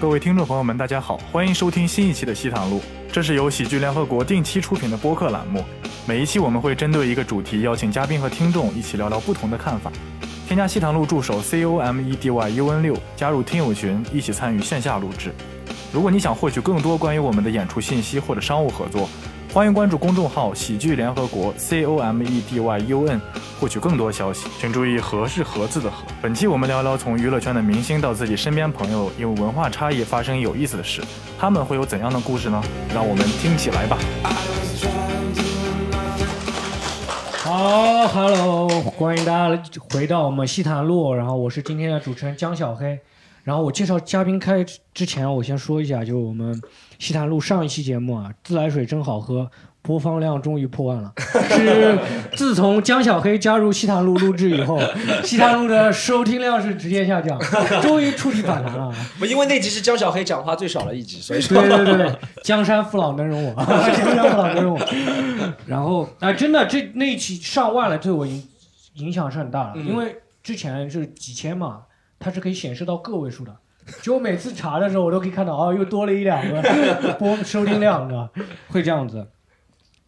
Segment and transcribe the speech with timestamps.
[0.00, 2.80] 各位听众朋友们，大家好，欢迎收听新一期的西塘路。
[3.10, 5.64] 这是由喜剧联合国定期出品的播客栏目。
[6.06, 9.90] 每一期我们会针对一个主题，邀请嘉宾和听众一起聊聊不同的看法。
[10.46, 15.34] 添加西塘路助手 C O M E D Y U N 六，加入听友群，一起参与线下录制。
[15.92, 19.08] 如果你想获取更多关于我们的演出信息或者商务合作，
[19.58, 23.20] 欢迎关注公众号“喜剧联合国 ”C O M E D Y U N，
[23.58, 24.46] 获取更多消息。
[24.60, 26.04] 请注意“和”是“盒子”的“和”。
[26.22, 31.02] 本期我们聊聊从娱乐圈的明星到自己身边朋友因为文化差异发生有意思的事，
[31.36, 32.62] 他们会有怎样的故事呢？
[32.94, 33.98] 让我们听起来吧。
[37.42, 43.00] 好，Hello，欢迎大家回到我们西坛路，然后我是今天的主持人江小黑。
[43.48, 44.62] 然后我介绍嘉宾开
[44.92, 46.60] 之前，我先说一下，就是我们
[46.98, 51.10] 西坛路上一期节目啊，自来水真好喝，播放量终于破万了。
[51.16, 51.98] 是
[52.36, 54.78] 自从江小黑加入西坛路录制以后，
[55.24, 57.40] 西坛路的收听量是直线下降，
[57.80, 58.94] 终于触底反弹了。
[59.18, 65.54] 不，因为那集是江小黑讲话最少的一集，所以说对对对，江山父老能容我， 江山父老能容我。
[65.66, 68.46] 然后啊、真的这那一期上万了，对我影
[68.96, 71.80] 影响是很大的，嗯因为之前是几千嘛，
[72.18, 73.56] 它是可以显示到个位数的。
[74.02, 76.60] 就我每次查的时候，我都可以看到哦，又多了一两个
[77.18, 78.28] 播收听量，你知道，
[78.68, 79.26] 会这样子。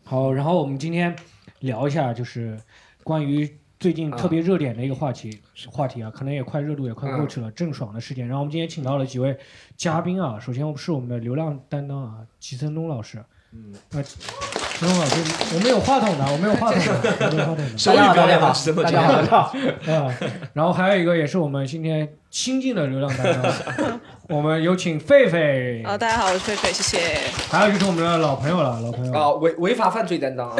[0.04, 1.16] 好，然后我们今天
[1.60, 2.60] 聊一下，就是
[3.02, 8.28] 关于最近特别热点的一个话题，话题啊，可能也快热度也快过去了，郑爽的事件。
[8.28, 9.38] 然后我们今天请到了几位
[9.76, 13.24] 嘉宾啊，首先是我们的流量担当啊，齐森东老师。
[13.52, 14.20] 嗯，啊，齐
[14.80, 15.16] 森东老师，
[15.54, 17.76] 我们有话筒的，我们有话筒的，我们有话筒的。
[17.76, 20.06] 手语表演好，真的大家好，大家好。
[20.06, 20.14] 啊，
[20.54, 26.98] 然后还有一个也是我们今天新进的流量担当，我们有请狒狒，好，大家好，我是狒狒，谢谢。
[27.50, 30.56] 还有就是我们的老朋友了，老朋友啊，违违法犯罪担当啊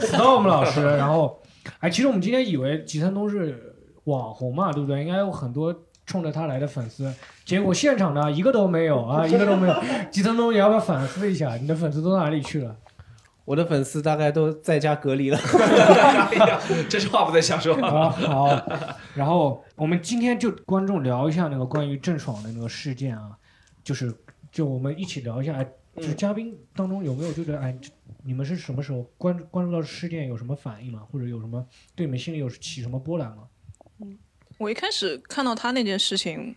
[0.00, 0.82] ，Storm 老师。
[0.98, 1.40] 然后，
[1.78, 5.00] 哎，其实我们今天以为吉森东是网红嘛，对不对？
[5.04, 5.72] 应该有很多
[6.04, 7.14] 冲着他来的粉丝，
[7.44, 9.74] 结果现场呢一个都没有啊，一个都没有。
[10.10, 12.74] 吉森东，你要不要反思一下，你的粉丝都哪里去了？
[13.46, 15.38] 我的粉丝大概都在家隔离了。
[16.90, 17.74] 这是话不能瞎说。
[17.76, 18.66] 啊，好，
[19.14, 23.30] 然后我们今天就观众聊一下那个关于郑爽的那个事件啊，
[23.82, 24.14] 就是
[24.52, 27.74] 就我们一起聊一下，哎，就是嘉宾当中有没有觉得哎，
[28.24, 31.02] 你们是什么时候关关注到事件有什么反应吗？
[31.10, 31.64] 或者有什么
[31.94, 33.44] 对你们心里有起什么波澜吗？
[34.00, 34.18] 嗯
[34.58, 36.56] 我一开始看到他那件事情，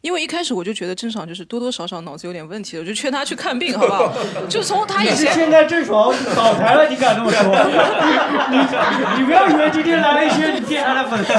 [0.00, 4.12] 因为一开始我就觉得郑爽就是多多少少脑子有点问题的，我就劝他去看病，好不好？
[4.48, 5.34] 就从他以前。
[5.34, 7.42] 现在郑爽倒台了，你敢这么说？
[8.50, 11.32] 你你不要以为今天来了一些你电台的粉丝，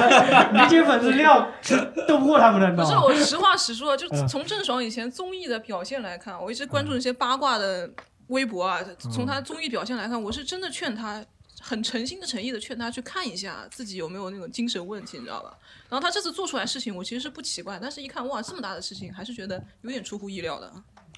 [0.52, 1.78] 你这些粉丝量是
[2.08, 3.06] 斗不过他们的，你知不是道吗？
[3.06, 7.90] 我实话实说，就嗯从郑爽以前综艺的表现来看，我一直关注那些八卦的
[8.28, 8.80] 微博啊。
[9.14, 11.24] 从他综艺表现来看，我是真的劝他，
[11.62, 15.58] 很诚心的诚意的劝他去看一下自己有没有那种精神问题，你知道吧？
[15.90, 20.68] 然后他这次做出来事情，我其实是不奇怪，但是一看哇这么大的事情，还是觉得有点出乎意料的。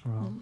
[0.04, 0.32] 啊，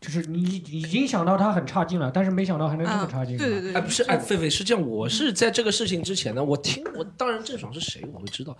[0.00, 3.36] 就是你已经想到他很差劲了，但是没想到还能这么啊，差劲。
[3.36, 8.56] 对对对，哎，不是，哎，狒狒是这样，我是在这个事情之前呢，我听我当然郑爽是谁我会知道，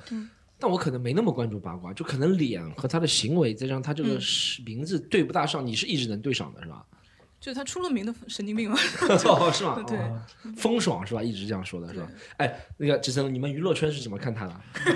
[0.58, 6.84] 但我可能没那么关注八卦，就可能脸和他的行为，再加上他这个嗯是名字对不大上，你是一直能对上的是吧？
[7.44, 8.78] 就是他出了名的神经病嘛。
[9.26, 9.76] 哦，是吗？
[9.86, 10.18] 对哦
[10.56, 11.22] 风爽是吧？
[11.22, 12.06] 一直这样说的是吧？
[12.38, 14.54] 哎，那个志森，你们娱乐圈是怎么看他的？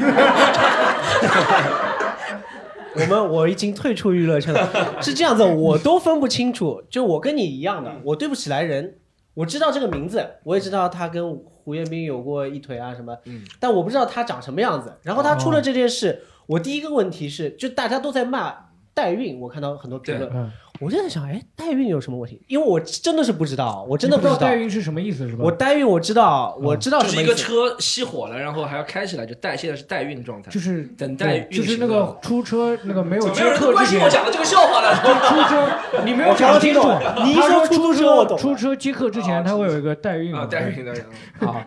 [2.95, 6.83] 我们我已经退出娱乐圈了，是这样子，我都分不清楚。
[6.89, 8.97] 就我跟你一样的，我对不起来人。
[9.35, 14.97] 我知道这个名字，我也知道他跟胡彦斌有过一腿啊什么，嗯但我不知道他长什么样子。
[15.03, 20.51] 然后他出了这件事，我第一个问题是，就大家都在骂代孕，我看到很多评论，嗯，
[20.81, 22.41] 我就在想，哎，代孕有什么问题？
[22.47, 24.39] 因为我真的是不知道，我真的你不知道。
[24.39, 25.43] 代孕是什么意思是吧？
[25.45, 27.75] 我代孕我知道，我知道就是一个什么意思。
[27.75, 30.51] 车熄火了，然后还要开起来，就代，现在是代孕状态。
[30.51, 34.95] 就是等待对就是那个出车那个没有接没有人关客之前，我讲的这个笑话呢？
[35.29, 36.81] 出车你没有讲清楚。
[37.25, 41.05] 你一说出出租车我懂了出车接客之前，他会有一个代孕啊，代孕的人。
[41.41, 41.67] 啊，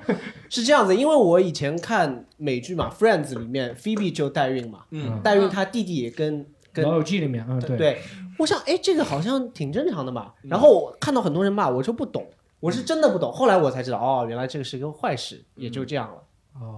[0.50, 8.02] 是这样子，因为我以前看美剧嘛，《Friends》里面 Phoebe 就代孕嘛，嗯，代孕她弟弟也跟跟老友记里面，嗯，对，对，
[8.38, 10.34] 我想哎，这个好像挺正常的嘛。
[10.44, 12.30] 然后我看到很多人骂，我就不懂，
[12.60, 13.32] 我是真的不懂。
[13.32, 16.24] 后来我才知道，哦，原来这个是个坏事，也就这样了。
[16.60, 16.78] 哦，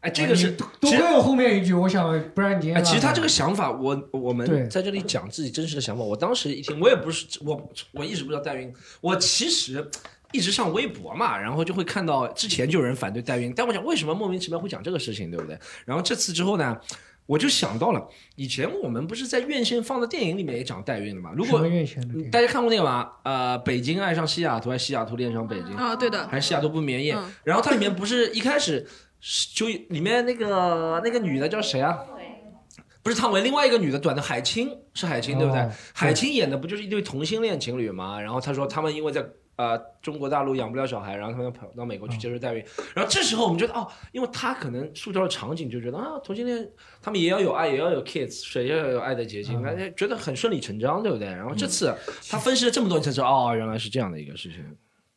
[0.00, 6.02] 哎，这个是多亏我后面一句，我想不然你其实他这个想法，我我们在这里讲自己真实的想法。
[6.02, 9.90] 我当时一听，我也不是我我一直不知道代孕，我其实
[10.32, 15.58] 一直上微博嘛，然后就会看到之前就有人反对代孕，但我想为什么莫名其妙会讲这个事情，对不对？
[15.84, 16.76] 然后这次之后呢，
[17.26, 21.32] 我就想到了以前我们不是在院线放的电影里面也讲代孕的嘛？
[21.36, 23.10] 如果院线的大家看过那个吗？
[23.24, 25.74] 呃，北京爱上西雅图，还是西雅图恋上北京？
[25.74, 27.14] 啊，对的，还是西雅图不眠夜。
[27.14, 28.86] 嗯然后它里面不是一开始
[29.54, 31.98] 就里面那个那个女的叫谁啊？
[33.02, 35.70] 不是汤唯，另外一个女的短的海清是海清对不对哦？
[35.92, 38.20] 海清演的不就是一对同性恋情侣吗？
[38.20, 39.24] 然后她说他们因为在
[39.56, 42.64] 呃中国大陆养不了小孩，然后他们要跑到美国去接受代孕。
[42.94, 46.68] 然后这时候我们觉得哦，因为他可能塑造的场景就觉得啊，同性恋
[47.02, 51.26] 他们也要有爱，也要有 kids，谁要有爱的结晶，大家觉得很顺理成章，对不对？
[51.28, 51.94] 然后这次
[52.30, 54.64] 他分析了这么多，你才知道哦，原来是这样的一个事情。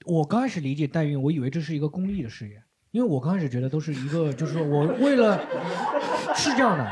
[0.06, 5.38] 我刚开始理解代孕，我以为这是一个公益的事业，因为我刚开始觉得都是一个，就是说我为了
[6.34, 6.90] 是这样的，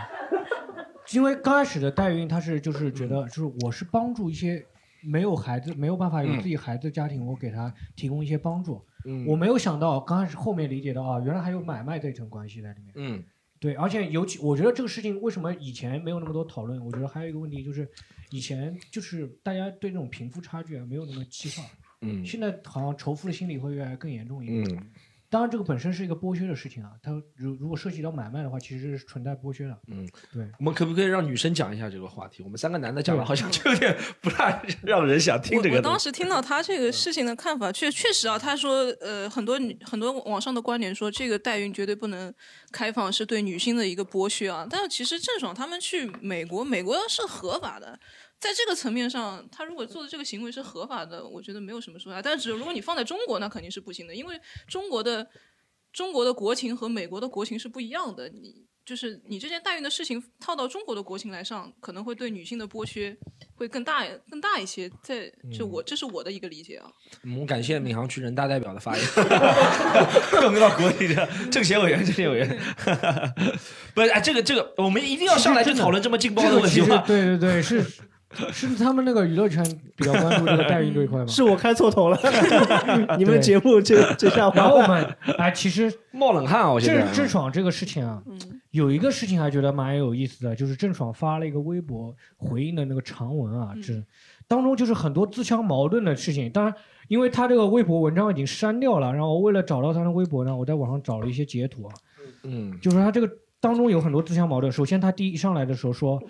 [1.13, 4.63] 因为刚开始的代孕，他是就是觉得就是我是帮助一些
[5.07, 8.86] 没有孩子、没有办法有自己孩子的家庭，我给他提供一些帮助。
[9.06, 12.94] 嗯我没有想到，刚开始后面理解到啊，原来还有买卖这层关系在里面。
[12.95, 13.24] 嗯
[13.59, 16.83] 对，而且尤其我觉得这个事情为什么以前没有那么多讨论？
[16.86, 17.89] 我觉得还有一个问题就是，
[18.31, 21.63] 以前就是大家对这种贫富差距啊没有那么激化，
[22.01, 24.75] 嗯现在好像仇富的心理会越来越更严重一点。
[24.75, 24.92] 嗯
[25.37, 29.77] 当然，这个本身是一个剥削的事情啊，它如如果涉及到买卖的话，其实是存在剥削的。
[29.85, 32.41] 嗯，对，我们可不可以让女生讲一下这个话题？
[32.41, 35.99] 我们三个男的讲的好像就有点不大 让人想听这我我当。
[35.99, 42.33] 时听到他这个事情的看法，确确实啊，他说，呃，很多女很多网上的观点说，这个代孕绝对不能
[42.71, 44.65] 开放，是对女性的一个剥削啊。
[44.67, 47.99] 但是其实郑爽他们去美国，美国是合法的，
[48.39, 52.21] 在这个层面上，他如果做的这个行为是合法的，我觉得没有什么说啊。
[52.21, 55.27] 但是如果你放在中国，那肯定是不行的，因为中国的
[55.91, 58.29] 中国的国情和美国的国情是不一样的。
[58.29, 63.17] 你就是你这件代孕的事情套到中国的国情来上，可能会对女性的剥削
[63.55, 64.89] 会更大更大一些。
[65.03, 66.87] 在就我这是我的一个理解啊。
[67.23, 69.05] 我们感谢闵行区人大代表的发言，
[70.39, 72.47] 动用到国里的政协委员、政协委员。
[73.93, 77.03] 不是，哎，这个这个，我们一定要上来就讨论这么劲爆的问题吗？
[77.05, 77.83] 对对对，是
[78.51, 79.63] 是他们那个娱乐圈
[79.95, 81.27] 比较关注这个代孕这一块吗？
[81.27, 82.19] 是我开错头了，
[83.18, 85.03] 你们节目这这下然后我们
[85.38, 86.71] 哎，其实冒冷汗啊！
[86.71, 88.38] 我现在郑郑爽这个事情啊，嗯
[88.71, 93.94] 有一个事情还觉得蛮有意思的，就是郑爽发了一个微博回应的那个长文啊，嗯这
[94.47, 96.50] 当中就是很多自相矛盾的事情。
[96.51, 96.73] 当然，
[97.07, 101.94] 因为他这个微博文章已经删掉了，然后为了找到他的微博呢，我在网上找了一些截图啊，
[102.44, 104.71] 嗯就是他这个当中有很多自相矛盾。
[104.71, 106.21] 首先，他第一上来的时候说，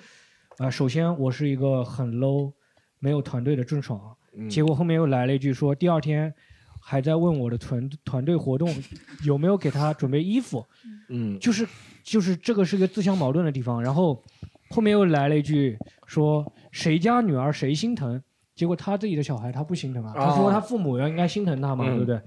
[0.57, 2.51] 啊、首先我是一个很 low、
[2.99, 6.33] 没有团队的郑爽，嗯结果后面又来了一句说，第二天
[6.81, 8.73] 还在问我的团团队活动
[9.23, 10.65] 有没有给他准备衣服，
[11.09, 11.67] 嗯就是
[12.03, 13.81] 就是这个是个自相矛盾的地方。
[13.81, 14.23] 然后
[14.69, 18.21] 后面又来了一句说谁家女儿谁心疼，
[18.55, 22.19] 结果他自己的小孩他不心疼啊，他说哦他父母要应该心疼他嘛，嗯对不对？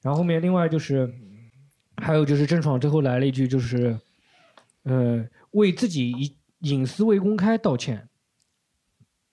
[0.00, 1.12] 然后后面另外就是
[1.96, 3.98] 还有就是郑爽最后来了一句就是，
[4.84, 8.08] 呃，为自己隐隐私未公开道歉。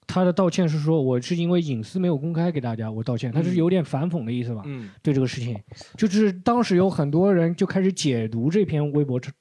[0.08, 3.32] 他的道歉是说，我是因为隐私没有公开给大家，我道歉。
[3.32, 4.62] 他是有点反讽的意思吧？
[4.66, 5.58] 嗯对这个事情，
[5.96, 9.34] 就是当时有很多人就开始解读这篇微博长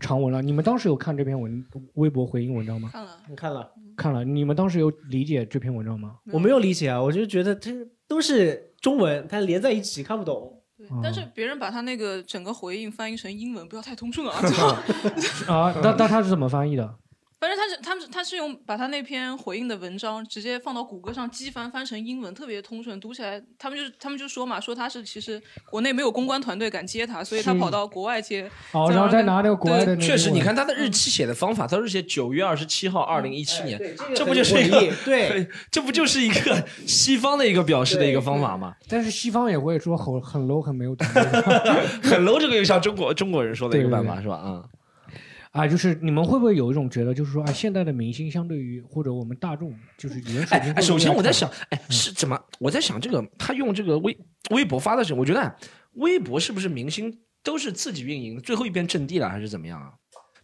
[0.00, 0.40] 长文了。
[0.40, 1.62] 你们当时有看这篇文
[1.94, 2.88] 微博回应文章吗？
[2.90, 6.16] 看了，你看了，看了，你们当时有理解这篇文章吗？
[6.32, 7.70] 我没有理解啊，我就觉得这
[8.08, 10.58] 都是中文，它连在一起看不懂。
[10.78, 14.40] 对哦，但是别人把他那个整个回应翻译成英文，不要太通顺啊。
[15.52, 16.96] 啊，那那他是怎么翻译的？
[17.44, 25.38] 反正他是他们他是用把他那篇回应的文章直接放到谷歌上机翻翻成英文，特别通顺，读起来他们就是他们就说嘛，说他是其实
[25.68, 28.50] 国内没有公关团队敢接他，所以他跑到国外接。
[28.72, 38.74] 哦，然后再拿那个国外的确实，你看他的日期写的方法，他是写九月二十七号，二零一七年，对，这不就是一个对，这不就是一个西方的一个表示的一个方法吗？
[38.88, 41.22] 但是西方也会说很很 low 很没有团队
[42.10, 44.36] 很 low，这个又像中国中国人说的一个办法对对是吧？
[44.36, 44.64] 啊，
[45.54, 50.16] 啊，就是你们会不会有一种觉得，就是说啊，现在的明星相对于或者我们大众，就是
[50.50, 52.36] 哎哎，平会不会首先我在想，哎，是怎么？
[52.58, 54.18] 我在想这个，他用这个微
[54.50, 55.54] 微博发的时候，我觉得啊
[55.92, 59.92] 微博是不是明星都是自己运营，最后一边阵地了，还是怎么样啊？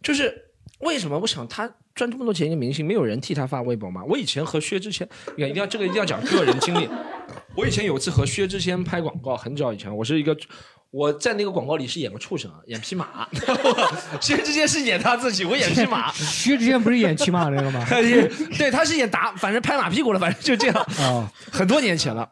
[0.01, 0.33] 就是
[0.79, 1.19] 为什么？
[1.19, 4.01] 我想他赚这么多钱一个明星，没有人替他发微博吗？
[4.07, 6.87] 我以前和薛之谦，你看一定要这个一定要讲个人经历。
[7.57, 10.33] 我以前有一次和薛之谦拍广告，很早以前，我是一个。
[10.91, 13.25] 我在那个广告里是演个畜生啊，演匹马。
[14.19, 16.11] 薛之谦是演他自己，我演匹马。
[16.13, 17.85] 薛之谦不是演骑马那个吗？
[18.57, 20.75] 对，他是演打，反正拍马屁股了，反正就这样。
[20.99, 22.27] 啊，很多年前了。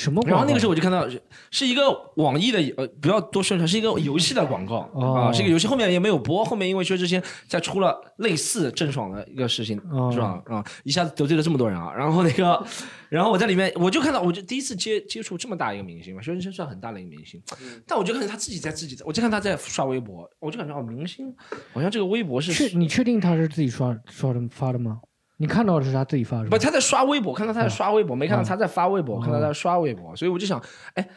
[0.00, 0.30] 什么广告？
[0.30, 10.42] 然后那个时候我就看到是是一个网易的呃，不要多宣传，是一个游戏的广告、哦啊，是一个游戏，后面也没有播，后面因为薛之谦在出了类似郑爽的一个事情，哦是吧？
[10.46, 12.64] 啊，一下子得罪了这么多人啊，然后那个，
[13.10, 17.42] 然后我在里面我就看到，我就第一次接接触这么大一个明星嘛，薛之谦算很大的一个明星，
[17.86, 21.34] 但我就看见他自己在自己在，我就看他在刷微博，我就感觉哦，明星
[21.72, 25.00] 好像这个微博是确你确定他是自己刷刷的发的吗？
[25.40, 26.50] 你看到的是他自己发的？
[26.50, 31.08] 不，他在刷微博，看到他在刷微博，没看到他在发微博，哦看到他在刷微博，所以我就想，哎，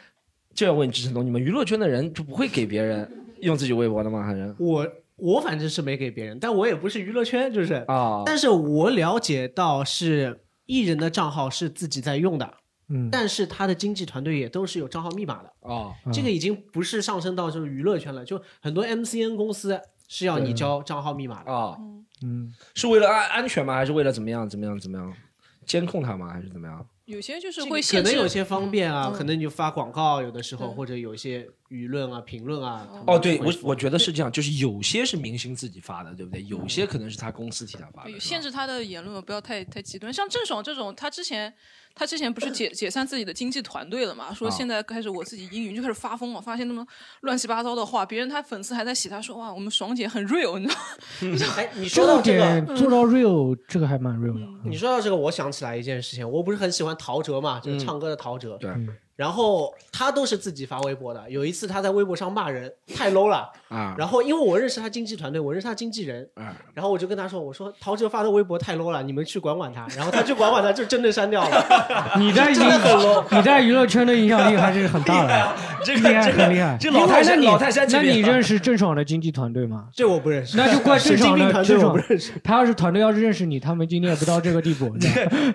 [0.54, 3.06] 就要问志成东，你们娱乐圈的人就不会给别人
[3.40, 4.22] 用自己微博的吗？
[4.22, 4.54] 还是？
[4.58, 12.54] 我我反正是没给别人，但我也不是娱乐圈，就是，啊，但是我了解到是艺人的账号是自己在用的，
[12.88, 19.78] 嗯，但是他的经纪团队也都是有账号密码的，啊，嗯这个已经不是上升到就是娱乐圈了，就很多 MCN 公司
[20.08, 21.52] 是要你交账号密码的。
[21.52, 22.03] 啊，嗯，
[22.74, 23.74] 是为了安安全吗？
[23.74, 24.48] 还是为了怎么样？
[24.48, 24.78] 怎么样？
[24.78, 25.12] 怎么样？
[25.66, 26.28] 监控他吗？
[26.28, 26.86] 还是怎么样？
[27.06, 32.86] 有些就是会可会限制，能有些方便啊，嗯可能你就发广告，有的时候对或者有一些舆论啊、评论啊。
[33.06, 36.44] 哦，对我我觉得是这样，就是有些是明星自己发的，对不对？
[36.44, 40.12] 有些可能是他公司替他发的，对限制他的言论不要太太极端。
[40.12, 41.52] 像郑爽这种，他之前
[41.94, 44.32] 他之前不是解解散自己的经纪团队了嘛？
[44.32, 46.86] 说啊现在开始我自己应允，就开始发疯了，发现那么
[47.22, 50.66] 乱七八糟的话，别人他粉丝还在洗他说哇，我们爽姐很 real，你
[51.36, 51.54] 知道吗？
[51.58, 54.68] 哎，你说到这个，做到 real，这个还蛮 real 的。
[54.68, 58.56] 你说到这个，我想起来一件事情，我不是很喜欢陶喆嘛，就是唱歌的陶喆。
[58.58, 61.28] 对嗯然后他都是自己发微博的。
[61.30, 63.50] 有一次他在微博上骂人，太 low 了。
[63.68, 72.14] 啊，然后因为我认识他经纪团队，我认识他经纪人，啊然后我就跟他说：“我说陶喆发的微博太 low 了，你们去管管他。”然后他去管管他，就真的删掉了。
[72.18, 73.24] 你在真的很 low。
[73.36, 76.76] 你在娱乐圈的影响力还是很大的， 这厉害很厉害。
[76.80, 79.86] 这老泰山那你老泰山那你认识郑爽的经纪团队吗？
[79.92, 82.32] 这我不认识，那就怪郑 爽的团队郑爽我不认识。
[82.44, 84.94] 他要是团队要是认识你，他们今天也不到这个地步。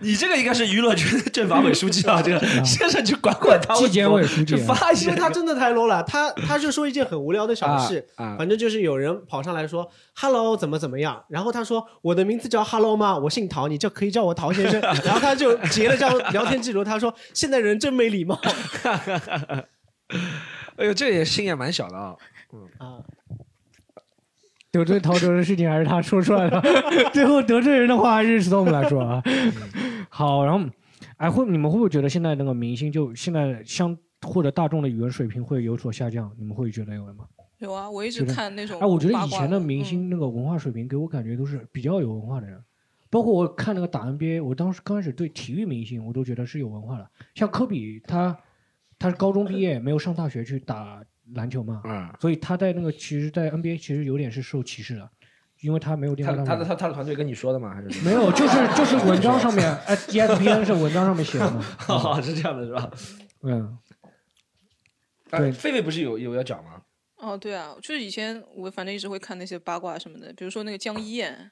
[0.01, 13.17] 你这个应该是娱乐圈的政法委书记啊，这个先生去管管 他，纪检委书记去发现因为他真的太 low 了，他他就说一件很无聊的小事，啊啊反正就是有人跑上来说 “hello” 怎么怎么样，然后他说我的名字叫 “hello” 吗？
[13.17, 14.79] 我姓陶，你就可以叫我陶先生。
[15.03, 18.39] 然后他就截了张聊天记录，他说现在人真没礼貌
[20.77, 22.15] 哎呦，这也心眼蛮小的啊。
[22.53, 22.99] 嗯啊。
[24.71, 26.61] 得罪陶喆的事情还是他说出来的，
[27.11, 29.19] 最后得罪人的话还是 Storm 来说啊。
[30.09, 30.59] 好，然后，
[31.19, 36.33] 哎，会你们会不会觉得现在那个明星就现在相或者大众的语文水平会有所下降？
[36.37, 37.27] 你们会觉得有吗？
[37.57, 42.57] 有啊，我一直看那种哎，我觉得以前的明嗯星那个文化水平给我感觉都是比较有文化的人，
[43.09, 48.37] 包括我看那个打 NBA，我当时刚开始对体育明星我都觉得是有文化的，像科比他
[48.97, 55.11] 他是高中毕业没有上大学去打篮球嘛，嗯，所以他在那个其实，在 NBA 其实有点是受歧视的，
[55.61, 56.43] 因为他没有电他话。
[56.43, 57.73] 他的他他的团队跟你说的吗？
[57.73, 58.01] 还是？
[58.03, 61.65] 没有，就是 就是文章上面，哎，ESPN 是文章上面写的嘛。
[61.89, 62.91] 哦，是这样的，是吧？
[63.43, 63.77] 嗯，
[65.31, 66.81] 哎对狒狒不是有有要讲吗？
[67.17, 71.51] 哦，对啊，就是以前我反正一直会看那些八卦什么的，比如说那个江一燕，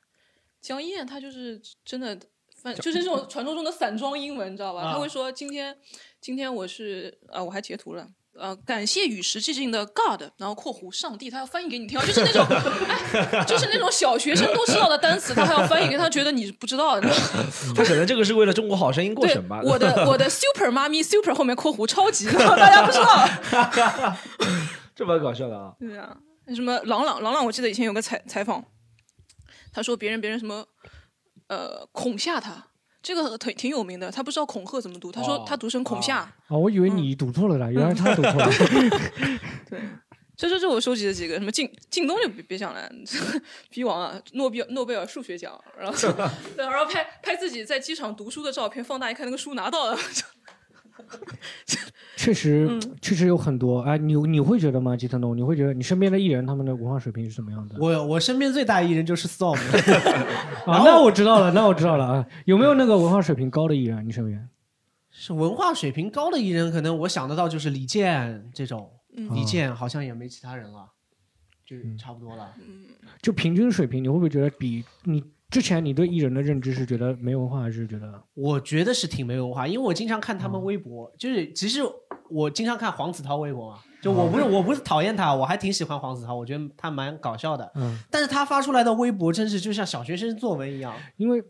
[0.62, 2.18] 江一燕她就是真的，
[2.62, 4.82] 反就是这种传说中的散装英文，你知道吧？
[4.84, 5.76] 啊她会说今天
[6.22, 8.08] 今天我是啊、我还截图了。
[8.40, 12.46] 呃，感谢与时俱进的 God，然后（括弧上帝），他要翻译给你听，就是那种，
[13.14, 17.00] 哎，就是那种小学生都知道的单词，他还要翻译给他，觉得你不知道？
[17.02, 24.18] 他可能这个是为了中国好声音过对审吧？，我的我的 Super 妈咪 Super 后面括弧超级，大家不知道。
[24.96, 25.74] 这蛮搞笑的啊。
[25.80, 26.16] 对啊，
[26.56, 28.64] 什么朗朗朗朗，我记得以前有个采采访，
[29.72, 30.66] 他说别人别人什么
[31.48, 32.68] 呃恐吓他，
[33.08, 36.18] 这个挺挺有名的，他不知道恐吓怎么读，他说哦他读成恐吓。
[36.18, 38.50] 啊，我以为你读错了呢，原来 他读错了。
[39.70, 39.80] 对，
[40.36, 42.92] 这这是我收集的几个，什么靳靳东就别别想了，
[43.70, 45.98] 逼王啊，诺贝尔诺贝尔数学奖，然后
[46.58, 49.98] 对， 然后拍拍自己在机场读书的照片，放大一看，那个书拿到了。
[52.18, 53.82] 确实，嗯确实有很多。
[53.82, 54.96] 哎，你你会觉得吗？
[54.98, 57.76] 吉特东，你会觉得你身边的艺人他们的文化水平是什么样的？
[57.80, 59.58] 我我身边最大艺人就是 Storm，
[60.66, 62.26] 啊，那我知道了，那我知道了啊。
[62.46, 64.06] 有没有那个文化水平高的艺人？
[64.08, 64.50] 你身边？
[65.12, 68.92] 是文化水平高的艺人，可能我想得到就是李健这种。
[69.16, 70.88] 嗯李健好像也没其他人了，
[71.66, 72.54] 就嗯差不多了。
[73.20, 81.80] 就平均水平，你会不会觉得比你之前你对艺人的认知是觉得没文化，还是觉得我觉得是挺没文化，因为我经常看他们微博，就是其实
[82.30, 87.98] 我经常看黄子韬微博嘛，就我不是我不是讨厌他，我还挺喜欢黄子韬，我觉得他蛮搞笑的，嗯？
[88.12, 91.42] 但是他发出来的微博真是就像小学生作文一样，因为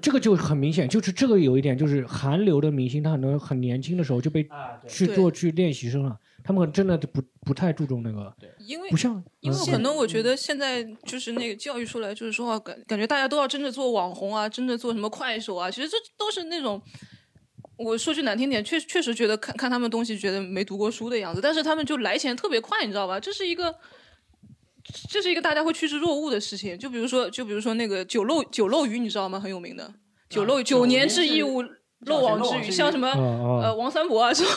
[0.00, 4.48] 这个就很明显，就是这个有一点，就是韩流的明星，他很多很年轻的时候就被
[4.88, 6.18] 去做去练习生了，
[6.48, 16.80] 他们真的不不太注重那个，因为不像嗯因为可能我觉得现在就是那个教育出来，就是说啊感感觉大家都要争着做网红啊，争着做什么快手啊，其实这都是那种。
[17.76, 23.20] 我说句难听点，确确实觉得看看他们东西，觉得没读过书的样子，但是他们就来钱特别快，你知道吧？
[23.20, 23.74] 这是一个，
[25.10, 26.78] 这是一个大家会趋之若鹜的事情。
[26.78, 29.38] 就比如说，就比如说那个酒漏酒漏鱼，你知道吗？
[29.38, 29.92] 很有名的
[30.30, 31.62] 酒漏、九年制义务
[32.06, 33.08] 漏网之鱼，像什么
[33.62, 34.48] 呃王三博啊，什么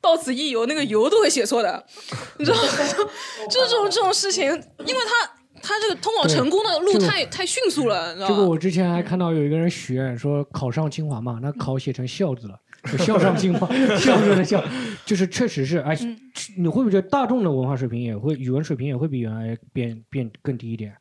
[0.00, 1.84] 到此一游，那个游都会写错的，
[2.38, 2.62] 你知道吗？
[3.50, 8.34] 就这种这种事情，因为他他这个通往成功的路这个太太迅速了，你知道吗？
[8.34, 12.58] 这个我之前还看到有一个人许愿说考上清华嘛，那考写成孝字了，
[12.98, 13.66] 笑上进化，
[13.98, 14.62] 笑着的笑，
[15.04, 16.16] 就是确实是，哎嗯，
[16.56, 20.94] 你会不会觉得大众的文化水平也会，语文水平也会比原来变变更低一点？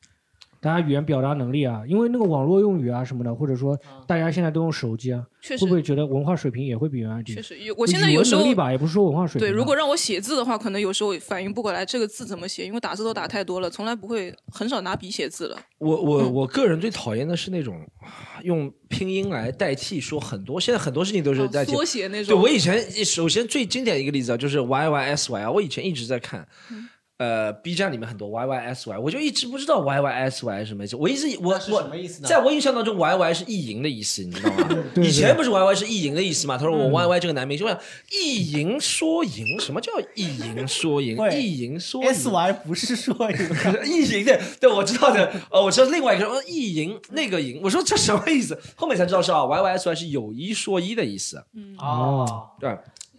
[0.65, 7.41] 大家语言表达能力啊，因为那个网络用语啊什么的，或者说大家现在都用手机啊，确实会不会觉得文化水平也会比原来低确？
[7.43, 15.57] 实有，我现在有时候能力吧，也不是说文化水平对，如果让我写字的话，可能有时候反应不过来这个字怎么写，因为打字都打太多了，从来不会很少拿笔写字了。
[15.77, 17.79] 我我我个人最讨厌的是那种
[18.41, 21.73] 用拼音来代替说很多，现在很多事情都是哦代替。
[21.73, 22.35] 缩写那种。
[22.35, 26.47] 对我以前首先最经典的一个例子啊，就是 Y Y S Y 啊，我以前一直在看。
[27.17, 30.97] 呃，B 站里面很多 Y Y S Y，我就一直不知道 Y Y S Y 是什么意思。
[30.97, 34.67] 我一直我是我什么意思呢在我印象当中，Y Y 是意淫的意思，你知道吗？
[34.93, 36.57] 对以前不是 Y Y 是意淫的意思吗？
[36.57, 37.79] 他说我 Y Y 这个男明星，我想
[38.11, 41.17] 意淫说淫，什么叫意淫说淫？
[41.31, 45.31] 意淫说淫 S Y 不是说一个 意淫的，对，我知道的。
[45.49, 48.59] 呃，我知道另外一个，呃，意淫那个淫，我说这什么意思？
[48.75, 51.41] 后面才知道是啊，Y Y S Y 是有一说一的意思。
[51.53, 52.49] 嗯哦。
[52.59, 52.77] 对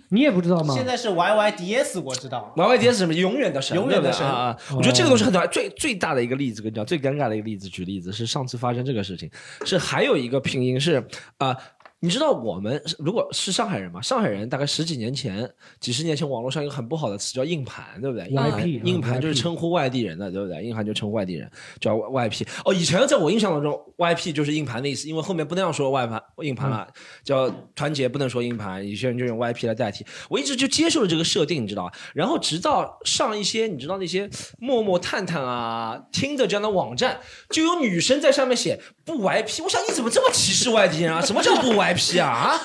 [0.08, 0.74] 你也不知道吗？
[0.74, 2.52] 现在是 Y Y D S，我知道。
[2.56, 3.14] ，Y Y D S 是什么？
[3.14, 5.48] 永远的神，永远的神啊我觉得这个东西很短。
[5.50, 9.30] 最最大的一个例子，跟你讲，最尴尬的一个例子，举例子是上次发生这个事情，
[9.64, 11.04] 是还有一个拼音是
[11.38, 11.56] 啊。
[12.00, 14.02] 你知道我们如果是上海人嘛？
[14.02, 15.50] 上海人大概十几年前、
[15.80, 18.26] 几十年前，网络上一个很不好的词叫硬盘，对不对？
[18.28, 20.62] 硬盘 YP 硬盘就是称呼外地人的，对不对？
[20.62, 21.50] 硬盘就称呼外地人，
[21.80, 22.46] 叫 YP。
[22.66, 26.86] 哦，以前在我印象当中，YP 就是硬盘的意思，因为后面不能说外盘硬盘了，
[27.24, 30.04] 叫团结不能说硬盘，有些人就用 YP 来代替。
[30.28, 31.92] 我一直就接受了这个设定，你知道吧？
[32.14, 39.62] 然后直到上一些你知道那些陌陌、探探啊、听的这样的网站，就有女生在上面写不 YP。
[39.64, 41.22] 我想你怎么这么歧视外地人啊？
[41.24, 42.28] 什么叫不 YP 啊？
[42.28, 42.60] 啊？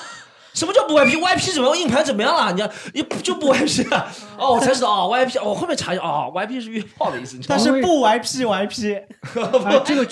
[0.54, 1.78] 什么叫不 YP？YP 怎么样？
[1.78, 2.52] 硬盘怎么样了？
[2.52, 4.06] 你要你就不 YP 啊？
[4.36, 7.38] 哦，我才知道哦，YP 哦，后面查一下哦，YP 是约炮的意思？
[7.48, 8.92] 但是不 P P，
[9.32, 10.02] 哎，这个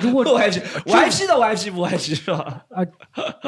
[0.00, 2.64] 如果不 YP，YP 的 YP 不 YP 是吧？
[2.70, 2.82] 啊，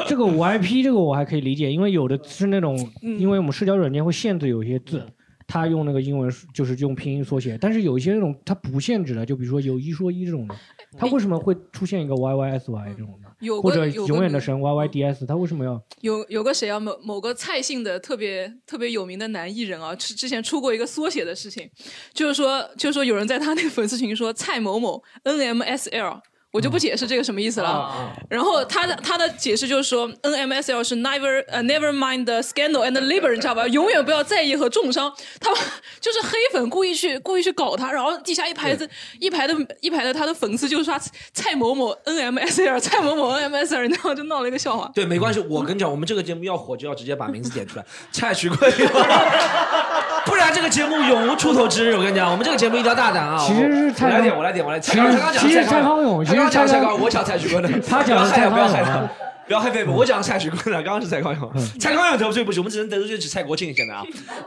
[0.07, 5.05] 这个 YP 这个我还可以理解，因为有的是那种，嗯因为我们社交软件会限制有些字，
[5.47, 10.55] 它用那个英文就是用拼音缩写，但是有一些那种它不限制的，就比如说有一说一这种的，
[10.97, 15.81] 它为什么会出现一个 YYSY 这种的，有或者个永远的神 YYDS，他为什么要？
[16.01, 21.69] 有有个谁啊，某某个蔡姓的特别特别有名的男艺人啊，之之前出过一个缩写的事情，
[22.13, 26.21] 就是说就是说有人在他那个粉丝群说蔡某某 NMSL。
[26.51, 28.11] 我就不解释这个什么意思了。
[28.29, 33.67] 然后他的他的解释就是说，NMSL 是 never 呃、never mind the scandal and the labor，你知道吧？
[33.69, 35.13] 永远不要在意和重伤。
[35.39, 35.59] 他们
[35.99, 40.99] 就是黑粉故意去故意去搞他，然后底下一排子一排的一排的他的粉丝就刷
[41.33, 44.89] 蔡某某 NMSL，蔡某某 NMSL，然后就闹了一个笑话。
[44.95, 45.39] 对，没关系。
[45.41, 48.71] 我跟你讲，我们这个节目要火，就要直接把名字点出来，蔡徐坤，
[50.25, 51.95] 不然这个节目永无出头之日。
[51.95, 53.37] 我跟你讲，我们这个节目一定要大胆啊！
[53.39, 54.77] 其实是蔡康我来点，我来点，我来。
[54.77, 59.11] 永，其实蔡蔡康永其实蔡康永，我讲蔡徐坤的，他讲的不要害怕，不要害蔡康永他啊。
[59.47, 64.03] 不要害贝贝，我讲蔡徐坤的，刚刚是蔡康永，蔡康永得罪不起，我们只能得罪起蔡国庆现在啊，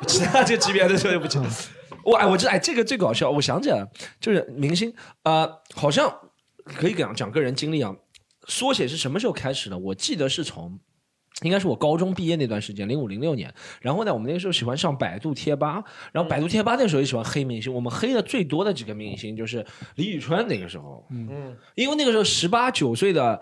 [0.06, 1.38] 其他这个级别的得罪不起。
[2.04, 3.88] 我哎，我这哎，这个最搞笑，我想起来了，
[4.20, 4.92] 就是明星，
[5.24, 6.12] 呃，好像
[6.64, 7.92] 可以讲讲个人经历啊。
[8.46, 9.78] 缩写是什么时候开始的？
[9.78, 10.78] 我记得是从。
[11.40, 13.52] 应该是我高中毕业那段时间，零五零六年。
[13.80, 17.72] 然后呢，我们那个时候喜欢上百度贴吧，然后百度贴吧那时候也喜欢黑明星。
[17.72, 19.64] 我们黑的最多的几个明星就是
[19.96, 23.40] 李宇春，那个时候，嗯，因为那个时候十八九岁的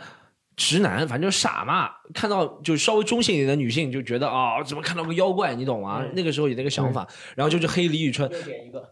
[0.56, 6.04] 直男，反正就傻嘛，看到就稍微中性一点的女性就觉得啊、怎么看到个妖怪，你懂吗？
[6.12, 8.86] 那个时候有那个想法，然后就去黑李宇春，又点一个，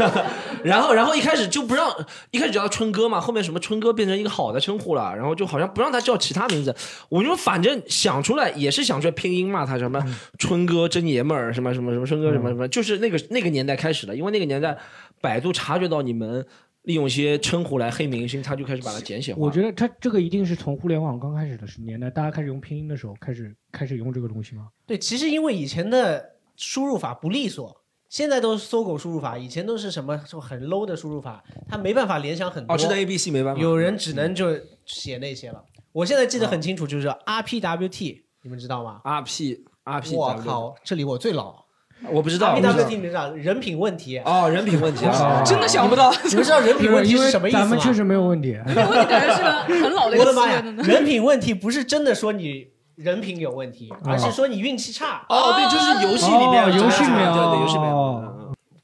[0.64, 1.90] 然后然后一开始就不让，
[2.30, 6.74] 一开始叫他春哥嘛，后面什么春哥变成一个好的称呼了，然后就好像不让他叫其他名字，
[7.10, 10.02] 我就反正想出来也是想出来拼音嘛，他什么
[10.38, 14.76] 春哥真爷们儿，什么什么什么春哥什么什么，就是那个那个年代开始的，因为那个年代
[15.20, 16.46] 百度察觉到你们
[16.82, 19.40] 利用一些称呼来黑明星，他就开始把它简写化。
[19.40, 24.68] 我觉得他这个一定是从互联网刚开始的时年代，大家开始用拼音的时候开始开始用这个东西吗？
[24.86, 32.74] 对，其实因为以前的输入法不利索，现在都是搜狗输入法，以前都是什么什么很 low 的输入法，它没办法联想很多。
[32.74, 35.64] 哦，智能 A B C 没办法，有人只能就写那些了。
[35.92, 41.61] 我现在记得很清楚，就是 RPWT，你们知道吗？R P R P，我靠，这里我最老。
[42.10, 44.18] 我不知道，我不知道 RPWT 你们知道人品问题？
[44.18, 47.64] 哦，人品问题啊，真的想不到，你们知道人品问题因为是什么意思吗？
[47.64, 48.58] 咱们确实没有问题。
[48.66, 55.24] 这个问题感觉是个很老的我的妈呀人品问题不是真的说你人品有问题，而是说你运气差。
[55.28, 57.92] 哦，对，就是游戏里面，哦游戏里面对对，游戏里面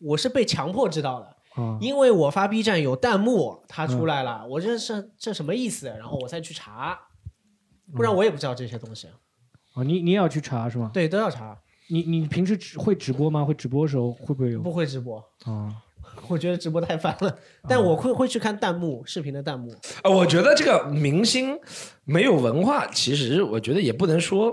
[0.01, 5.89] 我是被强迫知道的，啊，因为我发 B 站有弹幕，它出来了，我这是这什么意思？
[5.89, 6.97] 然后我再去查，
[7.95, 9.09] 不然我也不知道这些东西。
[9.75, 10.91] 哦，你你也要去查是吗？
[10.95, 11.57] 对，都要查，
[11.89, 13.45] 你你平时直会直播吗？
[13.45, 15.75] 会直播的时候会不会有不会直播，啊？
[16.29, 17.39] 我觉得直播太烦了。
[17.69, 19.71] 但我会会去看弹幕，视频的弹幕。
[20.03, 21.57] 啊，我觉得这个明星
[22.05, 24.53] 没有文化，其实我觉得也不能说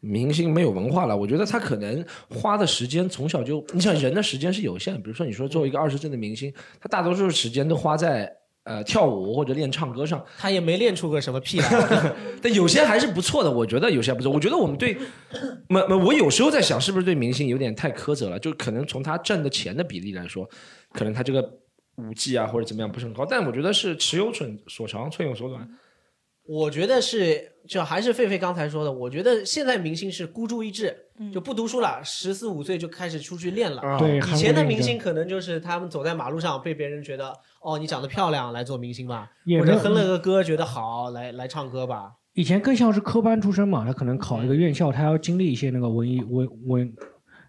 [0.00, 8.32] 明星没有文化了，我觉得他可能花的时间从小就，你想人的时间是有限的，比如说你说作为一个二十岁的明星，他大多数时间都花在
[8.64, 12.12] 呃跳舞或者练唱歌上，他也没练出个什么屁来。
[12.40, 14.30] 但有些还是不错的，我觉得有些还不错。
[14.30, 14.96] 我觉得我们对，
[15.68, 18.38] 没没，我有时候在想，是不是对明星有点太苛责了？
[18.38, 20.48] 就可能从他挣的钱的比例来说，
[20.92, 21.42] 可能他这个
[21.96, 25.68] 舞技啊或者怎么样不是很高，但我觉得是尺有寸所长，寸有所短。
[26.44, 30.92] 我觉得是，就还是狒狒刚才说的，我觉得现在明星是孤注一掷，
[31.32, 33.80] 就不读书了，十四五岁就开始出去练了。
[34.16, 42.12] 以韩前的明星可能就是他们走在马路上被别人觉得哦你长得漂亮来做明星吧，也没有或者哼了个歌觉得好来来唱歌吧。
[42.34, 46.94] 以前更像是科班出身嘛，他可能考一个院校，他要经历一些那个文艺文文，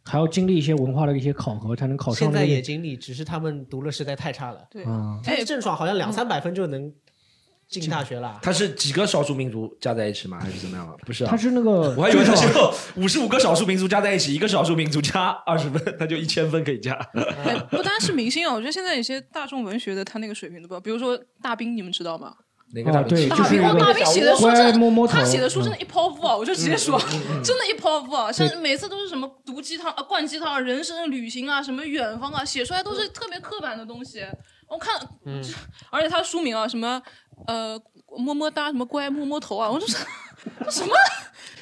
[0.04, 4.68] 还要经历一些文化的一些考核，才能考上现在也经历，只是他们读了实在太差了。
[4.70, 5.18] 对，啊。
[5.20, 6.94] 哎但是郑爽好像两三百分就能
[7.80, 8.40] 进大学了。
[8.42, 10.40] 他是几个少数民族加在一起吗？
[10.42, 10.94] 还是怎么样啊？
[11.06, 12.48] 不是啊他，是那个， 我还以为他是
[12.96, 16.94] 五十五个少数民族加在一起，一个少数民族加二十分， 他就一千分可以加。
[17.46, 22.34] 哎，不单是明星啊，我觉得现在有些大众文学的他那个水平都不高，比如说大兵，你们知道吗？
[22.76, 26.36] 哪个大兵大兵，大兵写的书真的，摸摸头他写的书真的一泡芙啊！
[26.36, 28.32] 我就直接说，嗯真的，一泡芙啊！
[28.32, 34.26] 像每次都是什么毒鸡汤啊、灌鸡汤啊、人生旅行啊、什么远方啊，写出来都是特别刻板的东西。
[34.68, 34.96] 我看，
[35.92, 37.02] 而且他的书名啊，什么
[37.48, 37.80] 呃
[38.18, 40.94] 么么哒，什么乖摸摸头啊，我说这什么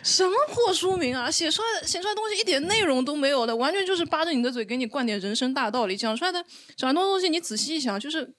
[0.04, 1.30] 什么破书名啊！
[1.30, 6.44] 写出来写出来东西一点内容都没有的，完全就是扒着你的嘴给你灌点人生大道理，讲出来的
[6.76, 8.34] 讲很多东西，你仔细一想，就是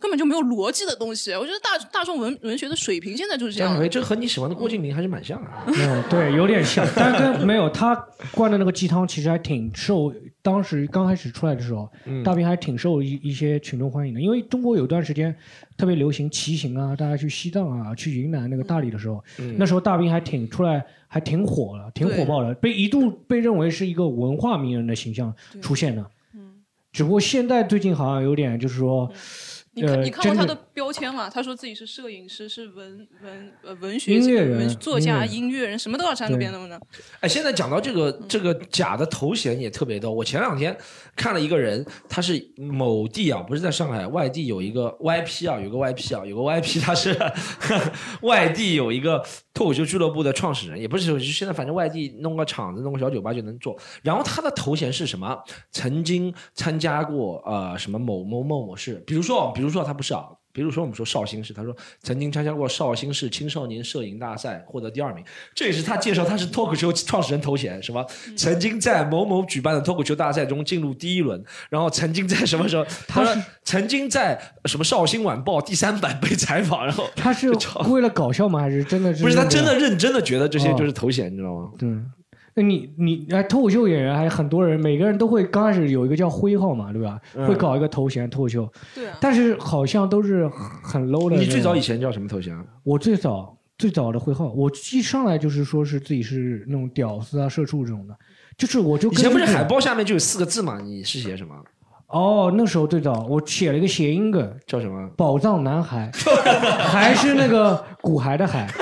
[0.00, 1.32] 根本就没有逻辑的东西。
[1.32, 3.88] 我觉得大大众文文学的水平现在就是这样。
[3.90, 5.64] 这和你喜欢的郭敬明还是蛮像啊。
[5.66, 7.94] 嗯，对，有点像， 但跟没有他
[8.32, 14.20] 灌的那个鸡汤，其实还挺受当时刚开始出来的时候，嗯大兵还挺受一一些群众欢迎的。
[14.20, 15.34] 因为中国有段时间
[15.76, 26.02] 特别流行骑行啊，大家去西藏啊、去云南那个大理的时候，嗯那时候大兵还挺出来，还挺火了，挺火爆的，被一度被认为是一个文化名人的形象出现的。
[26.34, 26.54] 嗯，
[26.92, 29.10] 只不过现在最近好像有点就是说，
[29.72, 31.30] 你看，呃你看过他的的标签吗？
[31.30, 36.78] 他说自己是摄影师，是文文呃文学音乐人文作家、音乐人，什么都要沾个边的呢。
[37.20, 40.12] 哎，现在讲到这个这个假的头衔也特别多。
[40.12, 40.76] 我前两天
[41.20, 47.14] 看了一个人，他是某地啊，不是在上海，外地有一个 VIP 啊，有个 VIP 啊，有个 VIP， 他是
[48.22, 53.76] 外地有一个脱口秀俱乐部的创始人，也不是就现在反正外地弄个场子、弄个小酒吧就能做。
[54.02, 55.38] 然后他的头衔是什么？
[55.70, 60.24] 曾经参加过呃什么某某某某事，比如说比如说他不是啊。
[60.52, 65.24] 比如说，我们说绍兴市，他说曾经参加过绍兴市青少年摄影大赛，获得第二名。
[65.54, 68.04] 这也是他介绍他是脱口秀创始人头衔，什么
[68.36, 77.50] 曾经在某某举办的脱口秀大赛中进入第一轮，然后曾经在什么时候， 他说曾经在什么绍兴晚报第三版被采访，然后他是
[77.88, 78.60] 为了搞笑吗？
[78.60, 81.70] 还是真的是不是他真的认真的觉得这些哦就是头衔，你知道吗？
[81.78, 82.00] 对，那
[82.54, 87.18] 你你哎，脱口秀演员还很多人，每个人都会刚开始有一个叫徽号嘛，对吧？
[87.34, 90.48] 嗯会搞一个头衔脱口秀，对啊，但是好像都是
[90.82, 91.44] 很 low 的那种。
[91.44, 92.64] 你最早以前叫什么头衔啊？
[92.82, 98.14] 我最早最早的徽号，我一上来就是说是自己是那种屌丝啊、社畜这种的，
[98.58, 100.80] 就是我就以前不是海报下面就有四个字嘛？
[100.80, 101.54] 你是写什么？
[102.08, 105.08] 哦，那时候最早我写了一个谐音梗，叫什么？
[105.16, 106.10] 宝藏男孩，
[106.88, 108.66] 还是那个骨骸的骸。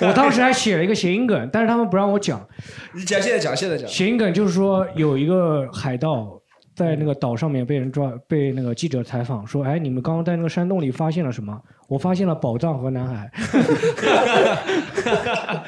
[0.00, 2.46] 我当时还写了一个谐音梗，但是他们不让我讲。
[2.94, 3.88] 你讲，现在讲，现在讲。
[3.88, 6.40] 谐音梗就是说有一个海盗
[6.74, 13.30] 在那个岛上面被人抓，被那个记者采访说：“哎，你们刚刚在那个山洞里发现了什么？”我发现了宝藏和男孩。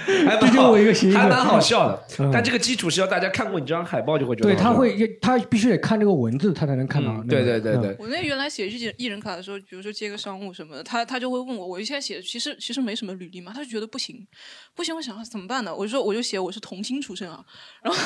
[0.06, 2.02] 还蛮 这就是好我一个谐音梗还蛮好笑的。
[2.18, 7.26] 嗯但这个基础是要大家看过你这张海报就会觉得对，他会他必须得看这个文字，他才能看到、嗯。
[7.26, 7.96] 对对对对嗯。
[8.00, 14.26] 我那原来写艺人艺人卡的时候，比如说接个商务什么的，他他就会问我，我现在写的其实其实没什么履历嘛，他就觉得不行，
[14.74, 15.74] 不行，我想怎么办呢？
[15.74, 17.40] 我就说我就写我是童星出身啊，
[17.82, 18.00] 然后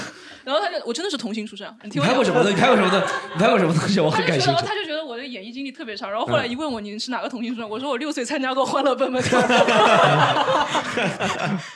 [0.44, 2.50] 然后他就我真的是童星出身啊，你拍过什么的？
[2.50, 3.06] 你拍过什么的？
[3.34, 4.00] 你拍过什么东西？
[4.00, 4.46] 我很感兴趣。
[4.46, 9.40] 就觉得他就觉得我的演艺经历特别差，然后后来一问我你是哪个同性出身，我说我六岁参加过《欢乐奔奔跳》，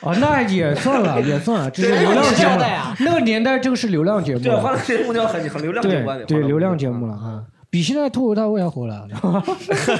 [0.01, 2.97] 啊，那也算了，也算了，这是流量节目啊。
[3.01, 7.07] 那个年代，这个是流量节目对，欢乐节目要很很流量节对目啊，对，流量节目。
[7.07, 9.07] 了啊，比现在脱口大会还火了。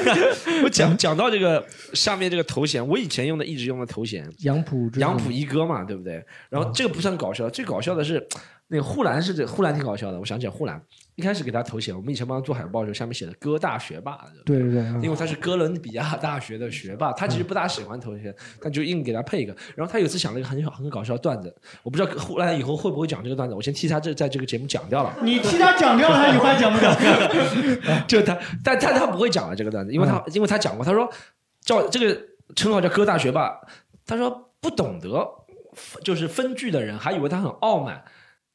[0.65, 6.25] 我讲讲到这个下面这个头衔，我以前用的一直用的头衔，杨浦杨浦一哥嘛，对不对？
[6.49, 8.27] 然后这个不算搞笑，最搞笑的是
[8.69, 10.19] 那个护栏是这护栏挺搞笑的。
[10.19, 10.81] 我想起来护栏
[11.17, 19.57] 一开始给他头衔，我们以前帮他做海报的时候，下面写的“哥大学霸”，对对对，嗯因为他是哥伦比亚大学的学霸，他其实不大喜欢头衔，但就硬给他配一个。
[19.75, 25.17] 然后他有一次想了一个很很搞笑的段子，我不知道后来以后会不会讲这个段子，我先替他这在这个节目讲掉了。
[25.23, 26.95] 你替他讲掉了，他以后还讲不讲？
[28.07, 31.11] 就他，但但他不会讲了这个段子，因为他、因为他讲过，他说
[31.63, 32.21] 叫这个
[32.55, 33.59] 称号叫哥大学霸，
[34.05, 35.27] 他说不懂得
[36.05, 38.05] 就是分句的人，还以为他很傲慢。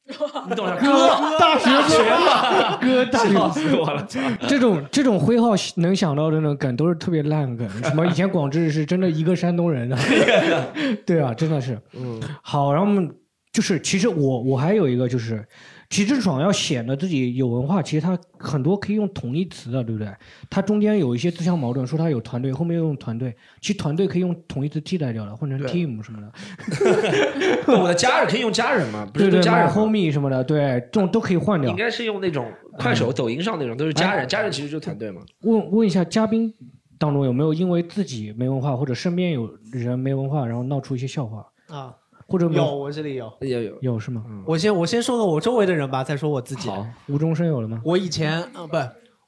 [0.48, 1.70] 你懂了，哥大学
[2.10, 3.60] 嘛，哥大笑学。
[3.60, 4.06] 死我了！
[4.48, 9.96] 这种这种徽号能想到的那种梗都是特别烂梗，什么以前广智是真的一个山东人的，
[11.06, 11.78] 对啊，真的是。
[11.92, 13.08] 嗯，好，然后我们
[13.52, 15.46] 就是，其实我我还有一个就是，
[15.92, 20.10] 其实爽要显得自己有文化，其实他很多可以用同义词的，对不对？
[20.48, 26.32] 他中间有一些自相矛盾，说他有团队，后面又用团队，其实团队可以用同义词替代掉了，换成 team 什么的，
[27.78, 29.06] 我的家人可以用家人嘛？
[29.12, 31.76] 不是家人 homie 什么的，对，这种都可以换掉应。
[31.76, 35.20] 该是用那种快手、抖音上那种，都是家人，家人其实就是团队嘛。
[35.42, 36.50] 问问一下嘉宾
[36.96, 41.94] 当中有没有因为自己没文化，或者身边有人没文化，然后闹出一些笑话，啊，
[42.32, 43.30] 或者没有我这里有。
[43.40, 44.24] 有有有是吗？
[44.46, 46.68] 我先我先说个我周围的人吧，再说我自己。
[46.68, 47.80] 好，无中生有了吗？
[47.84, 48.76] 我以前呃不，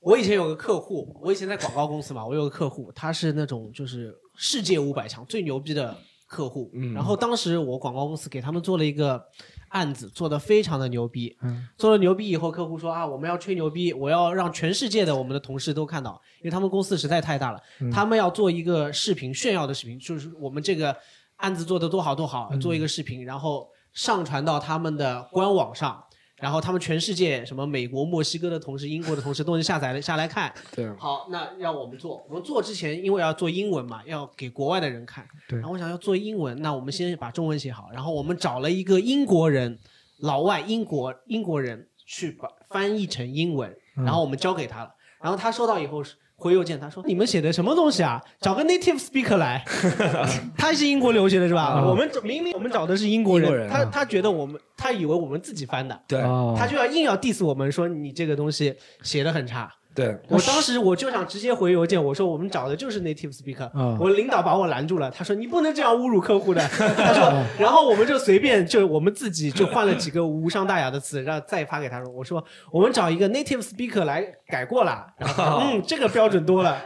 [0.00, 6.70] 我以前有个客户，我以前在广告公司嘛，我有个客户，他是那种就是世界五百强最牛逼的客户。
[6.72, 9.22] 嗯然后当时我广告公司给他们做了一个
[9.68, 11.36] 案子，做的非常的牛逼。
[11.42, 20.94] 嗯做了牛逼以后，客户说啊，我们要吹牛逼，我要让全世界的我们的同事都看到，因为他们公司实在太大了，嗯他们要做一个视频炫耀的视频，就是我们这个
[21.36, 26.02] 案子做的多好多好，嗯做一个视频，然后上传到他们的官网上。
[26.36, 30.52] 然后他们全世界什么美国、墨西哥的同事、英国的同事都能下载了下来看。
[30.74, 32.22] 对，好，那让我们做。
[32.28, 35.26] 我们做之前，因为要做英文嘛，要给国外的人看。
[35.48, 37.88] 对然后我想要做英文，那我们先把中文写好。
[37.92, 39.78] 然后我们找了一个英国人，
[40.18, 44.92] 老外英国英国人去把翻译成英文，嗯然后我们交给他了。
[45.22, 48.20] 然后他收到以后是回邮件，他说：“你们写的什么东西啊？
[48.38, 49.64] 找个 native speaker 来。
[50.58, 51.62] ”他是英国留学的是吧？
[51.62, 55.98] 啊我们找明明我们找的是英国人，国人他啊他觉得我们他以为我们自己翻的。
[56.06, 59.72] 对，哦他就要硬要 diss 我们说你这个东西写的很差。
[59.94, 76.82] 对，我当时我就想直接回邮件，我说我们找的就是 native speaker，、嗯我领导把我拦住了，他说你不能这样侮辱客户的， 他说，然后我们就随便就我们自己就换了几个无伤大雅的词，然后再发给他说，我说我们找一个 native speaker 来改过了，然后 嗯这个标准多了，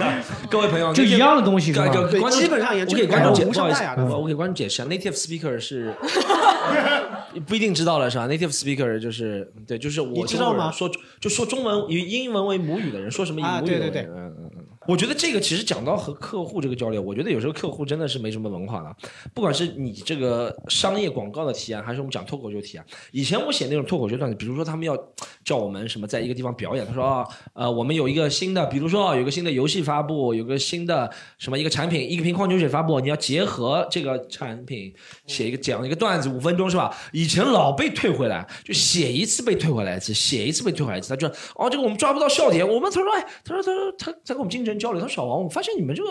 [0.50, 1.88] 各位朋友，就一样的东西是吧？
[2.10, 4.04] 对，基本上也我就给观众解，无伤大雅，的。
[4.04, 4.82] 我我给观众解释。
[4.82, 5.94] 啊，native speaker 是
[7.46, 10.70] 不一定知道了是吧？native speaker 就是对，就是我知道吗？
[10.72, 14.59] 说就说中文与英文为母语的人，说什么以啊母语的人，对对对嗯嗯嗯。
[14.90, 18.96] 我觉得这个其实讲到和客户这个交流，我觉得有时候客户真的是没什么文化的，
[19.32, 22.84] 不管是你这个商业广告的提案，还是我们讲脱口秀提案。
[23.12, 24.98] 以前我写那种脱口秀段子，比如说他们要
[25.44, 34.92] 叫我们什么在一个地方表演，他说啊，呃，我们有一个新的，比如说啊，有个新的游戏发布，有个新的什么一个产品，一瓶矿泉水发布，你要结合这个产品
[35.28, 36.92] 写一个讲一个段子，五分钟是吧？
[37.12, 46.08] 以前老被退回来，就写一次被退回来一次，写一次被退回来一次，他就哦，这个我们抓不到笑点，我们他说哎，他说他说他在跟我们竞争交流，他说小王，我发现你们这个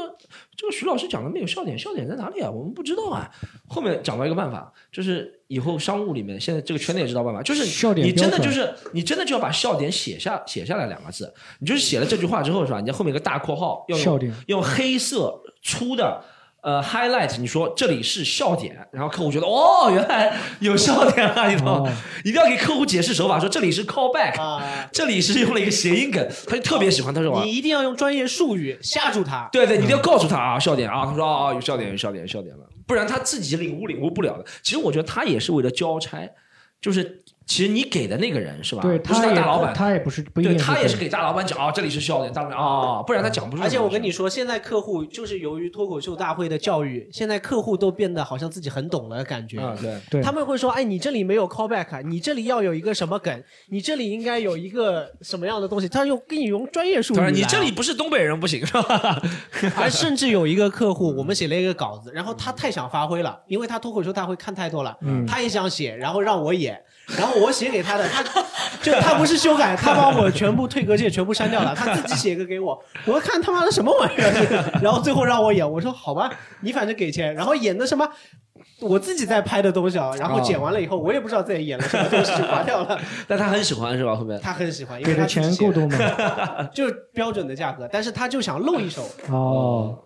[0.55, 2.49] 这个徐老师讲的没有笑点，笑点在哪里啊？
[2.49, 3.29] 我们不知道啊。
[3.67, 12.79] 后面讲到一个办法，就是以后商务里面，现在这个圈内也知道办法，就是笑点你真的就是你真的就要把笑点写下写下来两个字，你就是写了这句话之后是吧？
[12.79, 16.23] 你在后面有个大括号，要用笑点用黑色粗的。
[16.61, 21.71] 呃，highlight，你说这里是笑点，然后客户觉得哦，原来有笑点啊，你懂吗？
[21.71, 21.91] 哦
[22.25, 29.47] 一定要给客户解释手法，说这里是 callback，、啊，这里是用了一个谐音梗，他就特别喜欢，他说啊你一定要用专业术语吓住他。
[29.53, 34.45] 对对，你一定要告诉他啊，笑点啊，他说啊，有笑点，有笑点，有笑点了，不然他自己领悟领悟不了的。
[34.61, 36.29] 其实我觉得他也是为了交差，
[36.81, 38.81] 就是其实你给的那个人是吧？
[38.83, 43.63] 对，不是他大老板，他也不是不一定对他也是给大老板讲啊，这里是笑点，大老板啊，不然他讲不出。
[43.63, 49.59] 而且我跟你说，现在客户就是由于脱口秀大会的教育，现在客户都变得好像自己很懂了的感觉。
[49.59, 57.31] 啊，对，对他们会说：“哎，你这里没有 callback，啊你这里要有一个什么梗，你这里应该有一个什么样的东西。”他又给你用专业术语。
[57.31, 59.19] 你这里不是东北人不行是吧？
[59.75, 66.79] 而甚至有一个客户，我们写了一个稿子，然后他太想发挥了，因为他脱口秀大会看太多了，嗯他也想写，然后让我演，
[67.17, 68.23] 然后我写给他的，他
[68.81, 78.07] 就他不是修改，他把我全部退格键全部删掉了，他自己写个给我，我看他妈的什么玩意儿这个， 然后最后让我演，我说好吧，你反正给钱，然后演的什么。
[78.81, 82.97] 我自己在拍的东西啊，然后剪完了以后，我也不知道自己演了什么东西就划掉了。
[83.27, 84.15] 但他很喜欢是吧？
[84.15, 85.97] 后面他很喜欢，因为给的钱够多吗？
[86.73, 89.97] 就是标准的价格，但是他就想露一手，哦，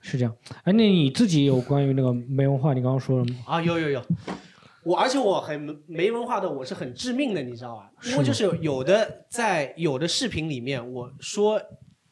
[0.00, 0.32] 是这样。
[0.62, 3.34] 哎，那你自己有关于那个没文化，你刚刚说了吗？
[3.46, 4.02] 啊，有有有，
[4.84, 7.90] 我而且我很没文化的，我是很致命的，你知道吧？
[8.04, 11.60] 因为就是有的在有的视频里面，我说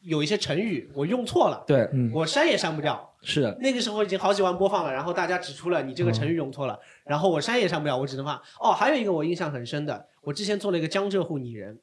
[0.01, 3.09] 有一些成语我用错了，对，嗯，我删也删不掉。
[3.21, 8.35] 是的，那个时候已经好几万播放了，然后大家指出了你这个成语用错了，然后我删也删不了，我只能放。
[8.59, 11.79] 哦，还有一个我印象很深的，我之前做了一个江浙沪拟人，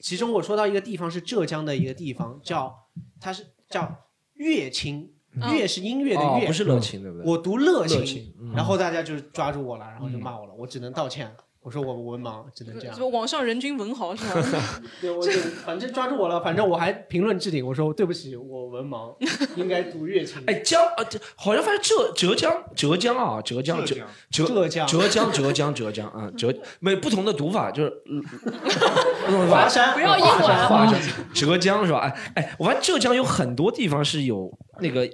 [0.00, 2.72] 其中我说到一个地方是浙江的一个地方，叫
[3.20, 3.96] 它是叫
[4.34, 5.10] 乐清。
[5.42, 7.26] 嗯乐是音乐的乐，哦不是热情，对不对？
[7.26, 11.30] 我读乐热情嗯然后大家就抓住我了，然后就骂我了，我只能道歉，
[11.62, 13.00] 我说我文盲，只能这样什。
[13.00, 14.80] 么网上人均文豪是吧？
[15.02, 15.32] 对，我就
[15.64, 19.14] 反正抓住我了，反正我还评论置顶，我说对不起，我文盲，
[19.56, 20.40] 应该读乐清。
[20.46, 23.96] 哎，江啊，好像发现浙浙江浙江啊，浙江浙
[24.30, 29.50] 浙浙江浙江浙江浙江啊，浙没不同的读法，就是不同的。
[29.50, 30.32] 华山不要英文
[30.68, 31.00] 华山
[31.34, 31.98] 浙江是吧？
[31.98, 35.08] 哎哎，我发现浙江有很多地方是有那个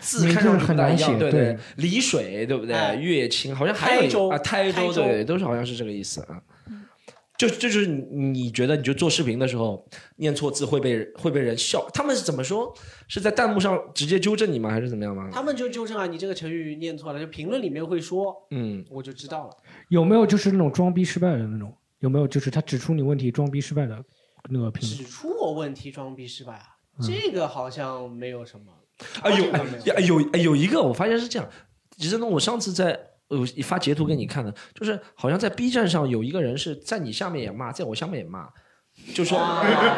[0.00, 2.74] 字看上去很难写对对丽水对不对？
[2.74, 6.40] 哎乐清好像还有一台州啊，台台州对对，都是好像是这个意思啊。
[7.38, 9.82] 就这就是你你觉得你就做视频的时候
[10.16, 12.70] 念错字会被会被人笑，他们是怎么说？
[13.08, 14.70] 是在弹幕上直接纠正你吗？
[14.70, 15.30] 还是怎么样吗？
[15.32, 19.56] 他们就纠正啊，你这个成语念错了，就评论里面会说，嗯，我就知道了。
[19.88, 21.74] 有没有就是那种装逼失败的那种？
[22.00, 24.04] 有没有就是他指出你问题装逼失败的
[24.50, 24.98] 那个评论？
[24.98, 28.66] 指出我问题装逼失败啊，这个好像没有什么。
[29.22, 29.50] 啊有
[29.94, 31.48] 哎有哎有一个我发现是这样，
[31.96, 38.48] 其实呢，我上次在我发截图给你看的，就是好像在 B 站上有一个人是在你下面也骂，在我下面也骂。
[39.14, 39.38] 就说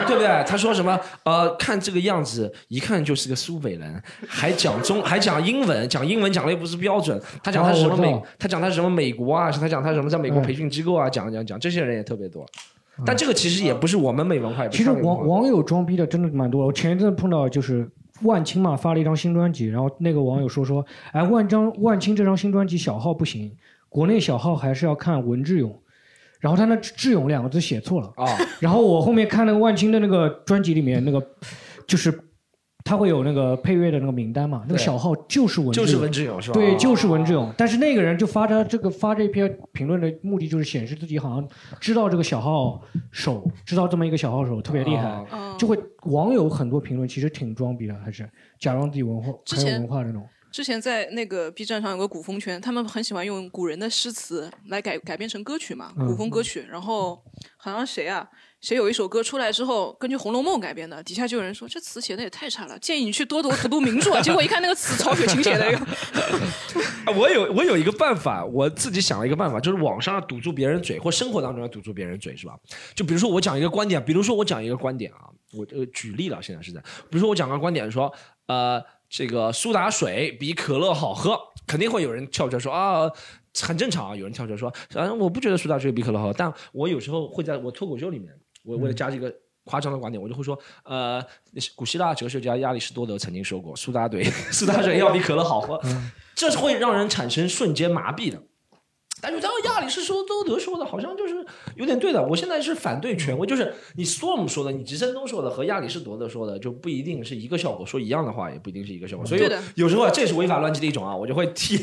[0.06, 0.44] 对不对？
[0.46, 1.00] 他说什么？
[1.24, 7.20] 呃，看这个样子，一看就是个苏北人，还讲中，还讲英文，讲英文讲的又不是标准。
[7.42, 12.46] 他讲他是什么美他讲他是什么美国啊，是他讲他什么在美国嗯培训机构啊，讲讲讲，这些人也特别多。
[13.04, 16.64] 但这个其实也不是我们美文化，其实网网友装逼的真的蛮多。
[16.66, 23.50] 我前一阵碰到就是万青嘛，发了一张新专辑，然后那个网友说说，哎，万张万青这张新专辑小号不行，
[23.88, 25.76] 国内小号还是要看文志勇。
[26.40, 28.26] 然后他那“志勇”两个字写错了，啊，
[28.58, 31.24] 然后我后面看那个万青的那个专辑里面那个，
[31.86, 32.10] 就是
[32.84, 36.54] 他会有那个配乐的那个名单嘛，那个小号就是文志勇，就是文志勇是吧？
[36.54, 37.52] 对，哦就是文志勇。
[37.56, 41.48] 但是那个人就发他这个发这篇评论的目的就是显示自己好像
[41.80, 45.24] 知道这个小号手，知道这么一个小号手特别厉害，
[45.58, 50.26] 就会网友很多评论其实挺装逼的，还是假装自己文化很有前文化那种。
[50.50, 56.66] 之前在那个 B 站上有个古风圈，他们很喜欢用古人的诗词来改改编成歌曲嘛，嗯古风歌曲。
[56.70, 57.18] 然后
[57.56, 58.28] 好像谁啊，
[58.62, 64.18] 谁有一首歌出来之后，根据《红楼梦》改编的，底下就有人说这词写的也太差了，建议你去多读读读名著。
[64.22, 65.66] 结果一看那个词，曹雪芹写的
[67.18, 72.56] 我有我有一个办法，我自己想了一个办法，就是网上要堵住别人嘴，或生活当中要堵住别人嘴，是吧？
[72.94, 78.14] 就比如说我讲一个观点，比如说我讲一个观点啊，我呃举例了，现在是在，比如说我讲个观点说，
[78.46, 83.10] 呃，这个苏打水比可乐好喝，肯定会有人跳出来说啊。
[83.60, 91.24] 很正常啊，有人跳出来说，啊，我不觉得苏打水比可乐好喝，但我有时候会在我脱口秀里面，我为了加这个夸张的观点，我就会说，呃，
[91.76, 95.80] 古希腊哲学家亚里士多德曾经说过，苏打水 苏打水要比可乐好喝，
[96.34, 98.42] 这是会让人产生瞬间麻痹的。
[99.22, 102.20] 但是当亚里士多德说的，好像就是有点对的。
[102.26, 109.24] 我现在是反对权威，就是你 Storm 说的，你吉森东说的和亚里士多德说的就不一定是一个效果，说一样的话也不一定是一个效果。
[109.24, 109.42] 所以
[109.76, 111.78] 有时候啊，这是违法乱纪的一种啊，我就会替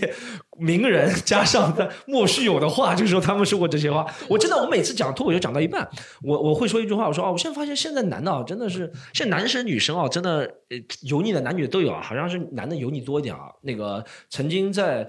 [0.58, 4.06] 名人加上的莫须有的话，就说他们说过这些话。
[4.28, 5.90] 我真的，我每次讲脱口秀讲到一半，
[6.22, 13.50] 我我会说一句话，我说啊，我现在发现现在男的啊，真的是现在男生女生啊，真的呃油腻的男女都有啊，好像是男的油腻多一点啊。
[13.62, 15.08] 那个曾经在。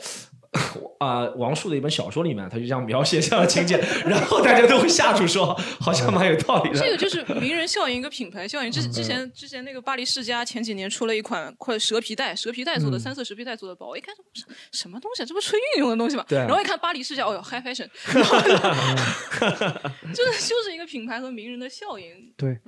[0.98, 6.78] 啊、王朔的一本小说里面，他就这样描写这样的情节，然后大家都会下注说，好像蛮有道理的。
[6.78, 8.70] 这个就是名人效应，一个品牌效应。
[8.70, 16.24] 之之前之前那个巴黎世家前几年出了一款快蛇皮袋，蛇皮袋做的三色蛇皮袋做的包，我一看这不是什么东西啊，这不是春运用的东西吗？
[16.28, 17.88] 对然后一看巴黎世家，哦哟，high fashion，
[20.12, 22.32] 就是就是一个品牌和名人的效应。
[22.36, 22.58] 对。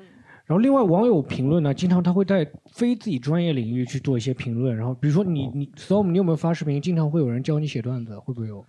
[0.44, 6.80] 然后另外网友评论呢，经常他会在非自己专业领域去做一些评论，然后比如说你你 Storm，你有没有发视频？
[6.80, 8.64] 经常会有人教你写段子，会不会有？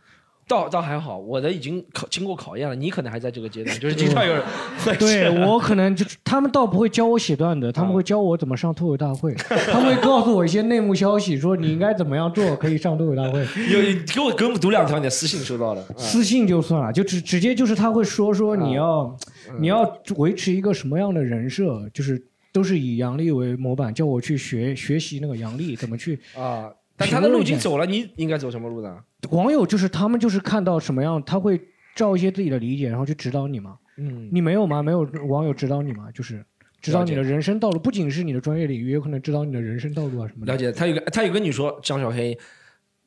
[0.54, 4.44] 倒倒还好，我的已经考经过考验了，你可能还在这个阶段，就是经常有人
[4.86, 13.40] 会对我可能就是他们倒不会教我写段子，他们会教我怎么上脱口大会，他们会告诉我一些内幕消息，说你应该怎么样做可以上脱口大会。
[13.72, 19.18] 有给我给我们读两条你的私信收到了，啊私信就算了，就直直接就是他会说说你要、
[19.60, 19.84] 你要
[20.18, 26.20] 维持一个什么样的人设，就是都是以杨笠为模板，叫我去学学习那个杨笠怎么去。
[26.38, 28.96] 啊，但他的路已经走了，你应该走什么路呢？
[29.32, 31.60] 网友就是他们就是看到什么样，他会
[31.96, 33.78] 照一些自己的理解，然后去指导你嘛。
[33.98, 34.82] 嗯，你没有吗？
[34.82, 36.10] 没有网友指导你吗？
[36.12, 36.44] 就是
[36.82, 40.54] 指导你的人生道路，不仅是你的专业领域，也有可能指导你的人生道路啊什么的。
[40.54, 40.72] 了解。
[40.72, 42.38] 他有个他有跟你说张小黑，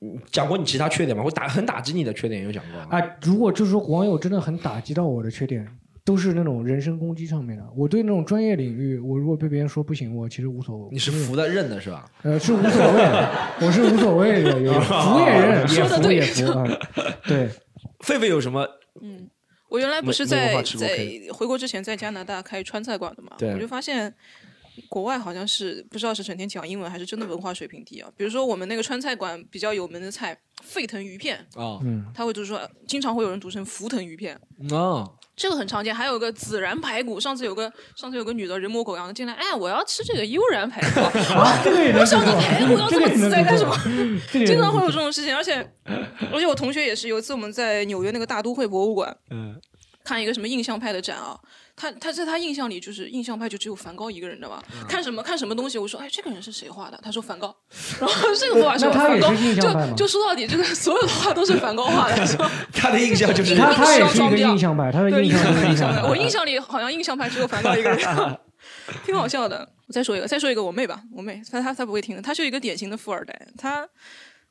[0.01, 1.23] 嗯讲过你其他缺点吗？
[1.23, 2.87] 会打很打击你的缺点有讲过吗？
[2.91, 5.67] 啊，如果就是说网友真的很打击到我的缺点，
[6.07, 7.65] 都是那种人身攻击上面的。
[7.77, 10.89] 我对那种专业领域，我如果被别人说不行，我其实无所谓。
[10.93, 12.09] 你是服的认的是吧？
[12.23, 13.31] 呃，是无所谓的，
[13.61, 16.65] 我是无所谓的，有有服也认， 也服也服啊。
[17.27, 17.49] 对，
[17.99, 18.65] 狒狒有什么？
[19.03, 19.29] 嗯，
[19.69, 20.97] 我原来不是在在
[21.35, 24.15] 回国之前在加拿大开川菜馆的嘛，我就发现
[24.89, 28.09] 国外好像是不知道是整天讲英文还是真的文化水平低啊。
[28.17, 34.39] 比如说我们那个川菜馆比较有名的菜沸腾鱼片，啊嗯，他会就是说经常会有人读成浮腾鱼片，
[34.71, 35.95] 哦，这个很常见。
[35.95, 41.01] 还有个孜然排骨，上次有个上次有个女的人模狗样的进来，哎，我要吃这个悠然排骨，
[41.35, 43.77] 啊，这个也能我想做你排骨要这么自在干什么？？
[44.47, 45.55] 经常会有这种事情，而且
[46.33, 49.61] 而且我同学也是，有一次我们在纽约那个大都会博物馆，嗯，
[50.05, 51.39] 看一个什么印象派的展啊，
[51.77, 56.99] 他他在他印象里就是印象派就只有梵高一个人的吧，嗯看什么看什么东西，我说哎这个人是谁画的？
[57.03, 57.55] 他说梵高，
[58.01, 62.27] 然后这个画 是梵高，那他也是印象派吗就就说到底这个所有的画都是梵高画的？
[62.73, 66.03] 他的印象就是他他也是一个装逼啊印象派，他的对，印象就是印印象派。
[66.09, 68.39] 我印象里好像印象派只有梵高一个人，
[69.05, 69.69] 挺好笑的。
[69.87, 73.87] 我再说一个，再说一个，我妹吧，我妹，她她她不会听的，她是一个典型的富二代，她。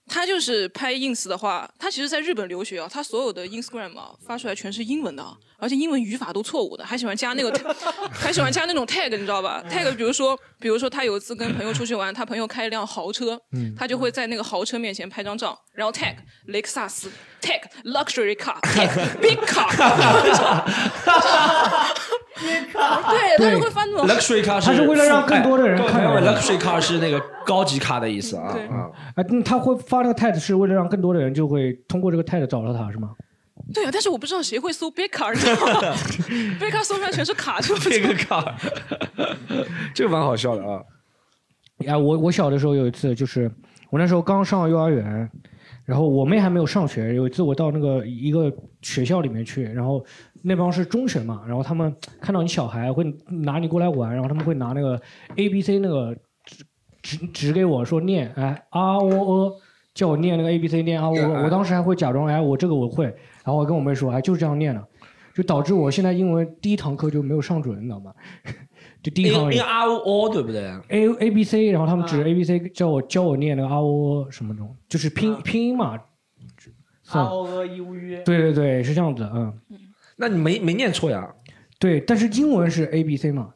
[0.07, 7.51] 她就是拍 ins 的话，他其实在日本留学啊，他所有的 Instagram 啊发出来全是英文的啊，而且英文语法都错误的，还喜欢加那个，
[8.13, 13.39] 还喜欢加那种 tag，你知道吧？tag 比如说，比如说他有一次跟朋友出去玩，他朋友开一辆豪车，
[13.75, 16.15] 他就会在那个豪车面前拍张照，然后 tag
[16.47, 17.09] 雷克萨斯
[17.41, 19.65] ，tag luxury car，tag big car，
[22.37, 28.51] 对，他就会翻那种 luxury car，他是为了让更多的人看到哎 luxury car 是那个高级卡的意思啊。
[28.51, 33.11] 对啊啊，嗯他会发那个 tag 是为了让更多的人就会通过这个 tag 找到他是吗？
[33.73, 35.97] 对啊，但是我不知道谁会搜 big car，你知道吗
[36.59, 38.55] ？big car 搜出来全是卡，就不这知道个卡，
[39.93, 40.81] 这个蛮好笑的啊。
[41.87, 43.49] 哎，我我小的时候有一次，就是
[43.89, 45.29] 我那时候刚上幼儿园，
[45.83, 47.15] 然后我妹还没有上学。
[47.15, 50.03] 有一次我到那个一个学校里面去，然后
[50.43, 55.01] 那帮是中学嘛，然后他们看到你小孩会拿你过来玩，然后他们会拿那个
[55.37, 56.15] A B C 那个
[57.05, 59.55] 指指指给我说念，哎啊喔呃，
[59.93, 64.83] 叫我念那个 A B C 念啊喔呃，我当时还会假装哎我这个我会，然后我跟我妹说哎就是这样念的，
[65.35, 68.11] 就导致我现在英文第一堂课就没有上准，你知道吗？
[69.03, 75.99] 就第一堂因为 R O O 对不对？A A B C，然后他们指啊 A B C 叫我教我念那个啊喔什么的，就是拼拼音嘛。
[76.57, 79.53] 是啊哦呃一乌约，对对对，是这样子，嗯，
[80.17, 81.31] 那你没没念错呀？
[81.77, 83.53] 对，但是英文是 A B C 嘛，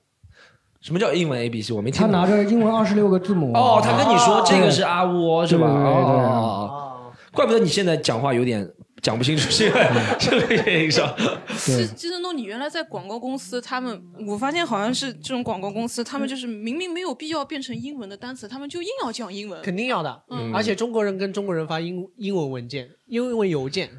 [0.82, 1.73] 什么叫英文 A B C？
[1.73, 2.01] 我没听。
[2.01, 3.51] 他拿着英文二十六个字母。
[3.53, 5.67] 哦，他跟你说哦这个是阿窝是吧？
[5.67, 8.65] 对对对对哦，啊，怪不得你现在讲话有点
[9.01, 11.13] 讲不清楚，是因为 这个原因上。
[11.17, 19.61] 对其实诺，你原来在广告公司，他们我发现好像是这种广告公司，他们就是明明没有必要变成英文的单词，他们就硬要讲英文。
[19.61, 20.23] 肯定要的。
[20.30, 23.89] 嗯而且中国人跟中国人发英英文文件、英文邮件，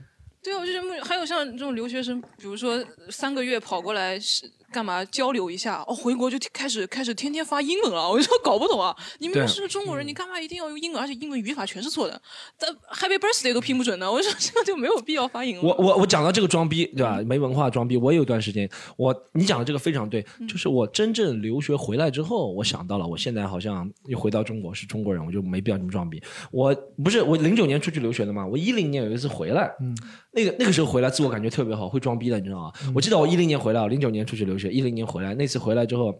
[0.42, 8.94] 对啊，我就觉得还有像这种留学生，比如说三个月跑过来是干嘛交流一下，哦，回国就开始开始天天发英文了， 我就说搞不懂啊！
[9.18, 11.00] 你明明对是中国人，你干嘛一定要用英文？
[11.02, 12.20] 而且英文语法全是错的，
[12.58, 15.64] 但 Happy Birthday 都拼不准呢， 我说这个就没有必要发英文。
[15.64, 17.20] 我我我讲到这个装逼，对吧？
[17.26, 26.22] 没文化装逼，我也有段时间，我你讲的这个非常对，就是我真正留学回来之后，我想到了，我现在好像又回到中国是中国人，我就没必要这么装逼。
[26.50, 29.96] 我不是我零九年出去留学的嘛，我一零年有一次回来，嗯
[30.32, 32.72] 那个那个时候回来自我感觉特别好，会装逼的，你知道吗？
[32.94, 36.14] 我记得我一零年回来，零九年出去留学，一零年回来，那次回来之后。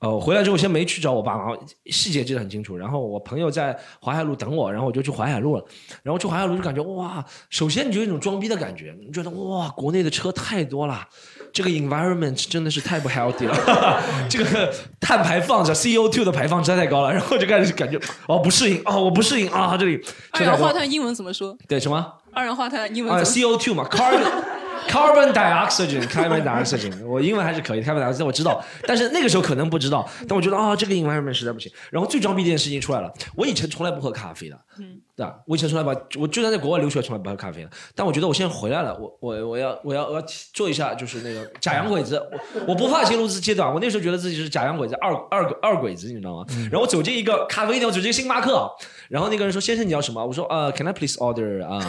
[0.00, 1.56] 呃，回来之后先没去找我爸妈，
[1.86, 2.76] 细节记得很清楚。
[2.76, 5.64] 然后我朋友在淮海路等我，然后我就去淮海路了。
[6.02, 11.08] 然后去淮海路就感觉哇，首先你就有一种装逼的感觉，你觉得哇，国内的车太多了，
[11.54, 13.56] 这个 environment 真的是太不 healthy 了，
[14.28, 14.70] 这个
[15.00, 17.10] 碳排放这 CO2 的排放实在太高了。
[17.10, 19.98] 然后就开始感觉哦不适应哦我不适应啊这里
[20.32, 21.56] 二氧化碳英文怎么说？
[21.66, 24.63] 对什么二氧化碳英文啊怎么说？CO2 嘛 carbon。
[24.88, 31.70] Carbon dioxide, carbon dioxide，我英文还是可以，carbon dioxide 我知道，但是那个时候可能不知道，但我觉得啊、这个 environment 实在不行。
[31.90, 35.34] 然后最装逼的一件事情出来了，我以前从来不喝咖啡的，嗯，对吧？
[35.46, 37.70] 我以前从来不，我就算在国外留学，从来不喝咖啡的。
[37.94, 42.20] 但我觉得我现在回来了，我我我要我要我要做一下，就是那个假洋鬼子，
[42.66, 46.44] 我我不怕进入这阶段，我那时候觉得自己是假洋鬼子，二二二鬼子，你知道吗？
[46.70, 48.70] 然后我走进一个咖啡店，我走进星巴克，
[49.08, 51.80] 然后那个人说：“先生你要什么？”我说：“呃、c a n I please order 啊、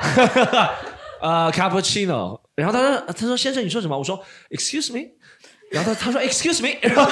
[1.20, 5.08] 呃 cappuccino。”然后他说：“他说先生你说什么？”我说：“Excuse me。”
[5.70, 6.96] 然后他他说 Excuse me，然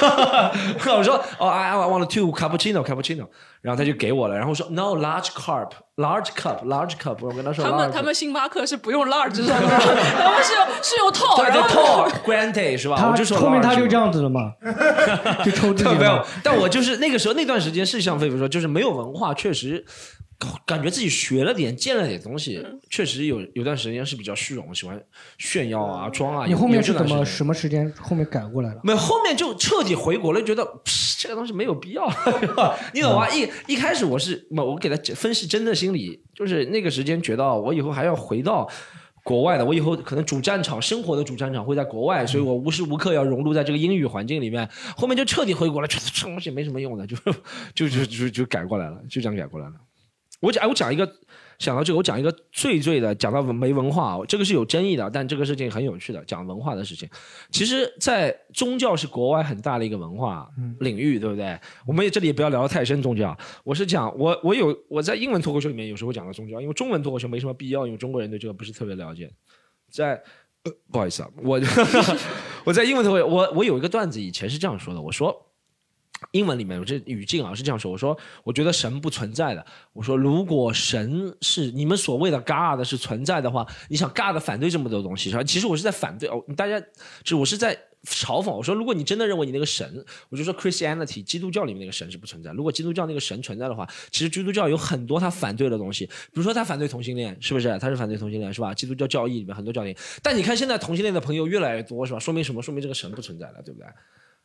[0.83, 3.25] 后我说哦、I I want two cappuccino cappuccino，
[3.61, 9.55] 然后他就给我了，然后我说 No large cup large cup large cup，我跟他说他们他们星巴克是不用 large 是吧？
[9.61, 12.97] 他们是用是用套，对对然后 tall grande 是吧？
[12.99, 14.51] 他我就说后面他就这样子了嘛，
[15.45, 19.85] 就抽自己没有了。，但我就是那个时候那段时间是像菲菲说，就是没有文化，确实
[20.65, 25.01] 感觉自己学了点、见了点东西，确实有有段时间是比较虚荣，喜欢
[25.37, 26.45] 炫耀啊、装啊。
[26.47, 28.81] 你后面是怎么什么时间后面改过来了？
[28.83, 30.65] 没有，后面就彻底回国了，觉得
[31.19, 32.07] 这个东西没有必要，
[32.93, 33.27] 你懂吗？
[33.27, 33.37] 嗯
[33.67, 38.69] 一一开始我是，我给他分析真的心理，就是那个时间觉得我以后还要回到。
[39.21, 44.67] 国外的，我以后可能主战场生活的主战场会在国外，所以我无时无刻要融入在这个英语环境里面。
[44.95, 47.15] 后面就彻底回国了，觉得这东西没什么用的，就
[47.75, 49.73] 就就就就改过来了，就这样改过来了。
[50.41, 51.05] 我讲，我讲一个，
[51.57, 57.09] 想到这个，我讲一个最最的，讲到没文化，这个是有争议的，但这个事情很有趣的，讲文化的事情。
[57.51, 61.59] 其实，在宗教是国外很大的一个文化领域，对不对？
[61.85, 63.37] 我们也这里也不要聊得太深宗教。
[63.65, 69.29] 我是讲，我我有我在英文脱口秀里面有时候讲到宗教，因为中文脱口秀没什么必要，因为中国人对这个不是特别了解。
[69.91, 70.13] 在，
[70.63, 71.59] 呃、不好意思啊，我
[72.63, 75.48] 我在英文脱口秀，我我有一个段子，以前是这样说的，我说。
[76.31, 79.65] 英文里面，我这语境啊是这样说：我说，我觉得神不存在的。
[79.93, 85.43] 我说，如果神是你们所谓的 God 是存在的话，你想 God 反对这么多东西是吧？
[85.43, 86.87] 其实我是在反对哦，大家就
[87.27, 88.51] 是我是在嘲讽。
[88.51, 92.51] 我说，如果你真的认为你那个神，我就说 Christianity 基督教里面那个神是不存在。
[92.51, 97.77] 如果基督教那个神存在的话，其实基督教有很多他反对的东西，比如说他反对同性恋，是不是？
[97.79, 98.73] 他是反对同性恋是吧？
[98.73, 99.95] 基督教教义里面很多教义。
[100.21, 102.19] 但你看现在同性恋的朋友越来越多是吧？
[102.19, 102.61] 说明什么？
[102.61, 103.87] 说明这个神不存在了，对不对？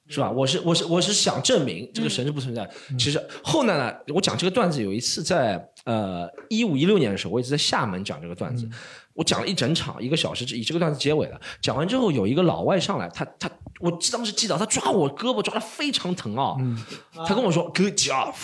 [0.06, 0.30] 是吧？
[0.30, 2.68] 我是我是我是想证明这个神是不存在。
[2.98, 8.68] 其实后来呢，我讲这个段子有一次在呃一五一六年的时候，我一直在厦门讲这个段子，
[9.14, 11.40] 我讲了一整场一个小时，以这个段子结尾的。
[11.62, 13.50] 讲完之后，有一个老外上来，他他
[13.80, 16.54] 我当时记得他抓我胳膊抓的非常疼啊，
[17.26, 18.34] 他跟我说 Good job，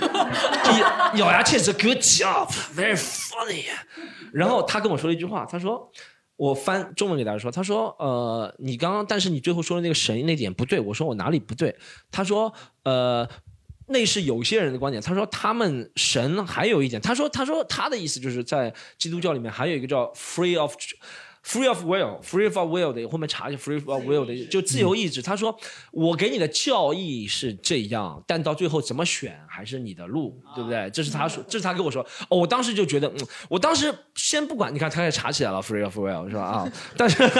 [1.16, 3.64] 咬牙切齿 Good job，very funny。
[4.32, 5.90] 然后他跟我说了一句话，他说。
[6.36, 11.76] 我翻中文给大家说，他说：“呃，你刚刚，但是你最后说的那个神那点不对。”我说：“我哪里不对？”
[12.10, 12.52] 他说
[12.84, 13.28] ：“呃，
[13.86, 20.74] 那是有些人的观点。”他说：“他们神还有一点。”他说：“他说他的意思就是在基督教里面还有一个叫 free of。”
[21.46, 25.20] Free of will，free of will 的后面查一下 free of will 的就自由意志。
[25.20, 25.54] 他说
[25.92, 30.90] 我给你的教义是这样，但到最后怎么选还是你的路，对不对？
[30.90, 32.04] 这是他说，这是他跟我说。
[32.28, 36.42] 哦，我当时就觉得，嗯，我当时先不管，你看他也查起来了 free of will 是吧？
[36.42, 37.30] 啊， 但是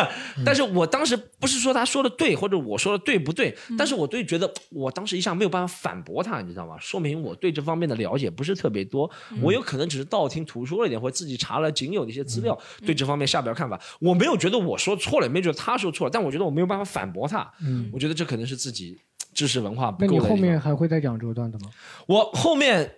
[0.47, 3.57] 但是我当时不是说他说的对，或者我说的对不对？
[3.77, 6.77] 但是我对觉得我当时一下没有办法反驳他，你知道吗？
[6.79, 9.11] 说明我对这方面的了解不是特别多，
[9.43, 12.57] 我有可能只是道听途说了一点，或者自己查了仅有的一些资料，
[12.87, 13.81] 对这方面下不了看法。
[13.99, 17.51] 我没有觉得我说错了，也没觉得他说错了，但我觉得我没有办法反驳他。
[17.61, 18.97] 嗯，我觉得这可能是自己
[19.35, 20.07] 知识文化不够。
[20.07, 21.71] 那你后面还会再讲这个段子吗？
[22.07, 22.91] 我后面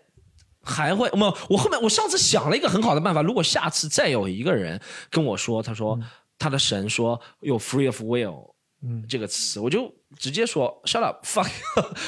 [0.63, 4.81] 还会，没有，我后面我上次想了一个很好的办法，如果下次再有一个人
[5.11, 5.99] 跟我说，他说
[6.39, 8.53] 他的神说有 free of will，
[8.87, 9.93] 嗯，这个词，我就。
[10.21, 11.47] 直接说 shut up fuck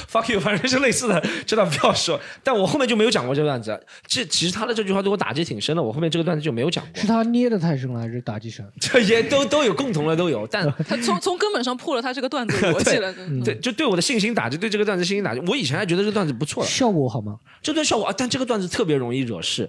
[0.09, 2.19] fuck you，反正是类似的，这段不要说。
[2.45, 3.79] 但我后面就没有讲过这个段子。
[4.07, 7.01] 这其实他的这句话对我打击挺深的，我后面这个段子就没有讲过。
[7.01, 8.65] 是他捏的太深了，还是打击深？
[8.81, 13.13] 这也都都有共同的都有，但 他从从根本上破了他这个段子 逻辑了。
[13.45, 15.41] 对，就对我的信心打击，对这个段子信心打击。
[15.49, 17.37] 我以前还觉得这个段子不错，效果好吗？
[17.61, 19.69] 这段效果啊，但这个段子特别容易惹事。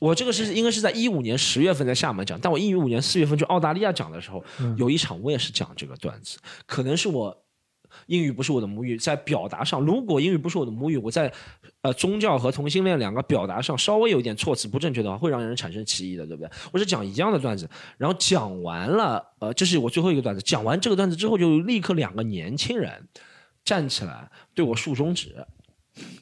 [0.00, 4.44] 我这个是应该是在一五年十月份在厦门讲，但我一五年四月份去澳大利亚讲的时候，
[4.76, 6.38] 有一场我也是讲这个段子。
[6.66, 7.36] 可能是我
[8.06, 11.32] 英语不是我的母语，在表达上，如果英语不是我的母语，我在
[11.80, 16.50] 呃宗教和同性恋两个表达上稍微有一点措辞不正确的话，会让人产生歧义的，对不对？
[16.72, 20.42] 我是讲一样的段子，然后讲完了，呃，这是我最后一个段子。
[20.42, 23.08] 讲完这个段子之后，就立刻两个年轻人
[23.64, 25.46] 站起来对我竖中指。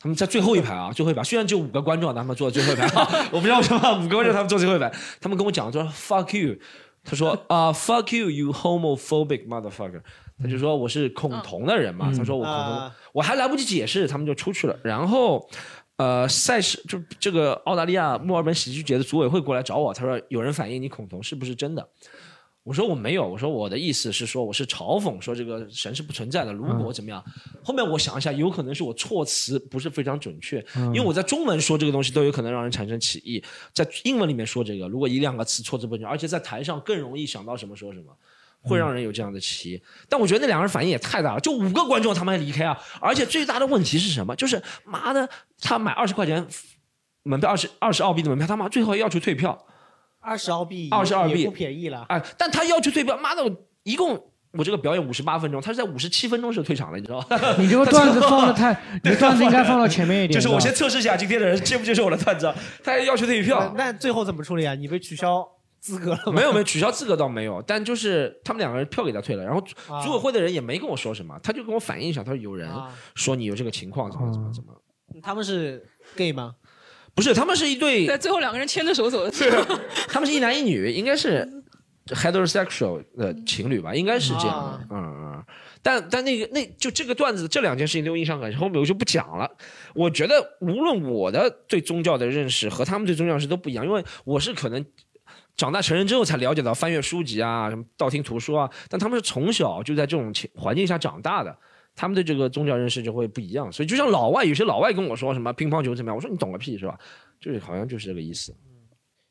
[0.00, 2.86] 他们在最后一排啊，最后一排，虽然只有五个观众，他们坐在最后一排，
[3.32, 4.92] 我不知道为什么五个观众他们坐最后一排。
[5.20, 6.56] 他们跟我讲说 “fuck you”，
[7.02, 10.00] 他说啊 “fuck you”，you homophobic motherfucker。
[10.42, 14.76] 他就说我是恐同的人嘛，他说我恐同，我还来不及解释，他们就出去了。
[14.82, 15.48] 然后，
[15.96, 21.88] 呃，赛事就这个澳大利亚墨尔本喜剧节的组委会过来找我，他说有人反映你恐同，是不是真的？
[22.64, 26.52] 我说我没有，我说我的意思是说我是嘲讽，说这个神是不存在的。
[26.52, 27.22] 如果怎么样，
[27.62, 33.44] 后面我想一下，有可能是我措辞不是非常准确，因为我在中文说这个东西都有可能让人产生歧义，
[33.74, 38.06] 在英文里面说这个，如果一两个词措辞不准，而且在台上更容易想到什么说什么，
[38.62, 39.82] 会让人有这样的歧义。
[40.08, 42.80] 但我觉得那两个人反应也太大了，就五个观众他们还离开啊！
[42.98, 44.34] 而且最大的问题是什么？
[44.36, 45.28] 就是妈的，
[45.60, 46.46] 他买二十块钱
[47.24, 49.66] 门票，二十二十澳币的门票，他妈最后要求退票。
[50.24, 52.06] 二十澳币，二十二币不便宜了。
[52.08, 53.50] 哎，但他要求退票，妈的，我
[53.82, 54.18] 一共
[54.52, 57.26] 我这个表演五十八分钟，他是在五十七分钟时候退场了，你知道吗？
[57.58, 58.72] 你这个段子放的太，
[59.04, 60.32] 你段子应该放到 前面一点。
[60.32, 62.52] 就是我先测试一下今天的人接不接受我的段子，
[62.82, 63.74] 他还要求退票。
[63.76, 64.74] 那最后怎么处理啊？
[64.74, 65.46] 你被取消
[65.80, 66.32] 资格了？
[66.32, 69.60] 没有没有，取消资格倒没有，但就是他们两个人票给他退了，然后
[70.02, 72.70] 组委会的人也没跟我说什么，他就跟我反映一下，他说有人
[73.14, 74.72] 说你有这个情况，怎么怎么怎么。
[75.22, 75.84] 他们是
[76.16, 76.54] gay 吗？
[77.14, 79.30] 不是，他们是一对，在最后两个人牵着手走的。
[79.32, 79.50] 是，
[80.08, 81.48] 他们是一男一女，应该是
[82.06, 84.86] heterosexual 的情侣吧，应该是这样的。
[84.90, 85.44] 嗯嗯。
[85.80, 89.48] 但但那个那就这个段子，这两件事情对我印象很深，后面我就不讲了。
[89.94, 94.84] 我觉得无论我的对宗教的认识和他们对宗教认识都不一样，因为我是可能
[95.56, 101.54] 长大成人之后才了解到翻阅书籍啊，什么道听途说啊，但他们是从小就在这种情环境下长大的，
[101.94, 103.70] 他们的这个宗教认识就会不一样。
[103.70, 106.98] 所以就像老外，有些老外跟我说什么乒乓球怎么样，我说你懂个屁是吧？
[107.40, 108.54] 就是好像就是这个意思。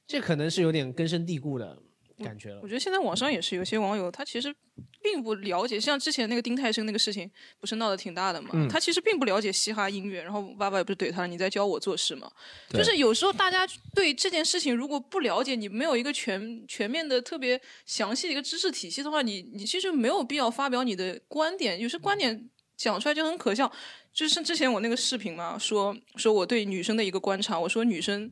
[0.05, 1.77] 这可能是有点根深蒂固的
[2.23, 2.67] 感觉了我。
[2.67, 4.53] 觉得现在网上也是有些网友，他其实
[5.01, 8.49] 并不了解，像之前那个丁太升那个事情，不是闹得挺大的嘛？
[8.53, 12.29] 嗯他其实并不了解嘻哈音乐，然后爸爸也不是怼他，你在教我做事嘛？
[12.69, 22.49] 就是有时候大家对这件事情如果不了解，你没有一个全全面的、特别详细的一个知识体系的话，你你其实没有必要发表你的观点，有些观点
[22.83, 23.71] 讲出来就很可笑。
[24.13, 28.29] 就是之前我那个视频嘛，说说我对女生的一个观察，我说女生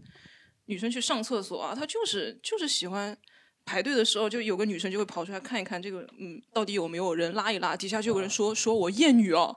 [0.65, 3.17] 女生去上厕所啊，她就是就是喜欢
[3.65, 9.55] 排队的时候，就有个女生就会跑出来看一看这个，嗯，到底有没有人拉一拉，底下就有人说说我厌女哦，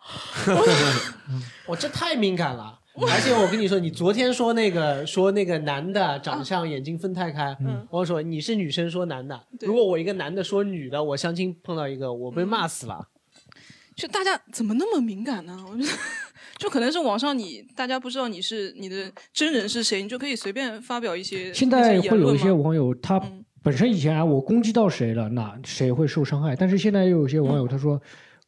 [1.66, 2.80] 我这太敏感了。
[2.96, 13.08] 而且我跟你说，你昨天说那个说那个男的长相眼睛分太开，嗯我说你是女生说男的，如果我一个男的说女的，我相亲碰到一个，我被骂死了。
[13.94, 15.64] 就大家怎么那么敏感呢？
[15.70, 15.88] 我觉得
[16.58, 26.54] 就可能是网上你大家不知道你是你的真人是谁，你就可以随便发表一些现在会有一些网友，他嗯本身以前啊，我攻击到谁了，那谁会受伤害？
[26.54, 28.00] 但是现在又有些网友他说，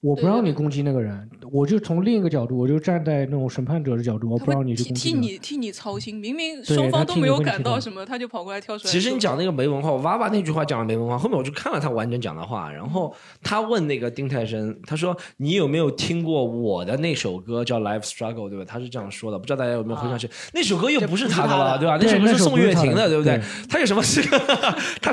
[0.03, 5.27] 我不让你攻击那个人，我就从另一个角度，我就站在那种审判者的角度，我不让你去攻击那个。
[5.27, 8.93] 你替你操心，明明双方都没有感到什么，他就跑过来跳出来。
[8.93, 18.65] 其实你讲那个没文化，我娃娃那句话讲的没文化，后面我就看了他完整讲的话，然后他问那个丁太升，他说你有没有听过我的那首歌叫《Life Struggle》，对吧？
[18.69, 20.29] 他是这样说的，不知道大家有没有回想起？
[20.53, 21.99] 那首歌又不是他的了，对吧？
[22.01, 23.43] 那首歌是宋岳庭的对不对对？
[23.69, 24.39] 他有什么这个？
[25.01, 25.11] 他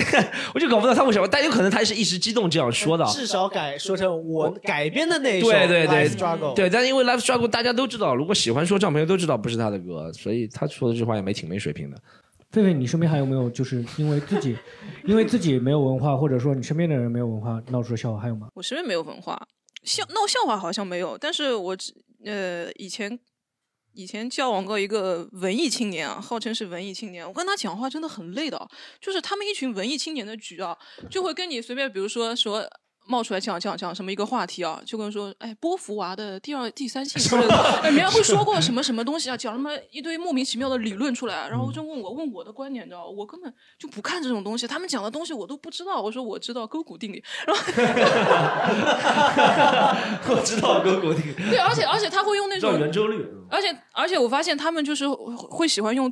[0.54, 3.12] 我就搞不懂他为什么，但有可能他是一时激动这样说的啊。
[3.12, 6.54] 至少改说成我改编的那一首对对对 Life Struggle。
[6.54, 11.98] 对，但因为 Life Struggle 大家都知道，如果喜欢说唱朋友都知道不是他的歌，所以他说的这句话也没挺没水平的。
[12.52, 14.56] 狒狒，你身边还有没有就是因为自己，
[15.06, 18.48] 因为自己没有文化，或者说你身边的人没有文化闹出的笑话，还有吗？
[18.54, 19.42] 我身边没有文化，
[19.84, 21.92] 笑闹笑话好像没有，但是我只
[22.26, 23.20] 呃以前
[23.94, 28.68] 以前交往过一个文艺青年啊，号称是文艺青年，我跟他讲话真的很累的啊，
[29.02, 30.78] 就是他们一群文艺青年的局啊，
[31.10, 32.64] 就会跟你随便比如说说。
[33.06, 43.12] 冒出来讲讲讲什么一个话题啊，就跟说，哎，波伏娃的第二、第三性， 或者哎，人家会说过什么什么东西啊，讲什么一堆莫名其妙的理论出来，然后就问我问我的观点，你知道吗？
[43.18, 46.02] 我根本就不看这种东西，他们讲的东西我都不知道。
[46.02, 47.62] 我说我知道勾股定理，然后
[50.34, 53.24] 我知道勾股定理，对，而且而且他会用那种，圆周率。
[53.50, 56.12] 而且而且我发现他们就是会会喜欢用，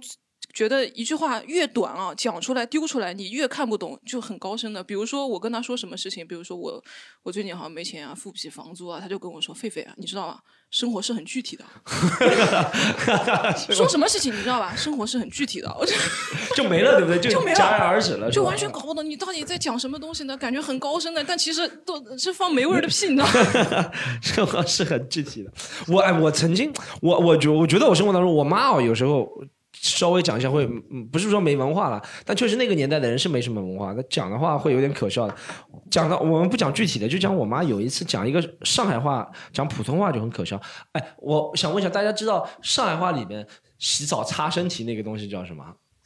[0.53, 4.83] 觉得一句话越短啊，讲出来丢出来，你越看不懂，就很高深的。
[4.83, 6.83] 比如说我跟他说什么事情，比如说我
[7.23, 10.39] 我最近好像没钱啊，付不起房租啊，他就跟我说：“狒狒啊，你知道吗？
[10.69, 11.65] 生活是很具体的。
[13.73, 14.73] 说什么事情你知道吧？
[14.75, 15.69] 生活是很具体的。
[15.77, 15.93] 我就
[16.55, 17.31] 就没了，对不对？
[17.31, 20.37] 就没了戛然而止了，就完全搞不懂你到底在讲什么东西呢？
[20.37, 23.91] 感觉很高深的，但其实都是放没味儿的屁，你知道吗？
[24.23, 25.51] 生活是很具体的。
[25.87, 26.71] 我哎，我曾经，
[27.01, 29.29] 我我觉我觉得我生活当中，我妈哦，有时候
[29.73, 30.67] 稍微讲一下会，
[31.11, 35.35] 不是说没文化了，但确实那个年代的人是没什么文化，他讲的话会有点可笑的。
[35.89, 40.59] 讲的我们不讲具体的，就讲我妈有一次讲一个上海话，讲普通话就很可笑。
[40.91, 43.47] 哎，我想问一下，大家知道上海话里面
[43.79, 45.63] 洗澡擦身体那个东西叫什么？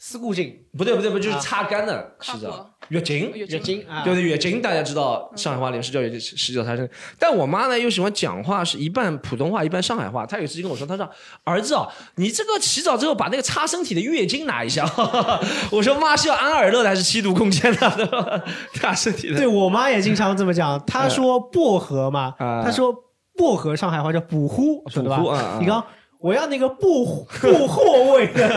[0.07, 3.31] 思顾镜、不对不对不，就是擦干的洗澡月经。
[3.33, 6.87] 月月经啊，对对，月经大家知道，上海话里面是叫月经，洗澡擦身。
[7.17, 10.23] 但我妈呢又喜欢讲话，是一半普通话一半上海话。
[10.23, 11.09] 她有一次就跟我说，她说
[11.43, 11.87] ：“儿子啊，
[12.17, 14.85] 你这个洗澡之后把那个擦身体的月经拿一下。
[15.73, 17.89] ”我说：“妈是要安尔乐的还是七度空间的？
[17.97, 18.43] 对吧？
[18.75, 19.37] 擦身体的。
[19.37, 22.93] 对我妈也经常这么讲，她说薄荷嘛，啊她说
[23.35, 25.57] 薄荷上海话叫补呼，晓得吧？
[25.59, 25.83] 你刚
[26.25, 28.49] 我要那个不不货味的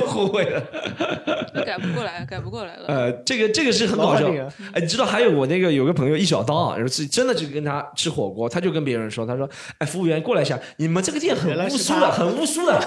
[0.00, 0.62] 不后悔的。
[1.64, 2.84] 改不过来，改不过来了。
[2.86, 4.28] 呃，这个这个是很搞笑。
[4.72, 9.48] 哎，你知道还有我那个有个朋友一小刀啊，有一次真的就跟他吃火锅，他就跟别人说，他说
[9.78, 12.80] ：“哎，服务员过来一下，你们这个店很乌苏的，很乌苏的，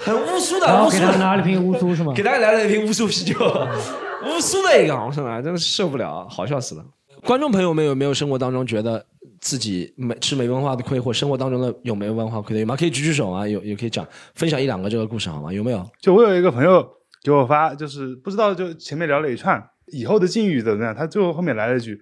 [0.00, 2.24] 很乌苏的，然后给他乌苏的。”拿了瓶乌苏是吗给？
[2.24, 3.38] 大家来了一瓶乌苏啤酒，
[4.26, 6.84] 乌苏的一个昂上来，真的是受不了，好笑死了。
[7.24, 9.06] 观众朋友们有没有生活当中觉得
[9.44, 12.74] 自己没吃没文化的亏，或生活当中的有没有文化亏的有吗？
[12.74, 15.52] 可以举举手啊，有也可以讲分享一两个这个故事好吗？
[15.52, 15.86] 有没有？
[16.00, 16.82] 就我有一个朋友
[17.22, 22.00] 给我发，就是不知道就前面聊了一串以后的境遇怎么样，他最后后面来了一句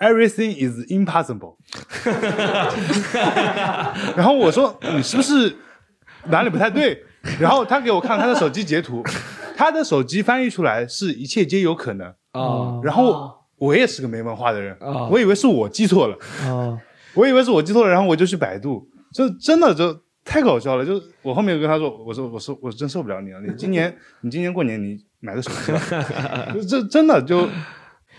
[0.00, 1.54] “Everything is impossible”，
[4.16, 5.54] 然后我说你是不是
[6.26, 7.04] 哪里不太对？
[7.38, 9.04] 然后他给我看他的手机截图，
[9.56, 16.16] 他的手机翻译出来是一切皆有可能，啊然后我也是个没文化的人啊，我以为是我记错了，
[16.48, 16.76] 啊，
[17.14, 19.94] 我以为是我记错了，然后我就去百度，就真的就
[20.24, 20.84] 太搞笑了。
[20.84, 25.80] 就我后面跟他说，我说我说我真受不了你了，你今年你今年过年你买个手机吧，
[26.54, 27.46] 就这真的就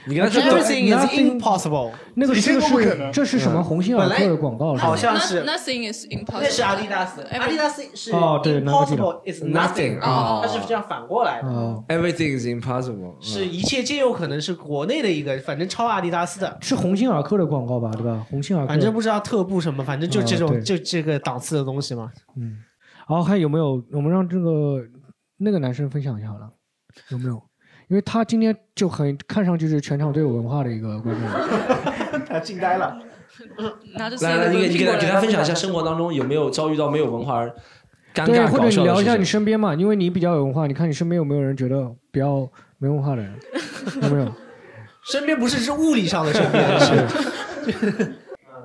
[0.05, 1.91] 你跟他说 Everything is Nothing- impossible。
[2.15, 4.75] 那个这个是这是什么鸿星尔克的广告？
[4.75, 6.39] 好像是 Nothing is impossible。
[6.41, 11.47] 那是阿迪达斯阿迪达斯是 impossible is Nothing，nothing，哦它是这样反过来的。
[11.47, 17.91] 哦，everything is impossible，是一切皆有可能是国内的一个，反正超阿迪达斯的，是鸿星尔克的广告吧？
[17.91, 18.25] 对吧？
[18.29, 18.69] 鸿星尔克。
[18.69, 22.11] 反正不知道特步什么，反正就这种、就这个档次的东西嘛。
[22.37, 22.57] 嗯，
[23.07, 23.83] 然后，还有没有？
[23.91, 24.81] 我们让这个
[25.37, 26.49] 那个男生分享一下好了，
[27.09, 27.41] 有没有？
[27.91, 31.27] 因为他今天就很看上去是全场最有文化的一个观众。
[32.25, 32.97] 他惊呆了。
[33.97, 37.53] 拿着来来，你给你给他给他分享一下生活当中有没有遭遇到没有文化而
[38.13, 39.25] 尴对，尬搞或者你聊一下你。
[39.25, 43.33] 身边嘛，因为你比较有文化，你看你身边有没有人觉得比较没文化的人？
[44.03, 44.33] 有没有？
[45.03, 48.15] 身边不是是物理上的身边， 是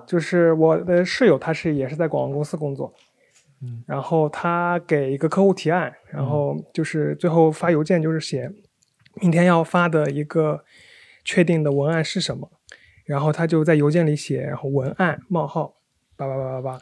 [0.06, 2.94] 就是我的室友，他是也是在广告公司工作，
[3.60, 8.48] 嗯然后他给一个客户提案，然后就是最后发邮件就是写
[9.20, 10.64] 明天要发的一个
[11.24, 12.50] 确定的文案是什么，
[13.04, 15.74] 然后他就在邮件里写，然后文案冒号
[16.16, 16.78] 叭叭叭叭叭，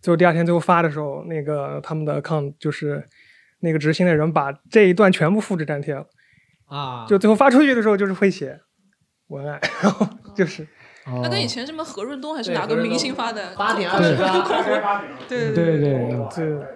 [0.00, 3.06] 最后第二天最后发的时候，那个他们的 account 就是
[3.60, 6.06] 那个执行的人把这一段全部复制粘贴了，
[6.66, 8.60] 啊，就最后发出去的时候就是会写
[9.28, 10.62] 文案，然后就是。
[10.62, 13.56] 哦那跟以前什么何润东还是哪个明星发的？
[13.56, 16.66] 八点二十八， 对对对，对这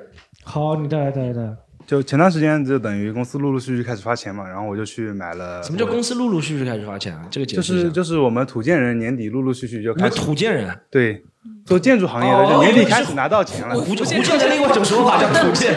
[0.42, 1.54] 好，你再来再来再来。
[1.86, 5.62] 就前段时间就等于公司陆陆续续开始发钱嘛，然后我就去买了。
[5.62, 7.26] 什么叫公司陆陆续续开始发钱啊？
[7.30, 7.62] 这个解就。
[7.62, 11.24] 是就是我们土建人年底陆陆续续就开始土建人，对
[11.66, 13.74] 做建筑行业的哦就年底开始拿到钱了。
[13.74, 15.76] 福福建的另外一种说法叫 土建，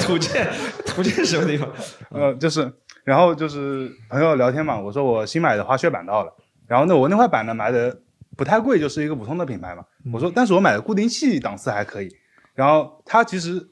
[0.00, 0.48] 土建，
[0.86, 1.68] 土建是什么地方？
[2.10, 2.72] 呃，就是，
[3.04, 6.32] 然后就是朋友聊天嘛，我说我新买的滑雪板到了，
[6.66, 7.96] 然后呢，我那块板呢买的
[8.36, 9.82] 不太贵，就是一个普通的品牌嘛。
[10.12, 12.08] 我说，但是我买的固定器档次还可以。
[12.54, 13.68] 然后他其实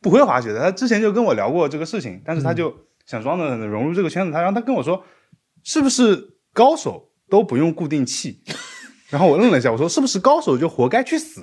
[0.00, 2.74] 不会滑雪的，他之前就跟我聊过这个事情，但是他就
[3.06, 5.04] 想装的融入这个圈子，他然后他跟我说，
[5.62, 8.42] 是不是高手都不用固定器？
[9.10, 11.42] 然后我愣了一下，我说是不是高手就活该去死？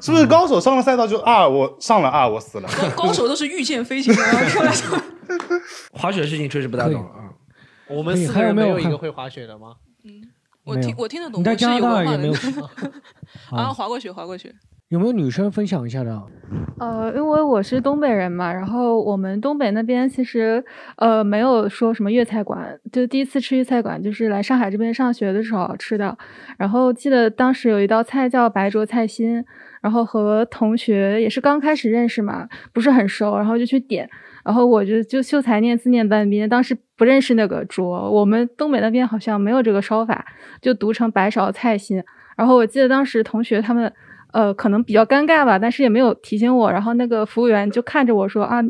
[0.00, 2.68] 是不是高手上了赛道就啊我上了啊我死了？
[2.96, 4.96] 高高手都是御剑飞行，然后出来说
[5.92, 7.30] 滑雪的事情确实不大懂啊。
[7.88, 9.74] 我们四个人没有一个会滑雪的吗？
[10.64, 12.92] 我听我听得懂，你在加拿我是有大也没有文化的
[13.56, 13.72] 啊？
[13.72, 14.54] 滑过雪，滑过雪。
[14.88, 16.18] 有没有女生分享一下的？
[16.78, 20.64] 呃，因为我是东北人嘛，然后我们东北那边其实
[20.96, 26.16] 呃没有说什么粤菜馆，就第一次吃粤菜馆就是来上海这边上学的时候吃的。
[26.56, 29.44] 然后记得当时有一道菜叫白灼菜心，
[29.82, 34.08] 然后和同学也是刚开始认识嘛，不是很熟，然后就去点。
[34.42, 40.24] 然后我就就秀才念字念半边，当时不认识那个灼，我们东北那边好像没有这个烧法，
[40.62, 42.02] 就读成白芍菜心。
[42.38, 43.92] 然后我记得当时同学他们。
[44.32, 46.70] 呃，可能比较尴尬吧，但是也没有提醒我。
[46.70, 48.60] 然后那个服务员就看着我说：“啊，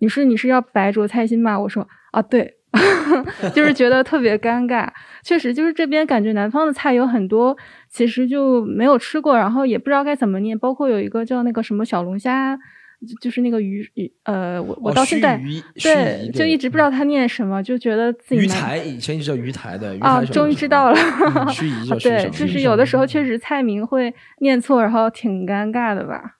[0.00, 2.58] 女士，你是要白灼菜心吗？”我说：“啊，对。
[3.54, 4.88] ”就是觉得特别尴尬。
[5.22, 7.56] 确实，就是这边感觉南方的菜有很多，
[7.90, 10.58] 其实就没有吃过，然后也不知道该怎么念。
[10.58, 12.58] 包括有一个叫那个什么小龙虾，
[13.06, 20.98] 就就是那个鱼鱼，呃，我我哦到现在、须臾对就一直不知道他念什么，就觉得自己鱼台以前一直叫鱼台的，鱼啊，台小终于知道了。
[20.98, 26.38] 嗯须臾叫须对，就是有的时候确实菜名会念错，然后挺尴尬的吧。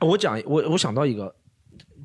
[0.00, 1.34] 我讲，我我想到一个，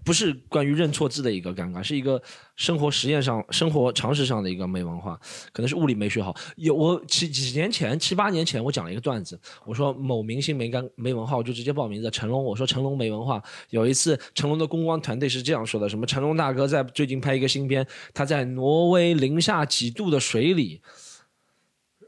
[0.04, 2.22] 不是关于认错字的一个尴尬，是一个
[2.56, 5.20] 生活实验上、生活常识上的一个没文化，
[5.54, 6.36] 可能是物理没学好。
[6.56, 12.44] 有我几几年前、七八年前，我讲了一个段子，我说某明星没干没文化，我就直接报名字成龙。
[12.44, 13.42] 我说成龙没文化。
[13.70, 20.82] 有一次，成龙的公关团队是这样说的：什么成龙大哥在最近拍一个新片，他在挪威零下几度的水里。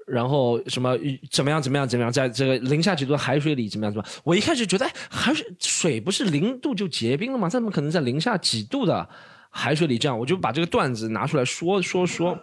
[0.06, 0.98] 然后什么
[1.32, 4.22] 怎么样怎么样怎么样，在这个零下几度的海水里怎么样怎么样？
[4.24, 7.48] 我一开始觉得，哎，海水水不是零度就结冰了吗？
[7.48, 9.08] 怎么可能在零下几度的
[9.50, 10.18] 海水里这样？
[10.18, 12.38] 我就把这个段子拿出来说说说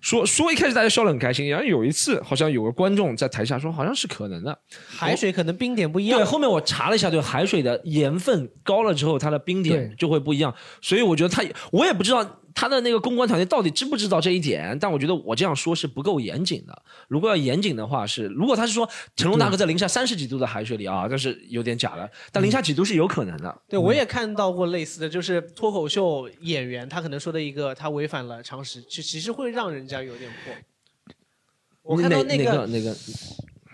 [0.00, 1.48] 说说，一开始大家笑得很开心。
[1.48, 4.58] 然后有一次，好像有个观众在台下说，好像是可能的。
[4.88, 6.24] 海水可能冰点不一样对，。
[6.24, 10.52] 后面我查了一下，对海水的盐分高了之后，它的冰点就会不一样。
[10.82, 14.76] 所以我觉得他，我也不知道他的那个公关团队到底知不知道这一点。
[14.80, 16.82] 但我觉得我这样说是不够严谨的。
[17.06, 22.10] 如果要严谨的话是，如果他是说成龙大哥在零下三十几度的海水里啊，那是有点假的。
[22.32, 23.62] 但零下几度是有可能的。
[23.68, 30.54] 对，我也看到过类似的，就是脱口秀演员他可能说的一个，他违反了常识，就其实会让人家有点破。
[31.82, 32.96] 我看到那那个那个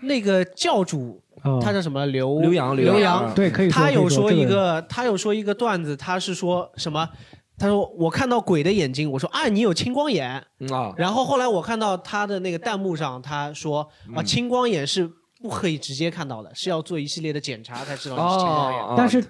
[0.01, 7.09] 那个教主，啊，他叫什么刘刘洋刘洋对，可以说他有说一个，他有说一个段子，他是说什么？
[7.57, 10.43] 他说我看到鬼的眼睛，我说啊，你有青光眼。
[10.59, 13.81] 嗯啊，然后后来我看到他的那个弹幕上，他说
[14.15, 15.09] 啊，嗯青光眼是
[15.41, 18.81] 不可以直接看到的，是要做一系列的检查才知道你是青光眼。
[18.81, 19.23] 哦但是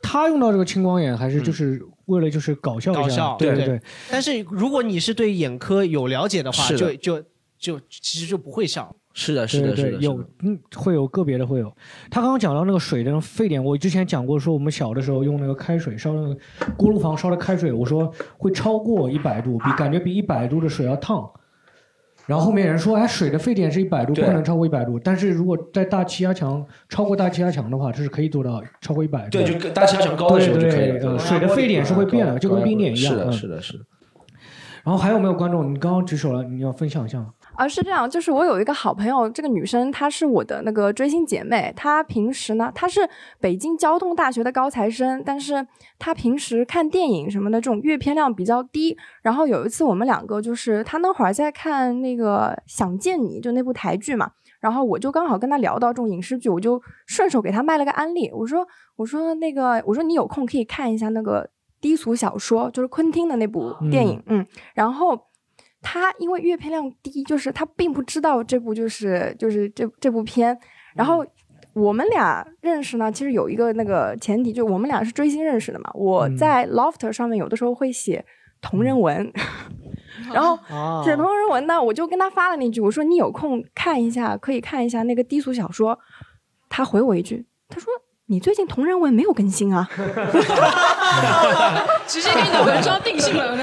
[0.00, 3.82] 他用到这个青光眼，还是就是为了就是搞笑一下，搞笑对对对。
[4.10, 7.22] 但是如果你是对眼科有了解的话，就就
[7.58, 8.94] 就其实就不会笑。
[9.18, 11.68] 是的，是的，是的，对对有嗯会有个别的会有。
[12.08, 16.36] 他刚刚讲到那个水的沸点，我之前讲过，说我们小的时候用那个开水烧那个
[16.76, 21.28] 锅炉房烧的开水，我说会超过一百度，比感觉比一百度的水要烫。
[22.26, 25.00] 然后后面人说，哎，水的沸点是一百度，不可能超过一百度。
[25.00, 29.30] 但是如果在大气压强超过大气压强的话，这是可以做到超过一百度。
[29.30, 30.92] 对，就大气压强高的时候就可以了。
[30.92, 33.14] 对对呃水的沸点是会变的，就跟冰点一样。
[33.14, 33.84] 是的，嗯是的，是的。
[34.84, 35.74] 然后还有没有观众？
[35.74, 37.28] 你刚刚举手了，你要分享一下吗？
[37.58, 43.00] 啊，是这样，就是我有一个好朋友，这个女生她是我的那个追星姐妹，她平时呢，她是
[43.40, 45.66] 北京交通大学的高材生，但是
[45.98, 48.96] 她平时看电影什么的这种阅片量比较低。
[49.22, 54.30] 然后有一次我们两个就是她那会儿在看那个《想见你》，就那部台剧嘛，
[54.60, 61.50] 然后我就刚好跟她聊到这种影视剧，我就顺手给她卖了个安利，我说我说那个我说你有空可以看一下那个
[61.80, 65.26] 低俗小说，就是昆汀的那部电影，嗯然后。
[65.80, 70.58] 他因为阅片量低，就是他并不知道这部就是就是这这部片，
[70.94, 71.24] 然后
[71.72, 75.90] 我们俩认识呢，其实有一个那个前提，就我们俩是追星认识的嘛。
[75.94, 78.24] 我在 Loft 上面有的时候会写
[78.60, 79.32] 同人文，
[80.34, 85.98] 然后啊 写同人文呢，我就跟他发了那句，我说你有空看一下，可以看一下那个低俗小说。
[86.68, 87.92] 他回我一句，他说
[88.30, 89.88] 你最近同人文没有更新啊？
[92.06, 93.52] 直接给你的文章定性了。
[93.52, 93.62] 我就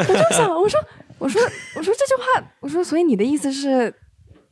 [0.00, 0.80] 我就想，我说，
[1.18, 1.38] 我说，
[1.76, 3.94] 我说这句话，我说，所以你的意思是，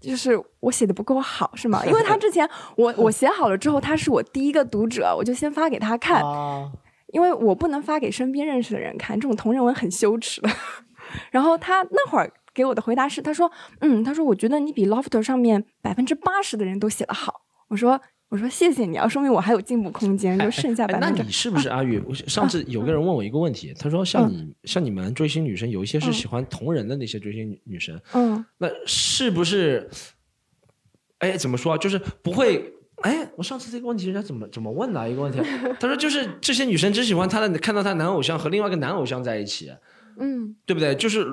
[0.03, 1.83] 就是我写的不够好是吗？
[1.87, 2.47] 因为他之前
[2.77, 6.71] 我 我写好了之后，他是我第一个读者，我就先发给他看，啊，
[7.15, 10.51] 因为我不能发给身边认识的人看，这种同人文很羞耻的。
[11.33, 13.51] 然后他那会儿给我的回答是，他说，
[13.81, 17.41] 嗯，他说我觉得你比 Lofter 上面百分之八十的人都写得好。
[17.69, 17.99] 我说。
[18.33, 21.99] 我说谢谢你啊，说明我还有进步空间，就剩下哎那百分之你是不是阿玉？
[22.07, 29.87] 我上次 有个人问我一个问题，他说像你像你们追星女生，有一些是嗯喜欢同人的那些追星女女生，嗯那是不是？
[31.19, 31.77] 哎，怎么说啊？
[31.79, 32.73] 就是不会。
[33.03, 35.39] 哎，我上次这个问题人家怎么怎么问的、一个问题，
[35.79, 39.71] 他说就是这些女生只喜欢她的看到她男偶像和另外一个男偶像在一起，
[40.19, 40.95] 嗯，对不对？
[40.95, 41.27] 就是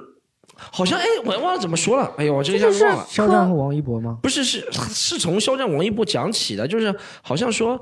[0.72, 2.12] 好像哎，我忘了怎么说了。
[2.18, 3.06] 哎呦，我这一下就是忘了。
[3.10, 4.18] 肖战和王一博吗？
[4.22, 7.80] 不是，是是从肖战、王一博讲起的，就是好像说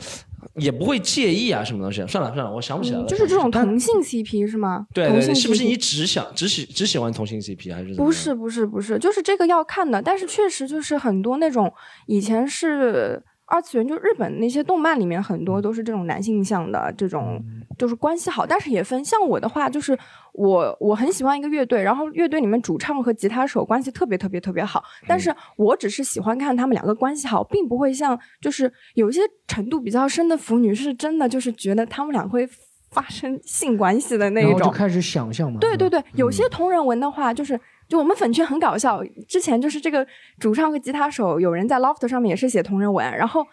[0.56, 2.06] 也不会介意啊，什么东西。
[2.08, 3.06] 算了算了，我想不起来了。
[3.06, 4.86] 嗯就是这种同性 CP 是吗？
[4.94, 11.72] 对是不是你只想只喜只喜欢同性 CP 还是不是不是不是，就是这个要看的，但是确实就是很多那种
[12.06, 17.42] 以前是二次元，就日本那些动漫里面很多都是这种男性向的这种，
[17.78, 19.04] 就是关系好，但是也分。
[19.04, 19.98] 像我的话，就是
[20.34, 32.46] 我我很喜欢一个乐队，然后乐队里面主唱和吉他手关系特别特别特别好，但是我只是喜欢看他们两个关系好，并不会像就是有一些程度比较深的腐女是真的就是觉得他们俩会
[32.92, 34.54] 发生性关系的那一种。
[34.56, 35.58] 后就开始想象嘛。
[35.62, 37.58] 对对对，有嗯些同人文的话，就是
[37.88, 39.02] 就我们粉圈很搞笑。
[39.28, 40.06] 之前就是这个
[40.40, 43.46] 主唱和吉他手，有人在 Loft 上面也是写同人文，然后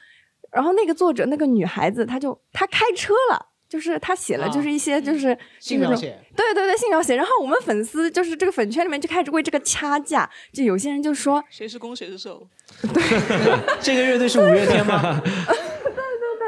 [0.51, 3.51] 然后那个作者那个女孩子，她就她开车了。
[3.67, 12.47] 就是她写了，就是一些就是性描写对对对性描写，然后我们粉丝就是这个粉圈里面就开始为这个掐架，就有些人就说谁是攻谁是受？
[12.93, 13.03] 对
[13.81, 15.21] 这个乐队是五月天吗？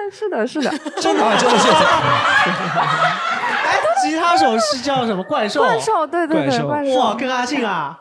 [0.07, 1.69] 对，是的，是的， 真的啊，真的是。
[1.69, 5.23] 哎，吉他手是叫什么？
[5.25, 5.63] 怪兽。
[5.63, 7.99] 怪兽，对对对，怪兽，哇，跟阿信啊，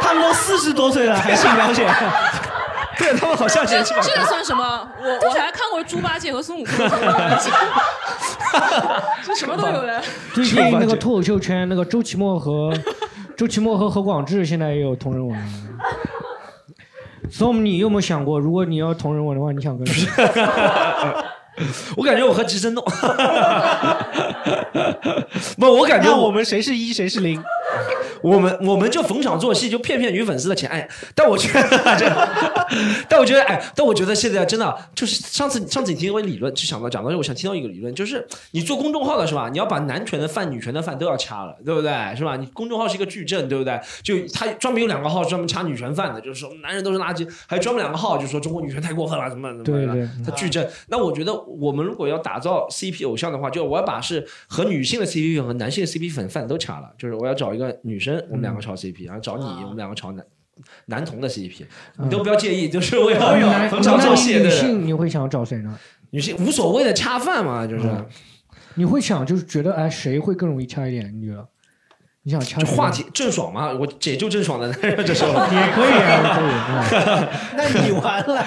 [0.00, 1.86] 他们都四十多岁了还性描写。
[2.98, 3.94] 对他们好像这年轻？
[4.00, 4.88] 这个算什么？
[5.02, 6.74] 我我还看过猪八戒和孙悟空，
[9.22, 10.02] 这什么都有的。
[10.32, 12.72] 最近那个脱口秀圈，那个周奇墨和
[13.36, 15.38] 周奇墨和何广智现在也有同人文。
[17.30, 20.08] Storm，你有没有想过，如果你要同人文的话，你想跟谁？
[21.96, 22.84] 我感觉我和直升弄，
[25.58, 27.42] 不，我感觉我们谁是一谁是零？
[28.26, 30.68] 我们我们就逢场作戏，就骗骗女粉丝的钱。
[30.68, 32.66] 哎，但我觉得，真的，
[33.08, 39.48] 但我觉得，哎，但我觉得现在真的就是上次上次你提过理论，就想到讲到，我想听到一个理论，就是你做公众号的是吧？
[39.48, 41.92] 你要把男权的饭、女权的饭都要掐了，对不对？
[42.16, 42.36] 是吧？
[42.36, 43.80] 你公众号是一个矩阵，对不对？
[44.02, 50.68] 就他专门有两个号专门掐女权饭的，就是说男人都是垃圾，还有专门两个号就是说中国女权太过分了，怎么怎么的对对他矩阵。
[50.88, 60.24] 那我觉得我们如果要打造 CP 偶像的话，就我要把是和女性的 CP 粉和男性的 CP 粉饭都掐了，就是我要找一个女生，我们两个炒 CP，然后找你，我们两个炒男。
[60.86, 61.66] 男同的 CP，
[61.98, 65.78] 你都不要介意，就是我要有男逢场作戏女性你会想找谁呢？
[66.12, 67.86] 女性无所谓的恰饭嘛，就是。
[68.76, 71.14] 你会想就是觉得哎谁会更容易掐一点？
[71.14, 71.46] 你觉得？
[72.22, 74.72] 你想掐就话题郑爽嘛，我解救郑爽的，
[75.04, 77.28] 这时候也可以啊，可以啊。
[77.54, 78.44] 那你完了，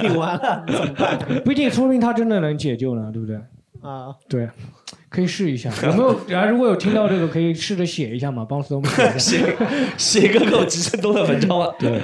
[0.00, 3.38] 你完了，你怎么办 不一定，说不定他真的能解救呢，对不对？
[3.84, 4.16] 啊？
[4.28, 4.48] 对，
[5.10, 5.70] 可以试一下。
[5.82, 6.10] 有没有？
[6.36, 8.80] 啊，如果有听到这个，可以试着写一下嘛，帮一下。
[9.18, 9.56] 写
[9.98, 11.74] 写个够直升东的文章了？
[11.78, 12.00] 对，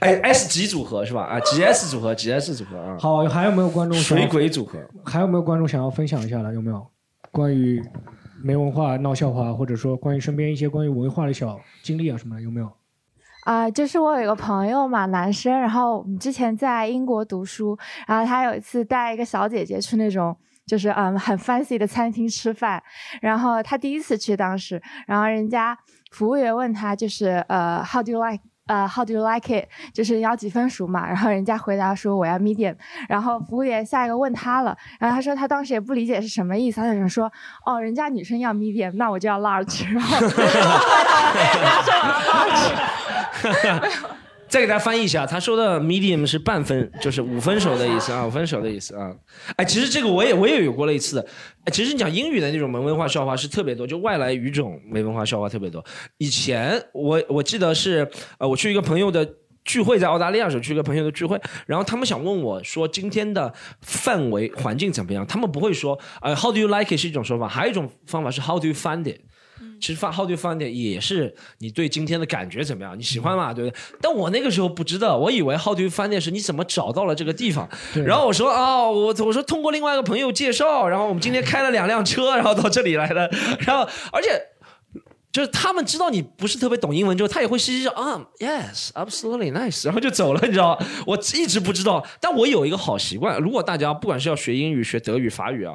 [0.00, 1.22] 哎，S 级组合是吧？
[1.22, 2.96] 啊，GS 组合，GS 组合啊。
[2.98, 4.78] 好，还有没有观众想水鬼组合？
[5.04, 6.54] 还有没有观众想要分享一下的？
[6.54, 6.86] 有没有
[7.30, 7.82] 关于
[8.42, 12.42] 没文化闹笑话，或者说关于身边一些关于文化的小经历啊什么的？
[12.42, 12.72] 有没有？
[13.44, 20.34] 啊、就是我有一个朋友嘛，男生，然后我们之前在英国读书，然后他有一次带一个小姐姐去那种
[20.66, 22.82] 就是嗯很 fancy 的餐厅吃饭，
[23.20, 25.76] 然后他第一次去当时，然后人家
[26.10, 32.74] 服务员问他就是呃 how do you like 呃 how do you like it，就是要几分熟嘛，然后人家回答说我要 medium，
[33.08, 37.30] 然后服务员下一个问他了，然后他说他当时也不理解是什么意思，他就说
[37.66, 40.16] 哦人家女生要 medium，那我就要 large，然后
[44.54, 49.12] 再给大家翻译一下，他说的 medium 是半分，就是五分熟的意思啊，五分熟的意思啊。
[49.56, 51.26] 哎，其实这个我也我也有过类似的。
[51.64, 55.84] 哎，其实你讲英语的那种没文化笑话是特别多，就外来语种没文化笑话特别多。
[56.18, 59.28] 以前我我记得是呃，我去一个朋友的。
[59.64, 63.50] 聚会在澳大利亚时候，去一个朋友的聚会，然后他们想问我说今天的
[63.82, 65.26] 氛围环境怎么样？
[65.26, 69.22] 他们不会说呃 How do you like it 是一种说法，还有一种方法是 How do you find it。
[69.84, 72.98] 其实发 How do you find it 也是你对今天的感觉怎么样？
[72.98, 73.52] 你喜欢吗？
[73.52, 73.78] 对不对？
[74.00, 77.68] 但我那个时候不知道，我以为 How do you find it 是你怎么找到了这个地方。
[78.06, 83.30] 然后我说哦，我我说通过另外一个朋友介绍，然后我们今天开了两辆车，然后到这里来的。
[83.60, 84.40] 然后而且
[85.30, 90.80] 就是他们知道你不是特别懂英文之后，他也会嘻嘻笑啊，yes，absolutely nice，然后就走了，你知道？
[91.06, 95.74] 我一直不知道，但我有一个好习惯，如果大家不管是要学英语、学德语、法语啊。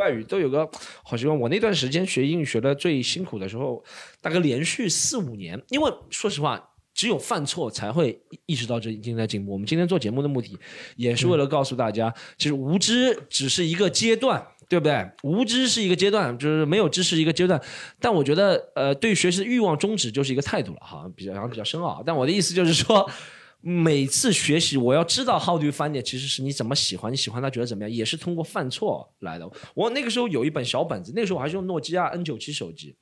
[0.00, 0.68] 外语都有个
[1.04, 1.38] 好习惯。
[1.38, 3.84] 我那段时间学英语学的最辛苦的时候，
[4.22, 5.60] 大概连续四五年。
[5.68, 6.60] 因为说实话，
[6.94, 9.52] 只有犯错才会意识到这已经在进步。
[9.52, 10.58] 我们今天做节目的目的，
[10.96, 14.44] 也是为了告诉大家，其实无知只是一个阶段。
[14.70, 15.04] 对不对？
[15.24, 17.60] 无知是一个阶段，就是没有知识一个阶段。
[17.98, 22.00] 但我觉得，呃，对学习的欲望终止就是一个态度了，好像比较好像比较深奥。
[22.06, 23.10] 但我的意思就是说，
[23.62, 29.48] 每次学习，我要知道 how do you find it，其实是你怎么喜欢，你喜欢他觉得怎么样，也是通过犯错来的。
[29.74, 32.96] 我那个时候有一本小本子，那个时候我还是用诺基亚 N 九七手机，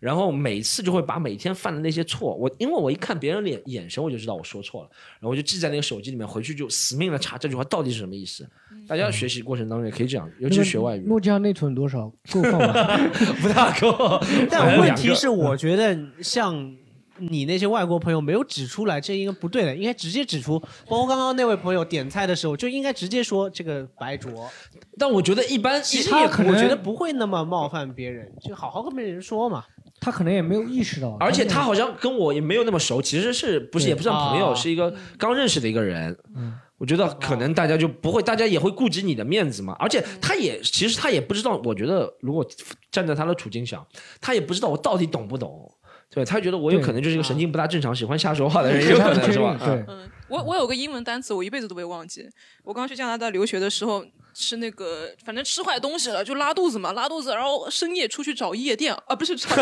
[0.00, 4.90] 然后每次就会把每天犯的那些错，我因为我一看别人脸眼神，我就知道我说错了，
[5.20, 8.46] 然后我就记在那个手机里面，回去就死命的查这句话到底是什么意思。
[8.86, 12.12] 大家学习过程当中也可以这样，尤其是学外语，诺基亚内存多少？
[12.30, 12.98] 够放吗？
[13.40, 14.20] 不大够。
[14.50, 16.76] 但 问题是，我觉得像
[17.18, 20.58] 你那些外国朋友没有指出来，这应该不对的，应该直接指出。
[20.88, 24.50] 包括刚刚那位朋友点菜的时候，就应该直接说这个白灼。
[24.98, 29.64] 但我觉得一般，其实也我觉得不会那么冒犯别人，就好好跟别人说嘛。
[30.00, 36.16] 他可能也没有意识到，而且他好像跟我也没有那么熟，其实是不是也不算朋友，啊是一个刚认识的一个人。
[36.36, 39.76] 嗯我觉得可能大家就不会，大家也会顾及你的面子嘛。
[39.78, 42.44] 而且他也其实他也不知道，我觉得如果
[42.90, 43.86] 站在他的处境想，
[44.20, 45.72] 他也不知道我到底懂不懂。
[46.14, 49.56] 对他觉得我有可能就是一个神经不大正常、喜欢瞎说话的人， 有可能是吧？
[49.58, 52.28] 对，嗯，我我有个英文单词，我一辈子都不会忘记。
[52.62, 59.48] 我刚去加拿大留学的时候，吃那个反正吃坏东西了，就拉肚子嘛，拉肚子，然后深夜出去找夜店啊，不是 找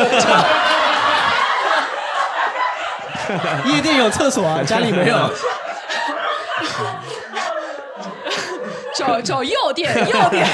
[3.66, 5.30] 夜店有厕所啊，家里没有。
[8.94, 10.46] 找找药店，药店。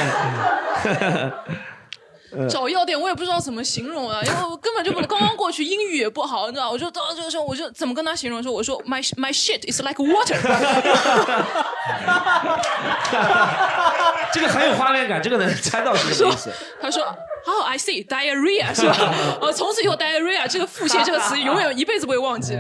[2.30, 10.36] 呃找药店，我也不知道怎么形容啊，因为我根本就不刚刚过去，英语也不好，你知道，我就到这个时候，我就怎么跟他形容说，我说 my my shit is like water，
[14.32, 16.50] 这个很有画面感，这个能猜到是什么意思？
[16.80, 17.02] 他说
[17.46, 19.14] ，Oh I see diarrhea 是吧？
[19.40, 22.58] 呃，从此以后 diarrhea 这个腹泻这个词永远一辈子不会忘记。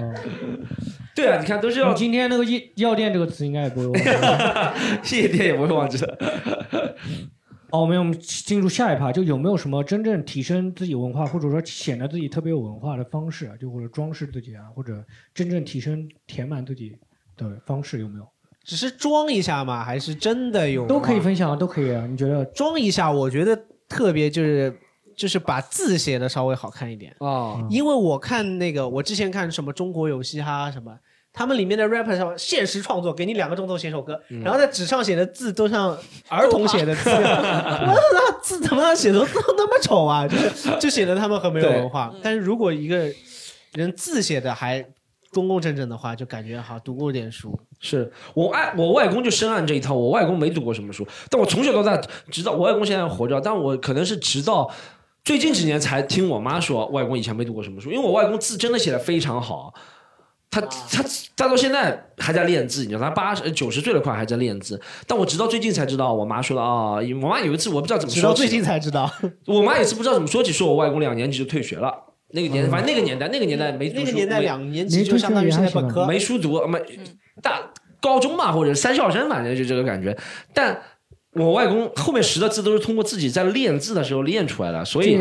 [1.14, 3.94] 对啊，你看都是要你今天那个药药店这个词应该也不会忘
[5.02, 6.16] 记，夜店也不会忘记的。
[7.70, 13.54] 好，我们我们进入下一趴，就有没有什么真正提升自己文化，或者说显得自己特别有文化的方式啊？
[13.60, 15.04] 就或者装饰自己啊，或者
[15.34, 16.96] 真正提升、填满自己
[17.36, 18.26] 的方式有没有？
[18.64, 19.84] 只是装一下嘛？
[19.84, 20.86] 还是真的有？
[20.86, 22.06] 都可以分享啊，都可以啊。
[22.06, 23.10] 你觉得装一下？
[23.12, 23.58] 我觉得
[23.88, 24.74] 特别就是
[25.14, 27.66] 就是把字写的稍微好看一点哦。
[27.70, 30.98] 因为我看那个，我之前看什么中国有嘻哈什么。
[31.38, 35.96] 他们里面的 rapper 上现实创作，给你两个钟头写首歌，嗯然后在纸上写的字都像
[36.28, 37.16] 儿童写的字，我
[38.12, 39.26] 那字怎么写的都
[39.56, 40.26] 那么丑啊？
[40.26, 42.12] 就是就显得他们很没有文化。
[42.24, 43.08] 但是如果一个
[43.74, 44.84] 人字写的还
[45.32, 47.56] 工工整整的话，就感觉好读过点书。
[47.78, 51.96] 是我爱我外公就深谙这一套，我外公没读过什么书，但我从小到大，
[52.32, 54.68] 直到我外公现在活着，但我可能是直到
[55.24, 59.72] 最近几年才听我妈说，外公以前没读过什么书，因为我外公字真的写的非常好，
[60.50, 61.04] 他他
[61.36, 64.80] 他到现在还在练字，你知道，他八十九十岁了快还在练字。
[65.06, 69.10] 但我直到最近才知道，我妈说的啊、我妈有一次我不知道怎么说起，直到最近才知道，
[69.46, 71.94] 我妈也是不知道怎么说起，说我外公两年级就退学了。
[72.30, 76.78] 那个年代，反正那个年代，那个年代没读书那个年代两年级就相当于现在本科，没书读，没
[77.42, 77.60] 大
[78.00, 80.16] 高中嘛，或者三校生，反正就这个感觉。
[80.52, 80.78] 但
[81.38, 85.18] 我外公后面识的字都是通过自己在练字的时候练出来的，所以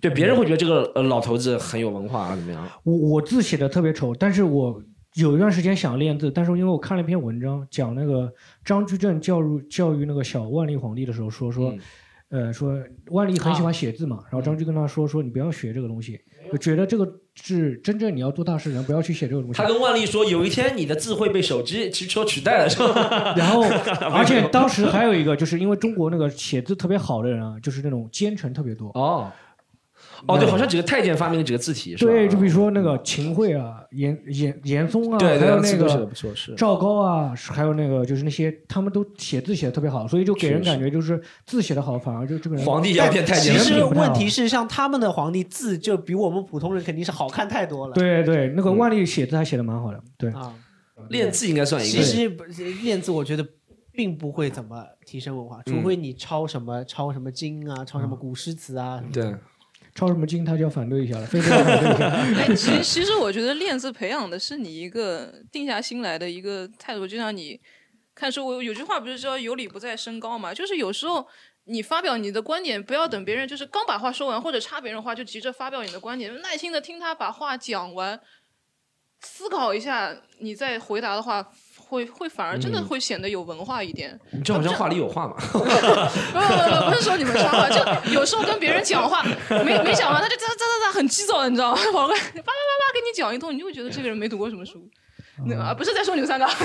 [0.00, 2.66] 对别人会觉得这个呃老头子很有文化啊，怎么样？
[2.84, 4.80] 我我字写的特别丑，但是我
[5.14, 8.32] 有一段时间想练字，但是因为我看了一篇文章，讲那个
[8.64, 11.74] 张居正教育教育那个小万历皇帝的时候说说，
[12.30, 12.78] 呃说
[13.10, 16.20] 万历很喜欢写字嘛，然后张居跟他说说你不要学这个东西，
[16.52, 17.10] 就觉得这个
[17.42, 19.58] 是真正你要做大事人，不要去写这个东西。
[19.58, 23.34] 他跟万历说，有一天你的字会被手机 骑车取代了，是吧？
[23.36, 23.62] 然后，
[24.12, 28.88] 而且当时还有一个，就是因为中国那个写字特别好的人啊，就是那种奸臣特别多。
[28.94, 29.30] 哦，
[30.26, 32.12] 哦，对，好像几个太监发明了几个字体，是吧？
[32.12, 43.58] 对，就比如说那个秦桧啊、严严严嵩啊，对对还有那字都写得个不错是赵高啊，还有那个就是那些他们都写字写的特别好，所以就给人感觉就是字写的好，反而就这个人皇帝要变太监。
[43.58, 47.94] 其实问题是，像他们的皇帝字就比我们普通人肯定是好看太多了。
[47.94, 50.54] 对对，那个嗯万历写字还写的蛮好的，对啊，
[51.10, 52.02] 练字应该算一个。
[52.02, 52.28] 其实
[52.82, 53.46] 练字，我觉得
[53.92, 59.02] 并不会怎么提升文化，嗯除非你抄什么抄什么经啊，抄什么古诗词啊。
[59.12, 59.34] 对，
[59.96, 62.08] 抄什么经他就要反对一下了，非得要反对一下。
[62.42, 67.58] 哎，其其实我觉得练字培养的是你一个定下心来的一个态度，就像你
[68.14, 71.26] 看书，我有句话不是说有理不在声高嘛，就是有时候
[71.64, 78.20] 你发表你的观点，不要等别人就是刚把话说完或者插别人话就急着发表你的观点，耐心的听他把话讲完，
[79.20, 81.50] 思考一下，你再回答的话。
[81.88, 84.18] 会会反而真的嗯会显得有文化一点。
[84.30, 85.34] 你这好像话里有话嘛。
[85.52, 87.80] 不不不，不是说你们插话，就
[88.12, 91.78] 有时候跟别人讲话，没没讲完，他就哒哒哒哒很急躁，你知道吗？
[91.92, 94.72] 跑过来叭叭叭叭跟你讲一通，你就会觉得这个人没读过什么书。
[95.44, 96.46] 那啊，不是在说你们三个。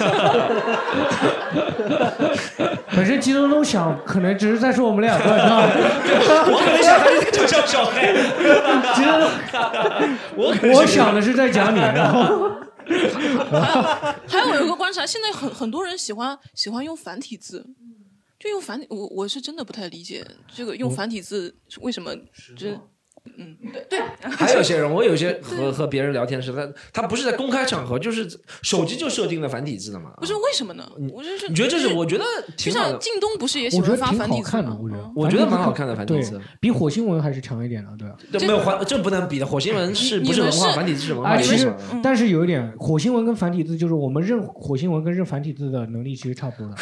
[2.95, 6.45] 本身激动都想，可能只是在说我们两个，是吧？
[6.47, 8.13] 我可能想他就叫小黑，
[8.95, 9.29] 激动，
[10.35, 12.49] 我我想的是在讲你，然后
[14.27, 17.65] 还有有一个观察，现在很很多人喜欢喜欢用繁体字，
[18.39, 22.15] 就用繁体，我我是真的不太理解这个用繁体字为什么，
[22.55, 22.79] 就是
[23.37, 23.99] 嗯，对对，
[24.29, 28.27] 还有些人，我有些和和别人聊天的时候，他他不是在公开场合，就是
[28.63, 30.11] 手机就设定了繁体字的嘛。
[30.17, 30.89] 不是为什么呢？
[31.13, 31.87] 我就是你觉得这是？
[31.89, 32.23] 我觉得
[32.57, 32.99] 就挺好的像。
[32.99, 34.49] 靳东不是也喜我觉欢发得挺好繁体字吗？
[34.51, 38.15] 看的我觉得我觉得蛮好看的繁体字比火星文还是强一点的，对吧？
[38.31, 39.45] 这没有繁，这不能比的。
[39.45, 40.71] 火星文是不是文化？
[40.73, 41.71] 繁体字是文化其实。
[42.01, 46.75] 但是有一点，火星文跟繁体字就是我们认火星文跟认繁体字的能力其实差不多的，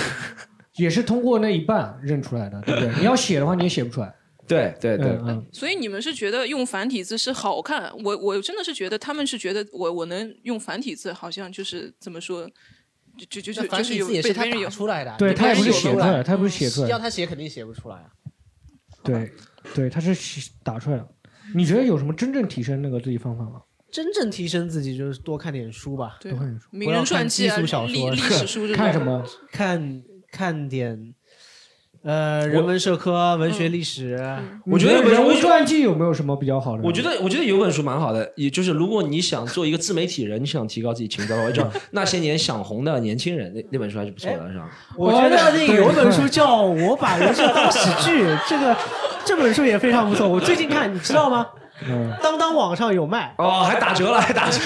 [0.78, 2.92] 也是通过那一半认出来的，对不对？
[2.98, 4.14] 你要写的话，你也写不出来。
[4.50, 7.90] 对对对嗯嗯所以你们是觉得用繁体字是好看？
[8.04, 12.50] 我我真的是觉得他们是觉得我我能用繁体字，好像就是怎么说，
[13.18, 18.10] 就就就那繁体字也是他打出来的，对他也不是写有出来的他也不是写出来的要他写肯定写不出来啊。
[19.04, 19.32] 对，
[19.74, 21.08] 对，他是写打出来的。
[21.56, 23.62] 你觉得有什么真正提升那个自己方法吗？
[23.92, 29.26] 真正提升自己就是多看点书吧，对多看点书名人传记啊历历史书看什么？
[29.52, 31.16] 看看点
[32.04, 34.18] 呃人文社科、文学历史。
[34.66, 36.84] 我觉得有本人物传记有没有什么比较好的？
[36.84, 44.70] 我觉得，我觉得有本书蛮好的，也就是如果你想做一个自媒体人，你想提高自己情商的话，叫那些年想红的年轻人，那那本书还是不错的，是吧？
[44.96, 48.76] 我觉得那个有一本书叫《我把人生当喜剧》，这个
[49.26, 50.28] 这本书也非常不错。
[50.28, 51.46] 我最近看，你知道吗？
[51.88, 54.60] 嗯，当当网上有卖哦，还打折了， 还打折。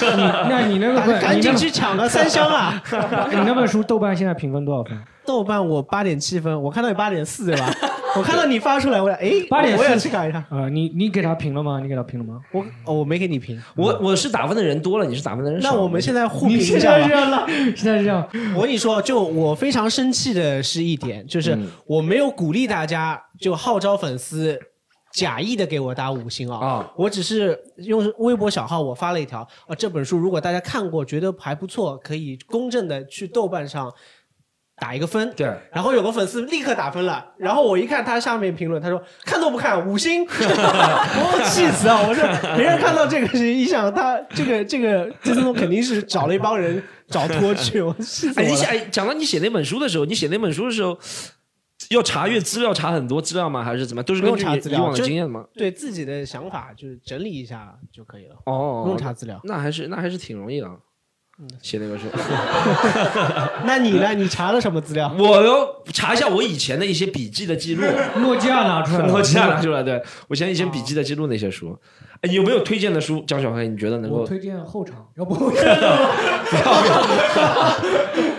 [0.48, 2.82] 那你那个不赶紧去抢个三箱啊！
[3.30, 4.98] 你那本书豆瓣现在评分多少分？
[5.26, 7.70] 豆瓣我八点七分，我看到有八点四对吧？
[8.16, 10.38] 我看到你发出来，我哎，八点我也去看一下。
[10.50, 10.68] 啊！
[10.70, 11.80] 你你给他评了吗？
[11.80, 12.40] 你给他评了吗？
[12.52, 13.60] 我哦，我没给你评。
[13.74, 15.70] 我我是打分的人多了，你是打分的人少。
[15.72, 17.14] 那我们现在互评你现一下吧在这。
[17.14, 18.24] 样了，现在是这样。
[18.54, 24.60] 我跟你说，就我非常生气的是一点，就是嗯我没有鼓励大家就号召粉丝
[25.14, 33.90] 假意的给我打五星啊，啊我只是用微博小号我发了一条啊，这本书如果大家看过觉得还不错，可以公正的去豆瓣上。
[34.76, 42.02] 打一个分，对，然后有个粉丝立刻打分了，然后我一看他下面评论，他说看都不看五星， 我气死啊！
[42.08, 42.24] 我说
[42.56, 48.42] 别人看到这个是一想他这个这个这东肯定是找了一帮人找托去，我气死了。
[48.42, 50.98] 你写哎讲到你写那本书的时候，你写那本书的时候，
[51.90, 53.62] 要查阅资料，查很多资料吗？
[53.62, 54.02] 还是怎么？
[54.02, 55.44] 都是不根据用查资料，你以往的经验吗？
[55.54, 58.36] 对自己的想法就是整理一下就可以了。
[58.46, 59.40] 哦，不用查资料。
[59.44, 60.68] 那还是那还是挺容易的。
[61.60, 62.06] 写那个书。
[63.66, 64.14] 那你呢？
[64.14, 65.12] 你查了什么资料？
[65.18, 67.82] 我要查一下我以前的一些笔记的记录。
[68.22, 71.76] 诺基亚拿出来 诺基亚拿出来，对我以前以前笔记的记录那些书。
[72.20, 73.20] 哎，有没有推荐的书？
[73.26, 74.18] 江小黑，你觉得能够？
[74.18, 75.62] 我推荐后场，要不不要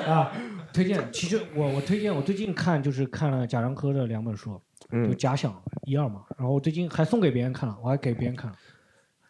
[0.08, 0.32] 啊？
[0.76, 4.60] 推荐，其实我我推荐，我最近看就是看了贾樟柯的两本书，
[4.92, 8.58] 嗯就假想一二嘛，然后我最近还送给别人看了，我还给别人看了。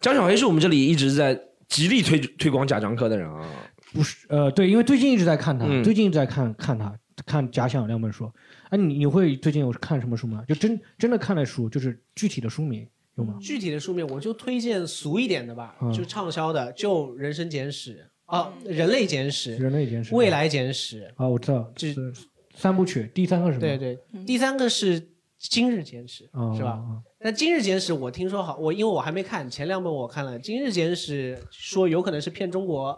[0.01, 3.47] 江小黑是我们这里一直在极力推推广贾樟柯的人啊。
[3.93, 6.93] 不是，呃，对，因为最近一直在看他，嗯最近一直在看看他，
[7.25, 8.29] 看假想两本书。
[8.69, 10.43] 哎、你你会最近有看什么书吗？
[10.47, 12.85] 就真真的看的书，就是具体的书名
[13.15, 13.37] 有吗？
[13.39, 17.93] 具体的书名我就推荐俗一点的吧，嗯就畅销的，就《人生简史》
[18.25, 22.13] 啊，《人类简史》、人类简史未来简史啊，我知道，这是
[22.55, 23.61] 三部曲，第三个是什么？
[23.61, 24.99] 对对，第三个是
[25.37, 26.83] 《今日简史》，哦是吧？
[27.19, 32.97] 那《今日简史》我听说好，我因为我还没看前两本，我看了《今日简史》，说有可能是骗中国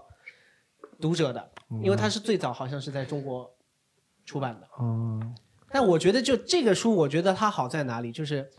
[1.01, 1.51] 读者的，
[1.83, 3.49] 因为它是最早好像是在中国
[4.25, 4.67] 出版的。
[4.77, 5.19] 哦，
[5.71, 8.49] 但我觉得就这个书，我觉得它好在哪里，就是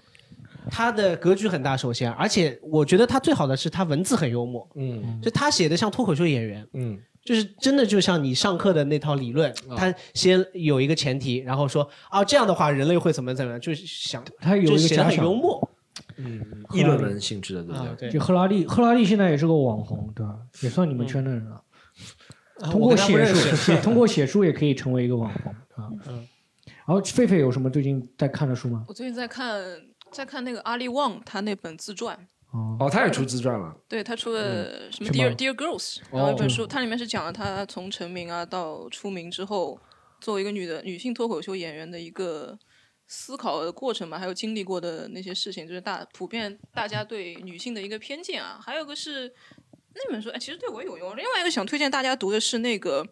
[0.71, 15.71] 它的格局很大，首先，而且我觉得他最好的是他文字很幽默，嗯，就他写的像脱口秀演员，嗯，就是真的就像你上课的那套理论，他先有一个前提，然后说啊这样的话人类会怎么怎么样，就是想他有一个很幽默，
[16.17, 16.41] 嗯，
[16.73, 18.11] 议论文性质的，对不啊对？
[18.11, 20.37] 就赫拉利，赫拉利现在也是个网红，对吧？
[20.63, 21.55] 也算你们圈的人了。
[21.57, 21.63] 啊
[22.71, 25.91] 通过写书，写 通过写书也可以成为一个网红啊。
[26.09, 26.27] 嗯。
[26.67, 28.85] 然后狒狒有什么最近在看的书吗？
[28.89, 29.63] 我最近在看
[30.11, 32.29] 在看那个阿里旺他那本自传，
[32.79, 33.77] 哦，他也出自传了。
[33.89, 39.79] 对他出了什么 Dear Dear Girls，然后一本哦书，它里面是讲了他从成名啊到出名之后，
[40.21, 42.59] 作为一个女的女性脱口秀演员的一个
[43.07, 48.61] 思考的过程嘛，还有经历过的那些事情，就是大普遍大家对女性的一个偏见啊。
[48.63, 49.33] 还有个是
[49.95, 51.17] 那本书，哎，其实对我有用。
[51.17, 53.07] 另外一个想推荐大家读的是那个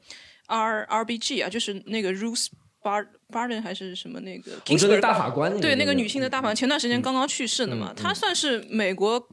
[0.47, 2.49] R R B G 啊，就是那个 Ruth
[2.87, 9.29] Bar Barton 还是什么那个我觉得 Ginsburg 大法官对那个女性的大法官，前段时间刚刚去世的嘛，嗯她算是美国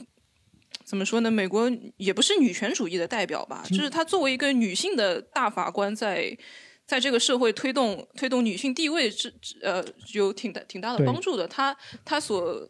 [0.84, 1.30] 怎么说呢？
[1.30, 6.38] 美国也不是女权主义的代表吧，就是她作为一个女性的大法官在。
[6.86, 9.82] 在这个社会推动推动女性地位之之呃
[10.14, 11.48] 有挺大挺大的帮助的。
[11.48, 12.70] 她她所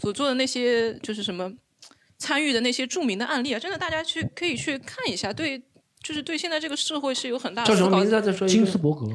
[0.00, 1.52] 所做的那些就是什么
[2.18, 5.60] 参与的那些著名的案例啊，真的大家去可以去看一下，对，
[6.04, 8.20] 就是对现在这个社会是有很大思考叫什么名字啊？
[8.20, 8.64] 再说一金。
[8.64, 9.06] 斯伯格，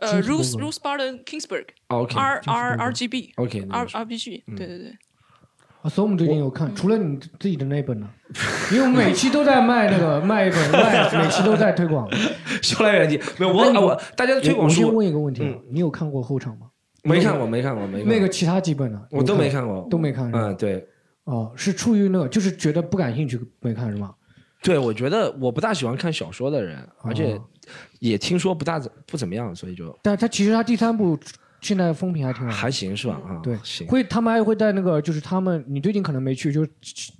[0.00, 4.16] 呃，Ruth Ruth Barton Kingsburg 哦 OK，R 金斯伯 R 格 R G B OK，那 R B
[4.16, 4.92] G 嗯对对对。
[5.82, 8.08] 啊，所以我们最近有看，除了你自己的那本呢，
[8.72, 12.08] 因为我们每期都在卖那个卖一本， 卖每期都在推广。
[12.62, 16.66] 说来远地，没有我我大家的推广我先问一个问题你有看过后场吗？
[17.04, 19.00] 没看过，没看过，没看过那个其他几本呢？
[19.12, 20.30] 我都没看过，都没看。
[20.32, 20.84] 嗯，对。
[21.24, 24.12] 哦，是出于那个，就是觉得不感兴趣没看是吗？
[24.64, 27.44] 对，我觉得我不大喜欢看小说的人，而且哦
[27.98, 31.18] 也听说不大怎不怎么样，所以就但他其实他第三部
[31.60, 33.20] 现在风评还挺好，还行是吧？
[33.26, 33.86] 啊，对，行。
[33.88, 36.70] 会他们还会在那个，就是他们，你最近可能没去，就是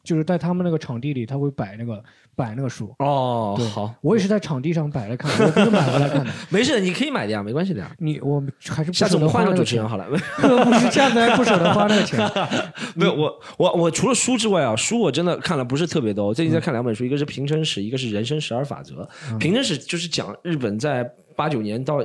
[0.05, 2.02] 就是在他们那个场地里，他会摆那个
[2.36, 2.94] 摆那个书。
[3.01, 6.32] 哦好，我也是在场地上摆来看，我不是买回来看的。
[6.51, 7.90] 没事，你可以买的呀，没关系的呀。
[7.98, 10.06] 你我还是不下次我们换个主持人好了。
[10.09, 12.19] 不是这样子还不舍得花那个钱。
[12.94, 16.27] 没有，我我我除了书之外啊，书我真的看了不是特别多。
[16.27, 18.94] 我最近在看两本书，一个是《平成史》，一个是《人生十二法则》。
[19.32, 22.01] 嗯平成史就是讲日本在八九年到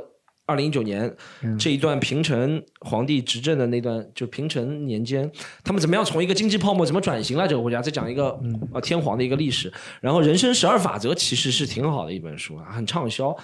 [0.53, 1.11] 二零一九年
[1.41, 5.30] 嗯这一段平成皇帝执政的那段，就平成年间，
[5.63, 9.73] 他们怎么样从一个经济泡沫怎么转型了这个国家，再讲一个嗯呃天皇的一个历史。
[9.99, 13.35] 然后《人生十二法则》其实是挺好的一本书啊，很畅销。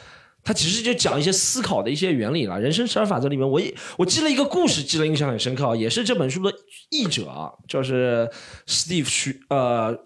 [0.42, 2.58] 它其实就讲一些思考的一些原理了。
[2.60, 6.52] 人生十二法则里面，我也我记了一个故事，记得印象很深刻啊，也是这本书的
[6.90, 8.30] 译者啊，就是
[8.66, 10.00] Steve 许呃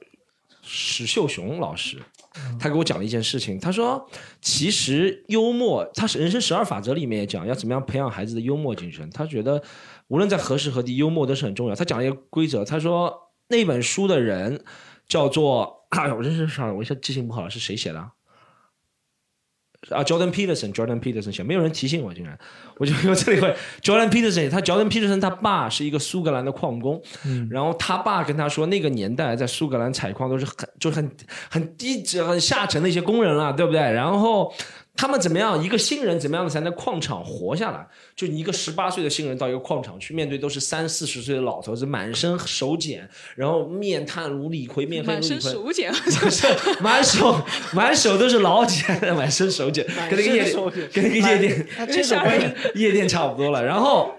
[0.64, 2.00] 史秀雄老师，
[2.60, 3.60] 他给我讲了一件事情。
[3.60, 4.06] 他说，
[4.42, 9.10] 其实幽默，他是人生十二法则里面也讲要怎么样培养孩子的幽默精神。
[9.12, 9.62] 他觉得
[10.08, 11.76] 无论在何时何地，幽默都是很重要。
[11.76, 13.14] 他讲了一个规则，他说
[13.48, 14.64] 那本书的人
[15.08, 18.12] 叫做， 哎呦，我真是傻了，我一下记性不好了，是谁写的？
[19.90, 22.38] 啊，Jordan Peterson，Jordan Peterson 写，没有人提醒我，竟然，
[22.78, 31.12] 我就我这里会 Jordan Peterson，他 Jordan Peterson 他爸是一个苏格兰的矿工，嗯然后他爸跟他说，那个年代在苏格兰采矿都是很就是很
[31.50, 33.82] 很低级、很下沉的一些工人了，对不对？
[33.82, 34.54] 然后
[34.96, 37.86] 他们怎么样，一个新人怎么样才能矿场活下来？
[38.16, 45.52] 就你一个十八岁的新人到一个矿场去，面对都是三四十岁的老头子，满身手茧，然后面瘫如李逵，面黑如满身李逵。
[45.52, 45.92] 手茧，
[46.80, 47.42] 满手
[47.74, 50.56] 满手都是老茧， 满身手茧，跟那个夜店
[50.94, 53.66] 跟那个夜店他这种关系夜店差不多了。
[53.66, 54.14] 然后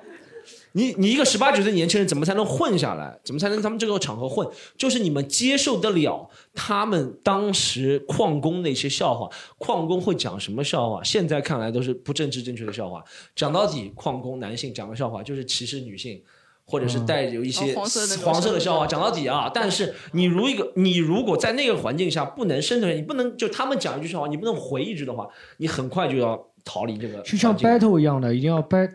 [0.77, 3.19] 你你一个十八九岁的年轻人怎么才能混下来？
[3.25, 4.49] 怎么才能他们这个场合混？
[4.77, 11.03] 就是你们接受得了他们当时矿工的一些笑话，矿工会讲什么笑话？
[11.03, 13.03] 现在看来都是不政治正确的笑话。
[13.35, 16.23] 讲到底，矿工男性讲的笑话就是歧视女性。
[16.67, 17.85] 或者是带有一些哦
[18.25, 25.29] 黄色的笑话，讲到底啊，但是你如一个你如果在那个环境下不能生存，你不能就他们讲一句笑话，你不能回一句的话，
[25.59, 27.21] 你很快就要逃离这个。
[27.21, 28.89] 就像 battle 一样的，一定要掰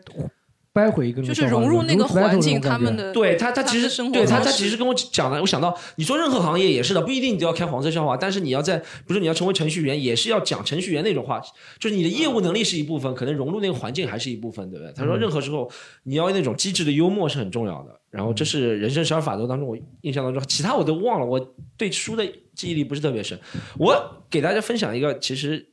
[0.80, 11.42] 掰回一个那就是融入那个环境，他们的对他，他其实对他，他其实跟我讲的，我想到你说任何行业也是的，不一定你都要开黄色笑话，但是你要在，比如说你要成为程序员，也是要讲程序员那种话，
[11.80, 14.94] 就是你的业务能力是一部分，可能融入那个环境还是一部分，对不对？
[14.94, 15.70] 他说嗯任何时候
[16.04, 21.40] 你要那种机智的幽默是很重要的，然后这是人生十二法则当中我印象当中，其他我都忘了，我
[21.76, 22.26] 对书的
[22.56, 23.38] 记忆力不是特别深。
[23.78, 25.68] 我给大家分享一个其实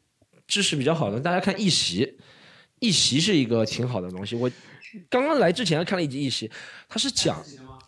[0.49, 2.05] 知识比较好的，大家看《一席》，
[2.81, 4.51] 《一席》是一个挺好的东西，我。
[5.09, 6.49] 刚刚来之前看了一集《一席》，
[6.89, 7.37] 他是讲，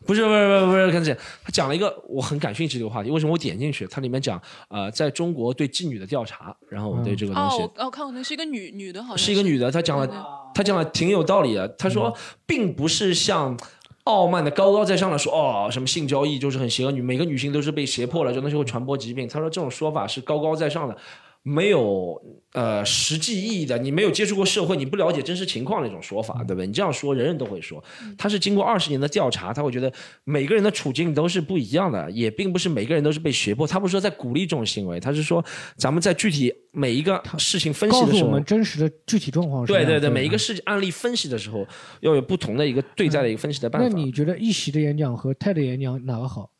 [0.07, 3.11] 不是不是不是不是看这，他讲了一个我很感兴趣的一个话题。
[3.11, 3.87] 为什么我点进去？
[3.87, 10.07] 它里面讲呃，在中国对妓女的调查，然后我对这个东哦，西、我哦看过那是一个女女的，好像是一个女的，她讲了，
[10.55, 11.69] 她讲了挺有道理的。
[11.71, 12.17] 她说，
[12.47, 13.57] 并不是像。
[14.05, 19.29] 傲慢的高高在上的说哦，什么性交易就是很邪恶，女每个女性都是被胁迫了，这东西会传播疾病。
[19.29, 20.97] 她说这种说法是高高在上的，
[21.49, 22.21] 没有
[22.53, 23.79] 呃实际意义的。
[23.79, 26.67] 你没有接触过社会，你不了解真实情况的一种说法，对不对？
[26.67, 27.83] 你这样说，人人都会说。
[28.17, 29.91] 他是经过二十年的调查，他会觉得
[30.25, 33.67] 每个人的处境都是不一样的，也并不是每个人都是被胁迫。
[33.67, 35.45] 他不是说在鼓励这种行为，他是说
[35.77, 41.67] 咱们在具体每一个事情分析的时候我们，真实的具体状况是对对对，每一个事案例分析的时候，
[42.01, 43.89] 要有不同的一个对待的一个分析的办法。
[43.89, 46.51] 那你觉得一席的演讲和泰的演讲哪个好？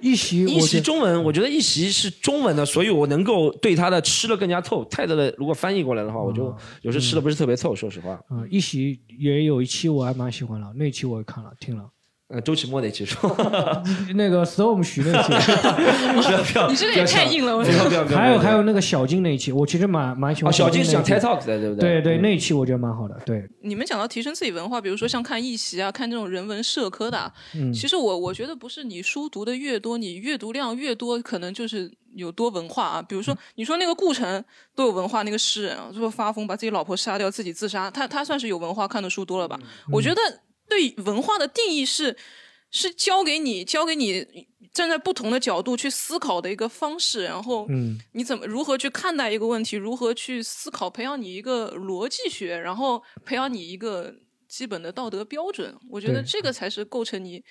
[0.00, 4.84] 一席，一席中文，我觉得一席是中文的，所以我能够对它的吃的更加透。
[4.86, 8.20] 泰德的如果翻译过来的话，我就有时候吃的不是特别透，说实话。
[8.30, 11.84] 嗯，一席也有一期我还蛮喜欢的，那期我也看了听了。
[12.32, 13.28] 呃，周奇墨那期说，
[14.14, 15.32] 那个 storm 徐那期，
[16.14, 18.18] 不要不要，你这个也太硬了，我不要不要不要。
[18.18, 22.00] 还有还有那个小金那一期，我其实蛮蛮喜欢哦，小金是讲 TED Talk 的，对不对？
[22.00, 27.72] 对对，那一期我觉得蛮好的，对，你们讲到提升自己文化，比如说像看艺习啊，看这种人文社科的啊，嗯。
[27.72, 33.02] 其实我我觉得不是你书读的越多，你阅读量越多，可能就是有多文化啊。
[33.02, 34.44] 比如说，你说那个顾城
[34.76, 39.58] 多有文化，那个诗人啊，说发疯把自己老婆杀掉，自己自杀，他他算是有文化，看的书多了吧？
[39.90, 40.20] 我觉得
[40.70, 42.16] 对文化的定义是
[42.70, 44.24] 是教给你教给你
[44.72, 54.14] 站在不同的角度去思考的一个方式，然后嗯你怎么如何去看待一个问题，如何去思考，培养你一个逻辑学，然后培养你一个
[54.48, 55.74] 基本的道德标准。
[55.90, 57.42] 我觉得这个才是构成你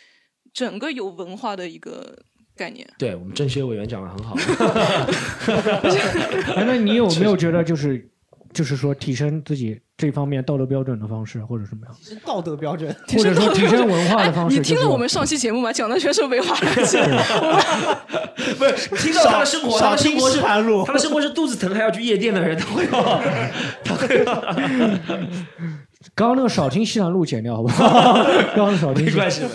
[0.54, 2.18] 整个有文化的一个
[2.56, 2.90] 概念。
[2.98, 4.36] 对我们政协委员讲的很好。
[6.56, 8.10] 哎，那你有没有觉得就是
[8.54, 11.96] 就是说提升自己这方面道德标准的方式，或者什么样？
[12.26, 14.56] 道德标准，或者说提升文化的方式？
[14.56, 15.72] 哎你听了我们上期节目吗？
[15.72, 16.98] 讲的全是违法乱纪。
[18.58, 23.22] 不是听到他的生活，他少听的生活是他的生活是肚子疼还要去夜店的人，他会要，
[23.84, 24.42] 他会要。
[26.16, 28.24] 刚刚那个少听西南路剪掉好不好？
[28.56, 29.50] 刚刚少听没关系的。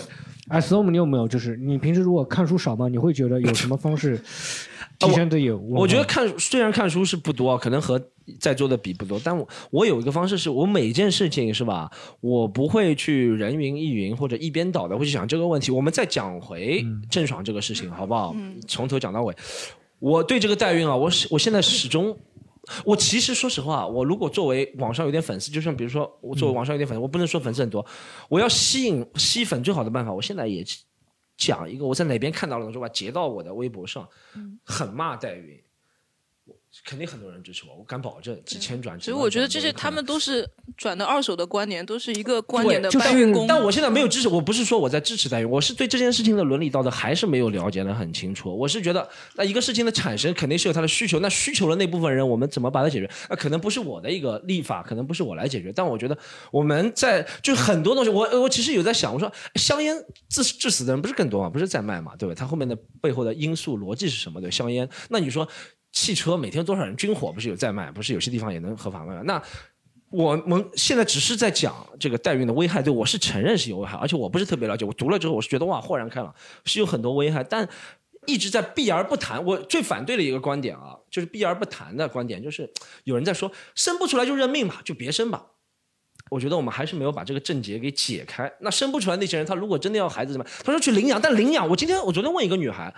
[0.49, 2.87] 哎，storm，你有没有就是你平时如果看书少吗？
[2.87, 4.21] 你会觉得有什么方式
[5.75, 8.01] 我觉得看虽然看书是不多，可能和
[8.39, 11.89] 在座的比不多，但我我有一个方式是，我每一件事情是吧，
[12.21, 15.71] 我不会去人云亦云或者一边倒的会去想这个问题。
[15.71, 18.35] 我们再讲回郑爽这个事情，好不好？
[18.67, 19.35] 从头讲到尾。
[19.99, 22.17] 我对这个代孕啊，我始我现在始终。
[22.83, 27.85] 我其实说实话，我如果作为网上有点粉丝，就像比如说我作为网上有点粉丝，我不能说粉丝很多，
[28.27, 30.65] 我要吸引吸粉最好的办法，我现在也
[31.37, 34.07] 讲一个我在哪边看到了，说吧截到我的微博上，
[34.63, 35.64] 狠骂代孕，我
[36.85, 38.97] 肯定很多人支持我，我敢保证几千转。
[38.99, 40.47] 所以我觉得这些他们都是
[40.77, 43.47] 转的二手的观点，都是一个观对点的搬运工。
[43.47, 48.55] 但我现在没有支持，我不是说我在支持代孕，我是对这件事情的伦理道德还是没有了解的很清楚。
[48.55, 53.09] 我是觉得，那一个事情的产生肯定是有它的需求，那需求的那部分人，我们怎么把它解决？
[53.31, 56.15] 那可能不是我的一个立法，可能不是我来解决，但我觉得
[56.51, 59.95] 我们在就是很多东西，我我其实有在想，我说香烟
[60.29, 61.49] 致致死的人不是更多吗？
[61.49, 62.35] 不是在卖嘛，对吧？
[62.37, 64.39] 它后面的背后的因素逻辑是什么？
[64.39, 65.47] 对，香烟，那你说
[65.95, 67.89] 汽车每天多少人军火不是有在卖？
[67.89, 69.21] 不是有些地方也能合法卖吗？
[69.23, 69.41] 那
[70.09, 74.85] 我们现在只是在讲这个代孕的危害，对我是承认是有危害，而且我不是特别了解。
[74.85, 76.35] 我读了之后，我是觉得哇，豁然开朗，
[76.65, 77.67] 是有很多危害，但
[78.27, 79.43] 一直在避而不谈。
[79.43, 82.69] 我最反对的一个观点啊，就是避而不谈的观点，就是
[83.05, 85.45] 有人在说生不出来就认命吧，就别生吧。
[86.29, 88.51] 我觉得我们还是没有把这个症结给解开。
[88.59, 90.45] 那生不出来那些人，他如果真的要孩子怎么？
[90.63, 92.93] 他说去领养，但领养，我今天我昨天问一个女孩，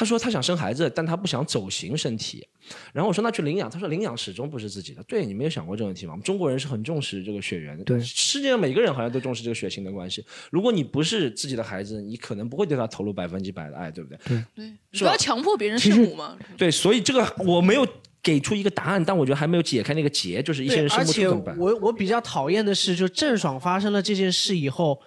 [0.00, 2.46] 他说他想生孩子，但他不想走形身体。
[2.90, 5.02] 然后我说那去领养，他说领养始终不是自己的。
[5.02, 6.12] 对你没有想过这个问题吗？
[6.12, 10.24] 我们中国人是很重视这个血缘的，对世界上每个人好像都重视这个血亲的关系。
[10.50, 14.18] 如果你不是自己的孩子，你可能不会对他投入百分之百的爱，对不对？
[14.54, 16.38] 对，是不要强迫别人其实圣母嘛。
[16.56, 17.86] 对，所以这个我没有
[18.22, 21.58] 给出一个答案，但我觉得还没有解开那个结，就是一些，人生而且不出怎么办？
[21.58, 24.98] 我我比较讨厌的是，就郑爽发生了这件事以后，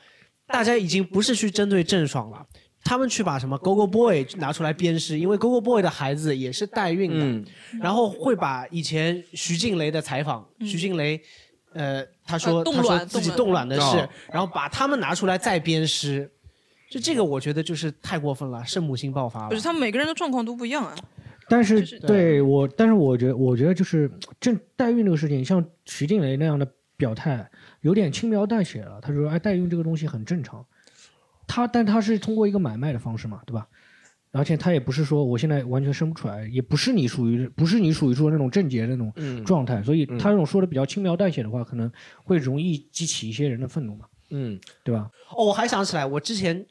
[0.45, 2.45] 大家已经不是去针对郑爽了。
[2.83, 7.45] 他们去把什么 Go Go Boy 拿出来鞭尸，因为 Go Go Boy 的孩子也是代孕的，嗯
[7.81, 11.21] 然后会把以前徐静蕾的采访，徐静蕾，
[11.73, 16.29] 呃，他说、他说卵自己冻冻卵的事，哦然后把他们拿出来再鞭尸，
[16.89, 19.61] 就这个我觉得就是太过分了，圣母心爆发了不是，。
[19.61, 20.95] 他们每个人的状况都不一样啊。
[21.49, 27.49] 但是就是对我，但是我觉得，我觉得就是这代孕这个事情，像徐静蕾那样的表态，
[27.81, 28.99] 有点轻描淡写了。
[29.01, 30.65] 他说：“哎，代孕这个东西很正常。”
[31.53, 33.67] 他，但他是通过一个买卖的方式嘛，对吧？
[34.31, 41.91] 而且他也不是说我现在完全生不出来，也不是你属于不是你属于说那种症结的那种嗯状态，所以嗯他这种说的比较轻描淡写的话，可能
[42.23, 45.07] 会容易激起一些人的愤怒嘛，嗯，对吧？
[45.37, 46.65] 哦，我还想起来，我之前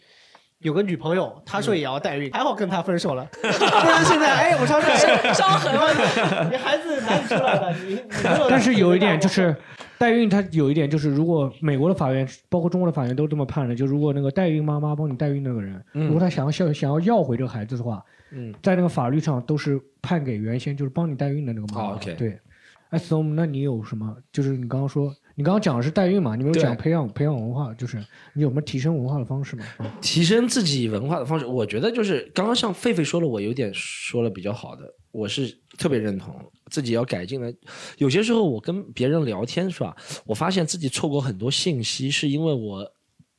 [0.58, 4.88] 有个女朋友，她说也要代孕，还好跟她分手了， 不然现在哎，我说这
[5.32, 6.48] 伤痕了。
[6.50, 7.72] 你孩子哪里出来的？
[7.84, 9.54] 你你没有但是有一点就是，
[10.02, 21.88] 代孕它有一点就是，如果美国的法院，包括中国的法院都这么判的，就如果那个代孕妈妈帮你代孕那个人，嗯如果他想要想想要要回这个孩子的话，嗯，在那个法律上都是判给原先就是帮你代孕的那个妈妈。
[21.90, 22.36] 哦，OK 对。
[22.90, 24.16] 哎，Storm，那你有什么？
[24.32, 26.34] 就是你刚刚说，你刚刚讲的是代孕嘛？
[26.34, 27.96] 你没有讲培养培养文化，就是
[28.34, 29.64] 你有什么提升文化的方式吗？
[30.00, 36.34] 提升自己文化的方式，我觉得就是刚刚像狒狒说了，我有点说了比较好的，我是特别认同
[36.72, 37.52] 自己要改进了。
[37.98, 39.94] 有些时候我跟别人聊天是吧，
[40.26, 42.92] 我发现自己错过很多信息，是因为我。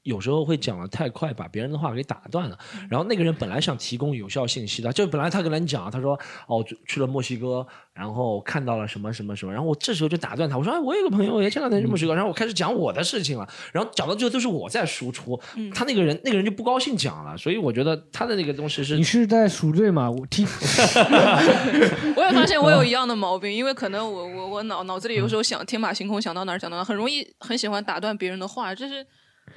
[0.03, 2.57] 有时候会讲的太快，把别人的话给打断了。
[2.89, 15.39] 然后那个人本来想提供有效信息的，就本来他跟人讲，他说哦去去了墨西哥，然后看到了什么什么什么，然后我这时候就打断他，我说哎我有个朋友也前两天去墨西哥，然后我开始讲我的事情了，然后讲到最后都是我在输出，
[15.73, 20.09] 他那个人那个人就不高兴讲了，所以我觉得他的那个东西是你是在赎罪吗？
[20.11, 20.45] 我听。
[22.15, 29.05] 我也发现我有一样的毛病，因为可能我我我脑脑子里有时候想天马行空，想到哪儿讲到哪儿，很容易很喜欢打断别人的话，这是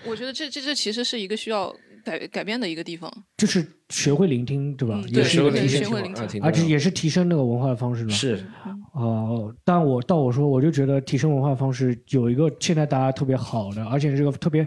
[0.05, 1.75] 我觉得这这这其实是一个需要
[2.05, 3.13] 改改变的一个地方。
[3.37, 5.01] 就是学会聆听，对吧？
[5.03, 8.11] 嗯也是一个学会提升学会聆听啊挺而且也是提升那个文化的方式嘛。
[8.11, 8.45] 是
[8.93, 14.67] 哦，但我到我说，我就觉得提升文化方式有一个现在大家特别好的，而且这个特别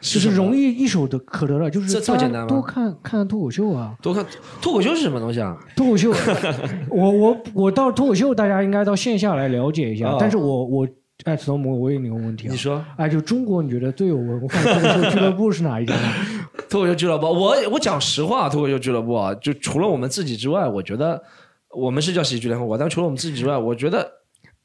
[0.00, 4.26] 就是容易一手的可得的，就是这这么大家简单吗多看看脱口秀啊，多看
[4.60, 5.56] 脱口秀是什么东西啊？
[5.76, 6.10] 脱口秀，
[6.90, 10.08] 我我我到脱口秀，大家应该到线下来了解一下。
[10.10, 10.88] 哦但是我我
[11.24, 16.08] 哎，子龙，我我有你个问题啊，你说，哎，就中国你觉得最有文化的脱口秀俱乐部是哪一家呢？
[16.68, 21.22] 脱口秀俱乐部，我我讲实话，脱口秀俱乐部啊，就除了我们自己之外，我觉得
[21.70, 24.19] 我们是叫喜剧联合国，但除了我们自己之外，我觉得。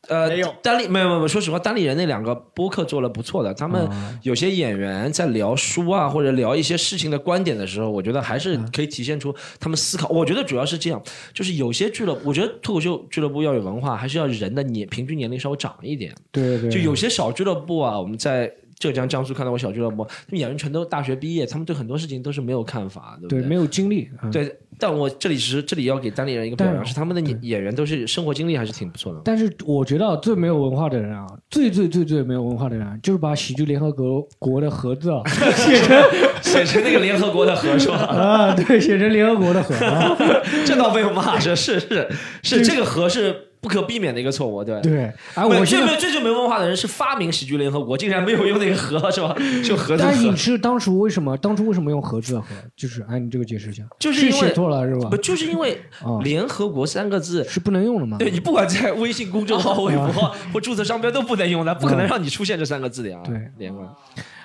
[0.07, 0.29] 呃，
[0.61, 3.89] 单立没有没有说实话，单立人那两个播客做了不错的，他们
[4.21, 10.07] 有些演员在聊书啊或者聊一些事情的观点的时候，我觉得还是可以体现出他们思考。
[10.09, 11.01] 我觉得主要是这样，
[11.33, 16.13] 就是有些俱乐部，我觉得脱口秀俱乐部要有文化，还是要人的年平均年龄稍微长一点。
[16.31, 29.21] 对对，就有些小俱乐部啊，我们在浙江、江苏看到我小俱乐部，他们演员全都大学毕业，他们对很多事情都是没有看法，对不对没有经历，嗯对，但我这里是这里要给单立人一个表扬，是他们的演演员都是生活经历还是挺不错的。
[29.23, 35.21] 但是我觉得最没有文化的人啊，最最最最没有文化的人啊，就是把喜剧联合国国的盒子啊
[35.55, 36.01] 写成
[36.41, 37.97] 写成那个联合国的盒是吧？
[38.11, 40.15] 啊，对，写成联合国的盒啊。
[40.65, 42.09] 这倒没有骂，是是是
[42.43, 43.35] 是这个盒是
[43.65, 49.35] 不可避免的一个错误，对对，哎，我现在最最最没文化的人是发明喜剧联合国，竟然没有用那个盒是吧？
[49.65, 50.35] 就盒子但你盒。
[50.35, 52.47] 是当初为什么当初为什么用盒子的盒？
[52.77, 55.17] 就是哎，你这个解释一下，就是因为写错了是吧不？
[55.17, 58.17] 就是因为啊联合国三个字是不能用的吗？
[58.19, 63.19] 对你不管在微信公众号、微博或注册商标都不能用的，不可能让你出现这三个字的呀。
[63.25, 63.89] 对，连贯，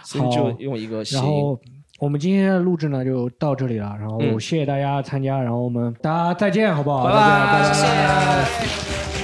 [0.03, 1.23] 所以就用一个谐音。
[1.23, 1.61] 然后
[2.01, 7.05] 我们今天的录制呢就到这里了，然后嗯谢谢大家参加，然后我们大家再见，好不好？
[7.05, 7.73] 拜拜。
[7.75, 9.20] 谢谢